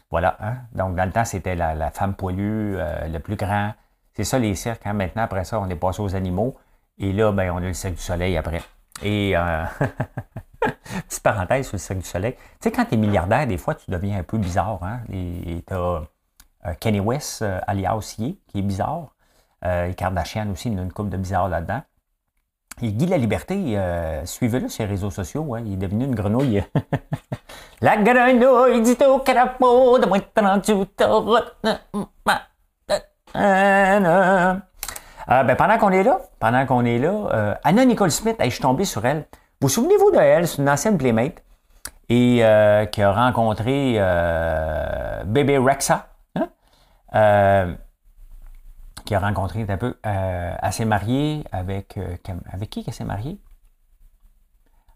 voilà. 0.09 0.37
Hein. 0.39 0.57
Donc, 0.73 0.95
dans 0.95 1.05
le 1.05 1.11
temps, 1.11 1.25
c'était 1.25 1.55
la, 1.55 1.73
la, 1.73 1.89
femme 1.89 2.13
poilue, 2.13 2.75
le 2.77 3.17
plus 3.19 3.37
grand, 3.37 3.73
c'est 4.13 4.23
ça 4.23 4.37
les 4.37 4.55
cirques. 4.55 4.85
Hein. 4.85 4.93
Maintenant, 4.93 5.23
après 5.23 5.45
ça, 5.45 5.59
on 5.59 5.69
est 5.69 5.75
passé 5.75 6.01
aux 6.01 6.15
animaux. 6.15 6.55
Et 6.99 7.13
là, 7.13 7.31
ben, 7.31 7.51
on 7.51 7.57
a 7.57 7.61
le 7.61 7.73
cirque 7.73 7.95
du 7.95 8.01
soleil 8.01 8.37
après. 8.37 8.61
Et 9.03 9.35
euh, 9.35 9.63
petite 11.07 11.23
parenthèse 11.23 11.67
sur 11.67 11.75
le 11.75 11.79
cirque 11.79 11.99
du 11.99 12.05
soleil. 12.05 12.33
Tu 12.33 12.41
sais, 12.61 12.71
quand 12.71 12.85
tu 12.85 12.95
es 12.95 12.97
milliardaire, 12.97 13.47
des 13.47 13.57
fois, 13.57 13.75
tu 13.75 13.89
deviens 13.89 14.19
un 14.19 14.23
peu 14.23 14.37
bizarre. 14.37 14.79
Hein? 14.83 14.99
Et 15.11 15.63
tu 15.65 15.73
as 15.73 15.77
euh, 15.77 16.73
Kenny 16.79 16.99
West, 16.99 17.41
euh, 17.41 17.59
alias 17.67 18.15
Ye, 18.19 18.39
qui 18.47 18.59
est 18.59 18.63
bizarre. 18.63 19.15
Euh, 19.65 19.91
Kardashian 19.93 20.49
aussi, 20.51 20.69
il 20.69 20.79
a 20.79 20.81
une 20.81 20.93
coupe 20.93 21.09
de 21.09 21.17
bizarre 21.17 21.49
là-dedans. 21.49 21.81
Et 22.81 22.91
Guy 22.91 23.05
La 23.05 23.17
Liberté, 23.17 23.77
euh, 23.77 24.25
suivez-le 24.25 24.69
sur 24.69 24.83
les 24.83 24.89
réseaux 24.89 25.11
sociaux, 25.11 25.53
hein, 25.53 25.61
il 25.65 25.73
est 25.73 25.77
devenu 25.77 26.05
une 26.05 26.15
grenouille. 26.15 26.63
La 27.81 27.97
grenouille 27.97 28.81
dit 28.81 28.97
au 29.05 29.19
crapaud 29.19 29.99
de 29.99 30.05
moins 30.07 30.19
38 30.33 31.03
euh, 35.29 35.43
ben, 35.43 35.55
pendant 35.55 35.77
qu'on 35.77 35.91
est 35.91 36.03
là, 36.03 36.19
pendant 36.39 36.65
qu'on 36.65 36.85
est 36.85 36.99
là, 36.99 37.11
euh, 37.11 37.55
Anna 37.63 37.85
Nicole 37.85 38.11
Smith, 38.11 38.37
je 38.39 38.49
suis 38.49 38.61
tombé 38.61 38.85
sur 38.85 39.05
elle. 39.05 39.27
Vous 39.61 39.69
souvenez-vous 39.69 40.11
d'elle? 40.11 40.47
C'est 40.47 40.61
une 40.61 40.69
ancienne 40.69 40.97
playmate 40.97 41.43
et 42.09 42.43
euh, 42.43 42.85
qui 42.85 43.01
a 43.01 43.11
rencontré 43.11 43.93
bébé 45.25 45.57
Rexa. 45.57 46.07
Hein? 46.35 47.75
qui 49.05 49.15
a 49.15 49.19
rencontré 49.19 49.65
un 49.67 49.77
peu. 49.77 49.97
elle 50.03 50.73
s'est 50.73 50.85
mariée 50.85 51.43
avec. 51.51 51.99
avec 52.51 52.69
qui 52.69 52.83
qu'elle 52.83 52.93
s'est 52.93 53.03
mariée? 53.03 53.39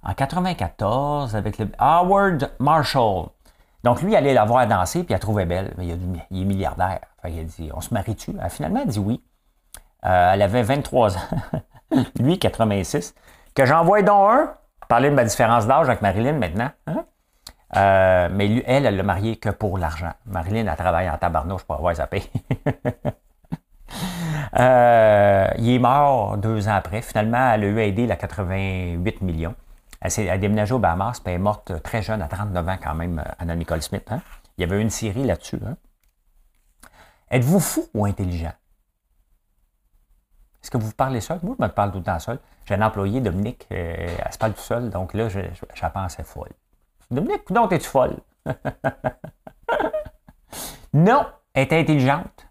En 0.03 0.13
94, 0.13 1.35
avec 1.35 1.57
le 1.57 1.67
Howard 1.79 2.51
Marshall. 2.59 3.29
Donc, 3.83 4.01
lui, 4.01 4.11
il 4.13 4.15
allait 4.15 4.33
la 4.33 4.45
voir 4.45 4.65
danser, 4.67 5.03
puis 5.03 5.13
elle 5.13 5.19
trouvait 5.19 5.45
belle. 5.45 5.73
Mais 5.77 5.87
il, 5.87 5.91
est 6.41 6.45
milliardaire. 6.45 7.01
il 7.27 7.39
a 7.39 7.43
dit, 7.43 7.69
on 7.73 7.81
se 7.81 7.93
marie-tu? 7.93 8.35
Elle, 8.41 8.49
finalement, 8.49 8.81
elle 8.81 8.89
a 8.89 8.91
dit 8.91 8.99
oui. 8.99 9.23
Euh, 10.05 10.33
elle 10.33 10.41
avait 10.41 10.63
23 10.63 11.17
ans. 11.17 11.21
lui, 12.19 12.37
86. 12.37 13.15
Que 13.53 13.65
j'envoie 13.65 14.01
donc 14.01 14.31
un. 14.31 14.53
Parler 14.87 15.09
de 15.09 15.15
ma 15.15 15.23
différence 15.23 15.65
d'âge 15.65 15.87
avec 15.89 16.01
Marilyn 16.01 16.33
maintenant. 16.33 16.69
Hein? 16.87 17.05
Euh, 17.75 18.29
mais 18.31 18.47
lui, 18.47 18.63
elle, 18.65 18.85
elle 18.85 18.95
l'a 18.95 19.03
marié 19.03 19.37
que 19.37 19.49
pour 19.49 19.77
l'argent. 19.77 20.11
Marilyn, 20.25 20.67
elle 20.67 20.77
travaille 20.77 21.09
en 21.09 21.17
tabarnouche 21.17 21.63
pour 21.63 21.75
avoir 21.75 21.95
sa 21.95 22.07
paye. 22.07 22.29
Euh, 24.57 25.47
il 25.57 25.69
est 25.69 25.79
mort 25.79 26.37
deux 26.37 26.69
ans 26.69 26.75
après. 26.75 27.01
Finalement, 27.01 27.51
elle 27.53 27.63
a 27.63 27.67
eu 27.67 27.79
aidé 27.79 28.07
la 28.07 28.15
88 28.15 29.21
millions. 29.21 29.53
Elle, 29.99 30.29
a 30.29 30.37
déménagé 30.37 30.73
au 30.73 30.79
Bahamas, 30.79 31.19
puis 31.19 31.33
elle 31.33 31.39
est 31.39 31.43
morte 31.43 31.81
très 31.83 32.01
jeune, 32.01 32.21
à 32.21 32.27
39 32.27 32.69
ans 32.69 32.77
quand 32.81 32.95
même, 32.95 33.21
Anna 33.37 33.55
Nicole 33.55 33.81
Smith. 33.81 34.05
Hein? 34.09 34.21
Il 34.57 34.61
y 34.61 34.63
avait 34.63 34.81
une 34.81 34.89
série 34.89 35.25
là-dessus. 35.25 35.59
Hein? 35.65 35.75
Êtes-vous 37.29 37.59
fou 37.59 37.85
ou 37.93 38.05
intelligent? 38.05 38.53
Est-ce 40.65 40.71
que 40.71 40.77
vous 40.79 40.93
parlez 40.93 41.21
seul? 41.21 41.37
Moi, 41.43 41.55
je 41.59 41.63
me 41.63 41.69
parle 41.69 41.91
tout 41.91 41.99
le 41.99 42.03
temps 42.03 42.17
seul. 42.17 42.39
J'ai 42.65 42.73
un 42.73 42.81
employé, 42.81 43.21
Dominique, 43.21 43.67
euh, 43.71 44.07
elle 44.25 44.33
se 44.33 44.37
parle 44.39 44.53
tout 44.53 44.61
seul, 44.61 44.89
donc 44.89 45.13
là, 45.13 45.29
je, 45.29 45.41
je, 45.41 45.63
je 45.71 45.85
pensais 45.93 46.23
folle. 46.23 46.49
Dominique, 47.11 47.51
donc 47.51 47.71
es-tu 47.71 47.87
folle? 47.87 48.15
non, 50.95 51.23
elle 51.53 51.67
est 51.67 51.81
intelligente. 51.81 52.47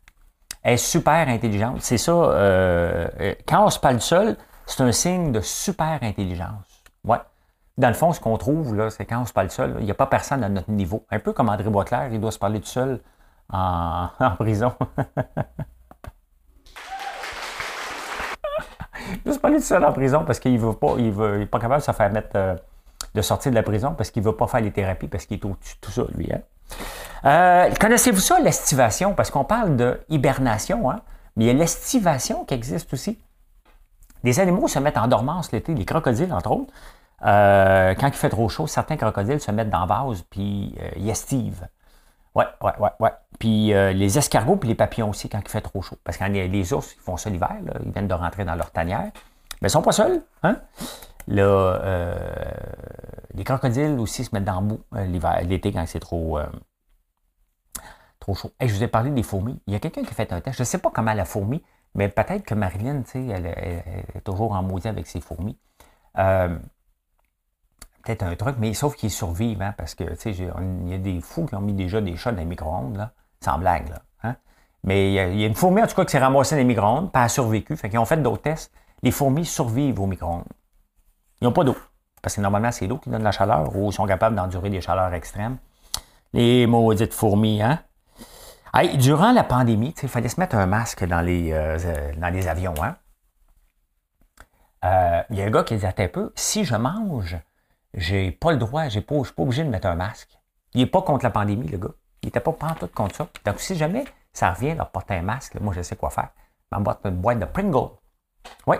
Elle 0.63 0.75
est 0.75 0.77
super 0.77 1.29
intelligente. 1.29 1.79
C'est 1.81 1.99
ça, 1.99 2.13
euh, 2.13 3.35
quand 3.49 3.65
on 3.65 3.71
se 3.71 3.81
parle 3.81 4.01
seul, 4.01 4.37
c'est 4.65 4.85
un 4.85 4.93
signe 4.93 5.33
de 5.33 5.41
super 5.41 5.99
intelligence. 6.01 6.85
Ouais. 7.03 7.19
Dans 7.79 7.89
le 7.89 7.95
fond, 7.95 8.13
ce 8.13 8.21
qu'on 8.21 8.37
trouve, 8.37 8.77
là, 8.77 8.91
c'est 8.91 9.07
quand 9.07 9.23
on 9.23 9.27
se 9.27 9.33
parle 9.33 9.51
seul, 9.51 9.75
il 9.81 9.87
n'y 9.87 9.91
a 9.91 9.95
pas 9.95 10.07
personne 10.07 10.45
à 10.45 10.49
notre 10.49 10.71
niveau. 10.71 11.05
Un 11.11 11.19
peu 11.19 11.33
comme 11.33 11.49
André 11.49 11.69
Boisclair, 11.69 12.13
il 12.13 12.21
doit 12.21 12.31
se 12.31 12.39
parler 12.39 12.61
tout 12.61 12.69
seul 12.69 13.01
en, 13.53 14.09
prison. 14.39 14.73
il 19.13 19.23
doit 19.23 19.35
se 19.35 19.39
parler 19.39 19.59
tout 19.59 19.65
seul 19.65 19.85
en 19.85 19.93
prison 19.93 20.25
parce 20.27 20.39
qu'il 20.39 20.59
veut 20.59 20.73
pas, 20.73 20.95
il 20.99 21.11
veut, 21.13 21.43
est 21.43 21.47
pas 21.47 21.59
capable 21.59 21.81
de 21.81 21.85
se 21.85 21.93
faire 21.93 22.11
mettre, 22.11 22.37
euh, 22.37 22.55
de 23.15 23.23
sortir 23.23 23.51
de 23.51 23.57
la 23.57 23.63
prison 23.63 23.95
parce 23.97 24.11
qu'il 24.11 24.23
ne 24.23 24.29
veut 24.29 24.37
pas 24.37 24.47
faire 24.47 24.61
les 24.61 24.71
thérapies 24.71 25.09
parce 25.09 25.27
qu'il 25.27 25.37
est 25.37 25.45
de 25.45 25.55
tout 25.81 25.91
ça, 25.91 26.03
lui. 26.17 26.29
Hein? 26.33 26.41
Euh, 27.25 27.75
connaissez-vous 27.81 28.21
ça, 28.21 28.41
l'estivation? 28.41 29.15
Parce 29.15 29.31
qu'on 29.31 29.45
parle 29.45 29.77
de 29.77 30.01
hibernation, 30.09 30.91
hein? 30.91 31.01
mais 31.37 31.45
il 31.45 31.47
y 31.49 31.51
a 31.51 31.55
l'estivation 31.55 32.45
qui 32.45 32.55
existe 32.55 32.93
aussi. 32.93 33.19
Des 34.23 34.41
animaux 34.41 34.69
se 34.69 34.79
mettent 34.79 34.99
en 34.99 35.09
dormance 35.09 35.53
l'été, 35.53 35.75
les 35.75 35.85
crocodiles, 35.85 36.33
entre 36.33 36.51
autres. 36.51 36.73
Euh, 37.25 37.95
quand 37.95 38.09
il 38.09 38.15
fait 38.15 38.31
trop 38.31 38.49
chaud, 38.49 38.67
certains 38.67 38.97
crocodiles 38.97 39.41
se 39.41 39.51
mettent 39.51 39.71
dans 39.71 39.81
la 39.81 39.87
vase 39.87 40.23
puis 40.31 40.75
ils 40.97 41.09
estivent. 41.09 41.67
Ouais, 42.35 42.47
ouais, 42.63 42.73
ouais, 42.79 42.91
ouais. 43.01 43.13
Puis 43.39 43.73
euh, 43.73 43.93
les 43.93 44.19
escargots 44.19 44.57
puis 44.57 44.69
les 44.69 44.75
papillons 44.75 45.11
aussi 45.11 45.29
quand 45.29 45.41
il 45.41 45.49
fait 45.49 45.61
trop 45.61 45.83
chaud. 45.83 45.99
Parce 46.05 46.17
que 46.17 46.25
les, 46.25 46.73
ours, 46.73 46.95
ils 46.95 47.01
font 47.01 47.17
ça 47.17 47.31
l'hiver, 47.31 47.57
ils 47.85 47.93
viennent 47.93 48.09
de 48.09 48.15
rentrer 48.15 48.45
dans 48.45 48.55
leur 48.55 48.71
tanière. 48.71 49.11
Mais 49.61 49.63
ils 49.63 49.65
ne 49.65 49.69
sont 49.69 49.83
pas 49.83 49.93
seuls. 49.93 50.23
Hein? 50.43 50.57
Là, 51.29 52.15
les 53.35 53.45
crocodiles 53.45 53.99
aussi 53.99 54.25
se 54.25 54.35
mettent 54.35 54.45
dans 54.45 54.61
le 54.61 54.67
bout 54.67 54.81
l'hiver, 54.93 55.41
l'été 55.45 55.73
quand 55.73 55.85
c'est 55.87 56.01
trop, 56.01 56.39
trop 58.21 58.35
chaud. 58.35 58.53
je 58.61 58.73
vous 58.73 58.83
ai 58.83 58.89
parlé 58.89 59.11
des 59.11 59.23
fourmis. 59.23 59.61
Il 59.67 59.73
y 59.73 59.77
a 59.77 59.81
quelqu'un 59.81 60.03
qui 60.03 60.11
a 60.11 60.15
fait 60.15 60.33
un 60.33 60.41
test. 60.41 60.57
Je 60.57 60.63
ne 60.63 60.67
sais 60.67 60.79
pas 60.79 60.91
comment 60.91 61.15
la 61.15 61.25
fourmi, 61.25 61.63
mais 61.95 62.09
peut-être 62.09 62.45
que 62.45 62.55
Marilyn, 62.55 63.03
tu 63.03 63.11
sais, 63.11 63.27
elle, 63.27 63.47
est 63.47 64.21
toujours 64.23 64.53
en 64.53 64.63
maudit 64.63 64.89
avec 64.89 65.07
ses 65.07 65.21
fourmis 65.21 65.59
peut-être 68.05 68.23
un 68.23 68.37
truc, 68.37 68.57
mais 68.59 68.75
sauf 68.75 68.97
qu'ils 68.97 69.11
survivent, 69.11 69.63
hein, 69.63 69.75
parce 69.77 69.95
que, 69.95 70.05
tu 70.05 70.17
sais, 70.17 70.31
il 70.33 70.89
y 70.89 70.95
a 70.95 70.99
des 70.99 71.21
fous 71.21 71.47
qui 71.47 71.55
ont 71.55 71.61
mis 71.61 71.73
déjà 71.73 72.01
des 72.01 72.17
chats 72.17 72.33
dans 72.33 72.39
les 72.39 72.45
micro-ondes, 72.45 72.97
là, 72.97 73.13
sans 73.45 73.59
blague, 73.59 73.89
là. 73.89 74.03
Hein. 74.23 74.37
Mais 74.83 75.11
il 75.11 75.15
y, 75.15 75.19
a, 75.19 75.47
une 75.47 75.55
fourmi, 75.55 75.83
en 75.83 75.87
tout 75.87 75.95
cas, 75.95 76.05
qui 76.05 76.13
s'est 76.13 76.19
ramassée 76.19 76.55
dans 76.55 76.61
les 76.61 76.65
micro-ondes, 76.65 77.13
pas 77.13 77.29
survécu. 77.29 77.77
Fait 77.77 77.89
qu'ils 77.89 77.99
ont 77.99 78.05
fait 78.05 78.17
d'autres 78.17 78.43
tests. 78.43 78.73
Les 79.03 79.11
fourmis 79.11 79.45
survivent 79.45 80.01
aux 80.01 80.07
micro-ondes. 80.07 80.45
Ils 81.41 81.45
n'ont 81.45 81.53
pas 81.53 81.65
d'eau. 81.65 81.77
Parce 82.23 82.37
que 82.37 82.41
normalement, 82.41 82.73
c'est 82.73 82.87
l'eau 82.87 82.99
qui 82.99 83.11
donne 83.11 83.23
la 83.23 83.33
chaleur 83.33 83.75
ou 83.77 83.91
ils 83.91 83.93
sont 83.93 84.07
capables 84.07 84.35
d'endurer 84.35 84.71
des 84.71 84.81
chaleurs 84.81 85.13
extrêmes. 85.13 85.59
Les 86.33 86.67
maudites 86.67 87.15
fourmis, 87.15 87.63
hein? 87.63 87.81
Hey, 88.73 88.97
durant 88.99 89.31
la 89.33 89.45
pandémie, 89.45 89.95
il 90.03 90.09
fallait 90.09 90.29
se 90.29 90.41
mettre 90.41 90.57
un 90.57 90.67
masque 90.67 91.05
dans 91.05 91.21
les, 91.21 91.53
euh, 91.53 91.79
dans 92.17 92.33
les 92.33 92.49
avions, 92.49 92.75
hein? 92.83 92.97
Euh, 94.85 95.23
il 95.31 95.37
y 95.37 95.43
a 95.43 95.45
un 95.45 95.51
gars 95.51 95.63
qui 95.63 95.75
disait 95.75 95.95
un 95.97 96.09
peu, 96.09 96.33
si 96.35 96.65
je 96.65 96.75
mange 96.75 97.39
j'ai 97.97 98.33
pas 98.33 98.53
le 98.53 98.59
droit, 98.59 98.85
je 98.85 98.91
suis 98.91 99.01
pas 99.01 99.15
obligé 99.39 99.65
de 99.65 99.69
mettre 99.69 99.87
un 99.87 99.95
masque. 99.95 100.37
Il 100.75 100.83
est 100.83 100.87
pas 100.87 101.03
contre 101.03 101.25
la 101.25 101.31
pandémie, 101.31 101.69
le 101.69 101.79
gars. 101.79 101.95
Il 102.25 102.29
était 102.29 102.41
pas 102.41 102.53
pantoute 102.53 102.95
contre 102.95 103.17
ça. 103.17 103.29
Donc, 103.45 103.61
si 103.61 103.77
jamais 103.77 104.07
ça 104.33 104.51
revient 104.51 104.75
de 104.75 104.83
porter 104.85 105.17
un 105.17 105.23
masque, 105.23 105.61
moi, 105.61 105.75
je 105.75 105.83
sais 105.83 105.95
quoi 105.95 106.09
faire. 106.09 106.31
M'emboîte 106.73 107.01
une 107.05 107.21
boîte 107.21 107.39
de 107.39 107.45
Pringles. 107.45 107.91
Oui. 108.67 108.79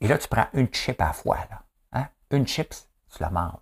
Et 0.00 0.06
là, 0.06 0.16
tu 0.16 0.28
prends 0.28 0.46
une 0.52 0.72
chip 0.72 1.00
à 1.00 1.12
fois, 1.12 1.38
là. 1.50 1.62
Hein? 1.92 2.06
Une 2.30 2.46
chips, 2.46 2.88
tu 3.12 3.20
la 3.20 3.30
manges. 3.30 3.58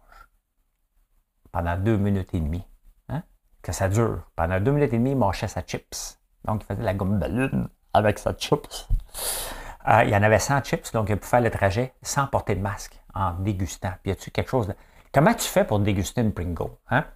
Pendant 1.50 1.78
deux 1.78 1.96
minutes 1.96 2.34
et 2.34 2.40
demie. 2.40 2.62
Hein? 3.08 3.22
Que 3.62 3.72
ça 3.72 3.88
dure. 3.88 4.20
Pendant 4.36 4.60
deux 4.60 4.72
minutes 4.72 4.92
et 4.92 4.98
demie, 4.98 5.12
il 5.12 5.16
mâchait 5.16 5.48
sa 5.48 5.62
chips. 5.62 6.20
Donc, 6.44 6.62
il 6.64 6.66
faisait 6.66 6.82
la 6.82 6.92
gomme 6.92 7.18
ballon 7.18 7.70
avec 7.94 8.18
sa 8.18 8.34
chips. 8.34 8.86
Euh, 9.88 10.04
il 10.04 10.10
y 10.10 10.16
en 10.16 10.22
avait 10.22 10.40
100 10.40 10.62
chips, 10.62 10.92
donc 10.92 11.08
il 11.08 11.16
pouvait 11.16 11.30
faire 11.30 11.40
le 11.40 11.50
trajet 11.50 11.94
sans 12.02 12.26
porter 12.26 12.54
de 12.54 12.60
masque, 12.60 13.00
en 13.14 13.32
dégustant. 13.32 13.94
Puis, 14.02 14.10
y 14.10 14.12
a-tu 14.12 14.30
quelque 14.30 14.50
chose 14.50 14.68
de... 14.68 14.74
Comment 15.10 15.32
tu 15.32 15.48
fais 15.48 15.64
pour 15.64 15.78
déguster 15.78 16.20
une 16.20 16.34
Pringle? 16.34 16.70
Hein? 16.90 17.06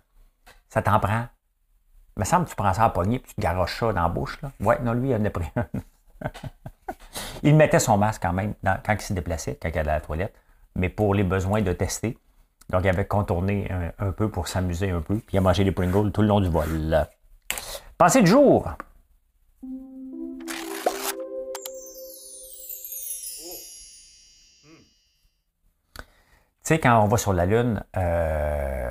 Ça 0.70 0.80
t'en 0.80 0.98
prend. 0.98 1.26
Il 2.16 2.20
me 2.20 2.24
semble 2.24 2.46
que 2.46 2.50
tu 2.50 2.56
prends 2.56 2.72
ça 2.72 2.84
à 2.84 2.90
poignée 2.90 3.18
puis 3.18 3.28
tu 3.28 3.34
te 3.34 3.40
garoches 3.40 3.78
ça 3.78 3.92
dans 3.92 4.02
la 4.02 4.08
bouche. 4.08 4.40
Là. 4.40 4.50
Ouais, 4.60 4.78
non, 4.80 4.94
lui, 4.94 5.10
il 5.10 5.14
en 5.14 5.24
a 5.24 5.30
pris 5.30 5.50
un. 5.56 5.66
Il 7.42 7.54
mettait 7.56 7.78
son 7.78 7.98
masque 7.98 8.22
quand 8.22 8.32
même 8.32 8.54
quand 8.62 8.94
il 8.94 9.00
se 9.00 9.12
déplaçait, 9.12 9.58
quand 9.60 9.68
il 9.68 9.78
allait 9.78 9.90
à 9.90 9.94
la 9.94 10.00
toilette, 10.00 10.34
mais 10.74 10.88
pour 10.88 11.14
les 11.14 11.24
besoins 11.24 11.62
de 11.62 11.72
tester. 11.72 12.18
Donc, 12.70 12.82
il 12.84 12.88
avait 12.88 13.06
contourné 13.06 13.70
un, 13.98 14.10
peu 14.12 14.28
pour 14.28 14.48
s'amuser 14.48 14.90
un 14.90 15.00
peu, 15.00 15.16
puis 15.16 15.34
il 15.34 15.38
a 15.38 15.40
mangé 15.40 15.62
des 15.62 15.72
Pringles 15.72 16.10
tout 16.10 16.22
le 16.22 16.28
long 16.28 16.40
du 16.40 16.48
vol. 16.48 17.06
Pensez 17.98 18.22
de 18.22 18.26
jour. 18.26 18.68
Tu 26.66 26.74
sais, 26.74 26.80
quand 26.80 27.00
on 27.00 27.06
va 27.06 27.16
sur 27.16 27.32
la 27.32 27.46
Lune, 27.46 27.84
euh, 27.96 28.85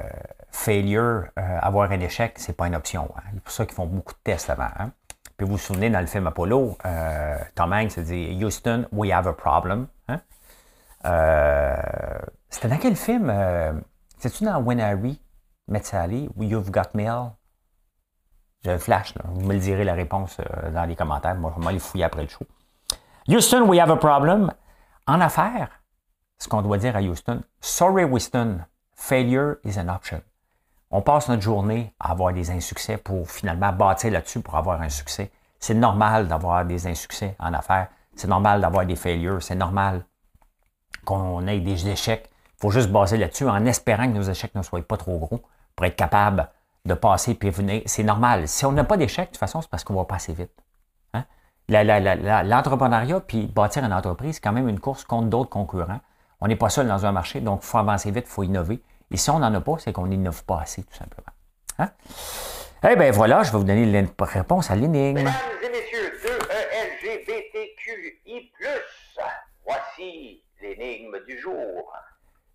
failure, 0.66 1.26
euh, 1.38 1.59
avoir 1.61 1.91
un 1.91 1.99
échec, 1.99 2.34
c'est 2.38 2.57
pas 2.57 2.68
une 2.68 2.76
option. 2.76 3.09
Hein. 3.16 3.22
C'est 3.34 3.43
pour 3.43 3.51
ça 3.51 3.66
qu'ils 3.66 3.76
font 3.76 3.86
beaucoup 3.86 4.13
de 4.13 4.20
tests 4.24 4.49
avant. 4.49 4.70
Hein. 4.80 4.91
Puis 5.38 5.45
vous 5.45 5.53
vous 5.53 5.57
souvenez, 5.57 5.89
dans 5.89 5.99
le 5.99 6.07
film 6.07 6.26
Apollo, 6.26 6.78
euh, 6.86 7.38
Tom 7.53 7.72
Hanks 7.72 7.99
dit 7.99 8.43
Houston, 8.43 8.88
we 8.91 9.11
have 9.11 9.28
a 9.28 9.34
problem. 9.34 9.88
Hein. 10.07 10.22
C'était 12.49 12.68
dans 12.68 12.78
quel 12.78 12.95
film 12.95 13.32
C'est-tu 14.18 14.43
dans 14.43 14.59
When 14.61 14.80
Harry 14.80 15.22
Met 15.68 15.84
Sally 15.84 16.30
ou 16.36 16.43
You've 16.43 16.72
Got 16.72 16.93
Mail? 16.95 17.32
J'ai 18.63 18.72
un 18.72 18.80
flash, 18.80 19.13
vous 19.26 19.45
me 19.45 19.53
le 19.53 19.59
direz 19.59 19.84
la 19.84 19.93
réponse 19.93 20.38
dans 20.74 20.86
les 20.86 20.95
commentaires. 20.95 21.36
Moi, 21.36 21.53
je 21.55 21.61
vais 21.61 21.68
aller 21.68 21.80
fouiller 21.80 22.05
après 22.05 22.24
le 22.24 22.30
show. 22.30 22.45
Houston, 23.28 23.68
we 23.68 23.80
have 23.80 23.91
a 23.91 23.97
problem. 23.97 24.51
En 25.05 25.22
affaires, 25.22 25.70
ce 26.39 26.47
qu'on 26.47 26.63
doit 26.63 26.80
dire 26.80 26.95
à 26.95 27.01
Houston. 27.01 27.43
Sorry, 27.61 28.03
Houston, 28.03 28.66
failure 28.95 29.57
is 29.63 29.78
an 29.78 29.89
option. 29.89 30.22
On 30.97 31.01
passe 31.01 31.27
notre 31.27 31.41
journée 31.41 31.93
à 31.99 32.11
avoir 32.11 32.31
des 32.31 32.51
insuccès 32.51 32.95
pour 32.95 33.29
finalement 33.29 33.73
bâtir 33.73 34.11
là-dessus 34.11 34.39
pour 34.39 34.55
avoir 34.55 34.81
un 34.81 34.87
succès. 34.87 35.29
C'est 35.59 35.73
normal 35.73 36.29
d'avoir 36.29 36.63
des 36.63 36.87
insuccès 36.87 37.35
en 37.37 37.53
affaires. 37.53 37.89
C'est 38.15 38.29
normal 38.29 38.61
d'avoir 38.61 38.85
des 38.85 38.95
failures. 38.95 39.43
C'est 39.43 39.55
normal 39.55 40.05
qu'on 41.03 41.45
ait 41.47 41.59
des 41.59 41.89
échecs. 41.89 42.31
Il 42.31 42.61
faut 42.61 42.71
juste 42.71 42.89
baser 42.93 43.17
là-dessus 43.17 43.45
en 43.45 43.65
espérant 43.65 44.07
que 44.07 44.13
nos 44.13 44.21
échecs 44.21 44.55
ne 44.55 44.61
soient 44.61 44.81
pas 44.83 44.95
trop 44.95 45.19
gros 45.19 45.41
pour 45.75 45.85
être 45.85 45.97
capable 45.97 46.49
de 46.85 46.93
passer 46.93 47.37
et 47.41 47.49
venir. 47.49 47.81
C'est 47.87 48.03
normal. 48.03 48.47
Si 48.47 48.65
on 48.65 48.71
n'a 48.71 48.85
pas 48.85 48.95
d'échecs, 48.95 49.25
de 49.25 49.31
toute 49.31 49.37
façon, 49.37 49.61
c'est 49.61 49.69
parce 49.69 49.83
qu'on 49.83 49.95
va 49.95 50.05
passer 50.05 50.31
vite. 50.31 50.63
Hein? 51.13 51.25
L'entrepreneuriat 51.67 53.19
puis 53.19 53.47
bâtir 53.47 53.83
une 53.83 53.91
entreprise, 53.91 54.35
c'est 54.35 54.41
quand 54.41 54.53
même 54.53 54.69
une 54.69 54.79
course 54.79 55.03
contre 55.03 55.27
d'autres 55.27 55.49
concurrents. 55.49 55.99
On 56.39 56.47
n'est 56.47 56.55
pas 56.55 56.69
seul 56.69 56.87
dans 56.87 57.05
un 57.05 57.11
marché, 57.11 57.41
donc 57.41 57.63
il 57.63 57.65
faut 57.65 57.79
avancer 57.79 58.11
vite, 58.11 58.27
il 58.27 58.31
faut 58.31 58.43
innover. 58.43 58.81
Et 59.12 59.18
si 59.18 59.30
on 59.30 59.39
n'en 59.39 59.53
a 59.53 59.62
pas, 59.62 59.78
c'est 59.80 59.93
qu'on 59.93 60.08
n'innove 60.08 60.43
pas 60.45 60.62
assez, 60.62 60.84
tout 60.84 60.95
simplement. 60.95 61.32
Hein? 61.80 61.91
Eh 62.88 62.95
bien 62.95 63.12
voilà, 63.12 63.43
je 63.43 63.51
vais 63.51 63.58
vous 63.58 63.64
donner 63.64 63.86
la 63.86 64.26
réponse 64.26 64.70
à 64.70 64.76
l'énigme. 64.76 65.18
Mesdames 65.18 65.34
et 65.64 65.70
messieurs, 65.70 66.20
2ELGBTQI+, 67.03 68.51
voici 69.66 70.43
l'énigme 70.62 71.18
du 71.28 71.39
jour. 71.39 71.93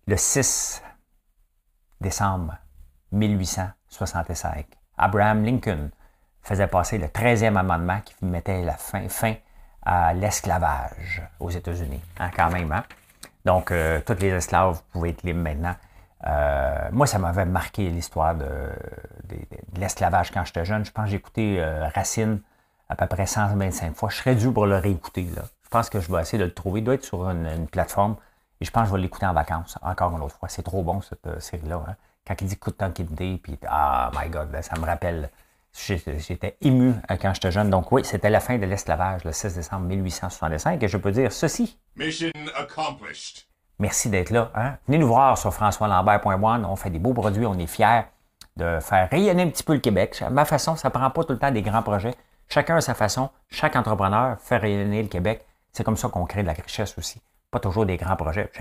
Le 0.07 0.17
6 0.17 0.81
décembre 1.99 2.57
1865, 3.11 4.65
Abraham 4.97 5.43
Lincoln 5.43 5.91
faisait 6.41 6.67
passer 6.67 6.97
le 6.97 7.07
13e 7.07 7.55
amendement 7.57 8.01
qui 8.01 8.15
mettait 8.25 8.63
la 8.63 8.77
fin, 8.77 9.07
fin 9.09 9.35
à 9.83 10.13
l'esclavage 10.13 11.21
aux 11.39 11.49
États-Unis. 11.49 12.01
Hein, 12.19 12.31
quand 12.35 12.49
même, 12.49 12.71
hein? 12.71 12.83
Donc, 13.45 13.71
euh, 13.71 14.01
tous 14.05 14.19
les 14.19 14.29
esclaves 14.29 14.81
pouvaient 14.91 15.09
être 15.09 15.23
libres 15.23 15.41
maintenant. 15.41 15.75
Euh, 16.27 16.89
moi, 16.91 17.07
ça 17.07 17.17
m'avait 17.19 17.45
marqué 17.45 17.89
l'histoire 17.89 18.35
de, 18.35 18.69
l'esclavage 19.77 20.31
quand 20.31 20.45
j'étais 20.45 20.65
jeune. 20.65 20.85
Je 20.85 20.91
pense 20.91 21.05
que 21.05 21.11
j'ai 21.11 21.17
écouté 21.17 21.55
euh, 21.59 21.87
Racine 21.93 22.41
à 22.89 22.95
peu 22.95 23.07
près 23.07 23.25
125 23.25 23.95
fois. 23.95 24.09
Je 24.09 24.17
serais 24.17 24.35
dû 24.35 24.51
pour 24.51 24.65
le 24.65 24.77
réécouter. 24.77 25.27
Je 25.27 25.69
pense 25.69 25.89
que 25.89 25.99
je 25.99 26.11
vais 26.11 26.21
essayer 26.21 26.37
de 26.37 26.45
le 26.45 26.53
trouver. 26.53 26.81
Il 26.81 26.83
doit 26.83 26.95
être 26.95 27.05
sur 27.05 27.27
une, 27.29 27.67
plateforme. 27.67 28.17
Et 28.59 28.65
je 28.65 28.71
pense 28.71 28.83
que 28.83 28.89
je 28.89 28.95
vais 28.95 29.01
l'écouter 29.01 29.25
en 29.25 29.33
vacances, 29.33 29.79
encore 29.81 30.15
une 30.15 30.21
autre 30.21 30.35
fois. 30.35 30.49
C'est 30.49 30.61
trop 30.61 30.83
bon, 30.83 31.01
cette 31.01 31.41
série-là. 31.41 31.83
Hein. 31.87 31.95
Quand 32.27 32.35
il 32.41 32.47
dit 32.47 32.57
coup 32.57 32.69
de 32.69 32.75
temps 32.75 32.91
qu'il 32.91 33.07
puis 33.07 33.57
ah 33.67 34.11
my 34.13 34.29
God, 34.29 34.55
ça 34.61 34.79
me 34.79 34.85
rappelle. 34.85 35.29
J'étais 35.73 36.57
ému 36.61 36.93
quand 37.09 37.33
j'étais 37.33 37.51
jeune. 37.51 37.69
Donc 37.69 37.91
oui, 37.93 38.03
c'était 38.03 38.29
la 38.29 38.41
fin 38.41 38.57
de 38.57 38.65
l'esclavage, 38.65 39.23
le 39.23 39.31
6 39.31 39.55
décembre 39.55 39.87
1865. 39.87 40.83
Et 40.83 40.87
je 40.87 40.97
peux 40.97 41.11
dire 41.11 41.31
ceci. 41.31 41.79
Mission 41.95 42.29
accomplished. 42.55 43.47
Merci 43.81 44.09
d'être 44.09 44.29
là. 44.29 44.51
Hein? 44.53 44.75
Venez 44.87 44.99
nous 44.99 45.07
voir 45.07 45.35
sur 45.39 45.51
françoislambert.one. 45.51 46.65
On 46.65 46.75
fait 46.75 46.91
des 46.91 46.99
beaux 46.99 47.13
produits, 47.13 47.47
on 47.47 47.57
est 47.57 47.65
fiers 47.65 48.03
de 48.55 48.79
faire 48.79 49.09
rayonner 49.09 49.41
un 49.41 49.49
petit 49.49 49.63
peu 49.63 49.73
le 49.73 49.79
Québec. 49.79 50.21
À 50.21 50.29
ma 50.29 50.45
façon, 50.45 50.75
ça 50.75 50.89
ne 50.89 50.93
prend 50.93 51.09
pas 51.09 51.23
tout 51.23 51.33
le 51.33 51.39
temps 51.39 51.49
des 51.49 51.63
grands 51.63 51.81
projets. 51.81 52.13
Chacun 52.47 52.75
à 52.75 52.81
sa 52.81 52.93
façon. 52.93 53.31
Chaque 53.49 53.75
entrepreneur 53.75 54.39
fait 54.39 54.57
rayonner 54.57 55.01
le 55.01 55.07
Québec. 55.07 55.47
C'est 55.73 55.83
comme 55.83 55.97
ça 55.97 56.09
qu'on 56.09 56.25
crée 56.25 56.43
de 56.43 56.47
la 56.47 56.53
richesse 56.53 56.95
aussi. 56.99 57.23
Pas 57.49 57.59
toujours 57.59 57.87
des 57.87 57.97
grands 57.97 58.15
projets. 58.15 58.51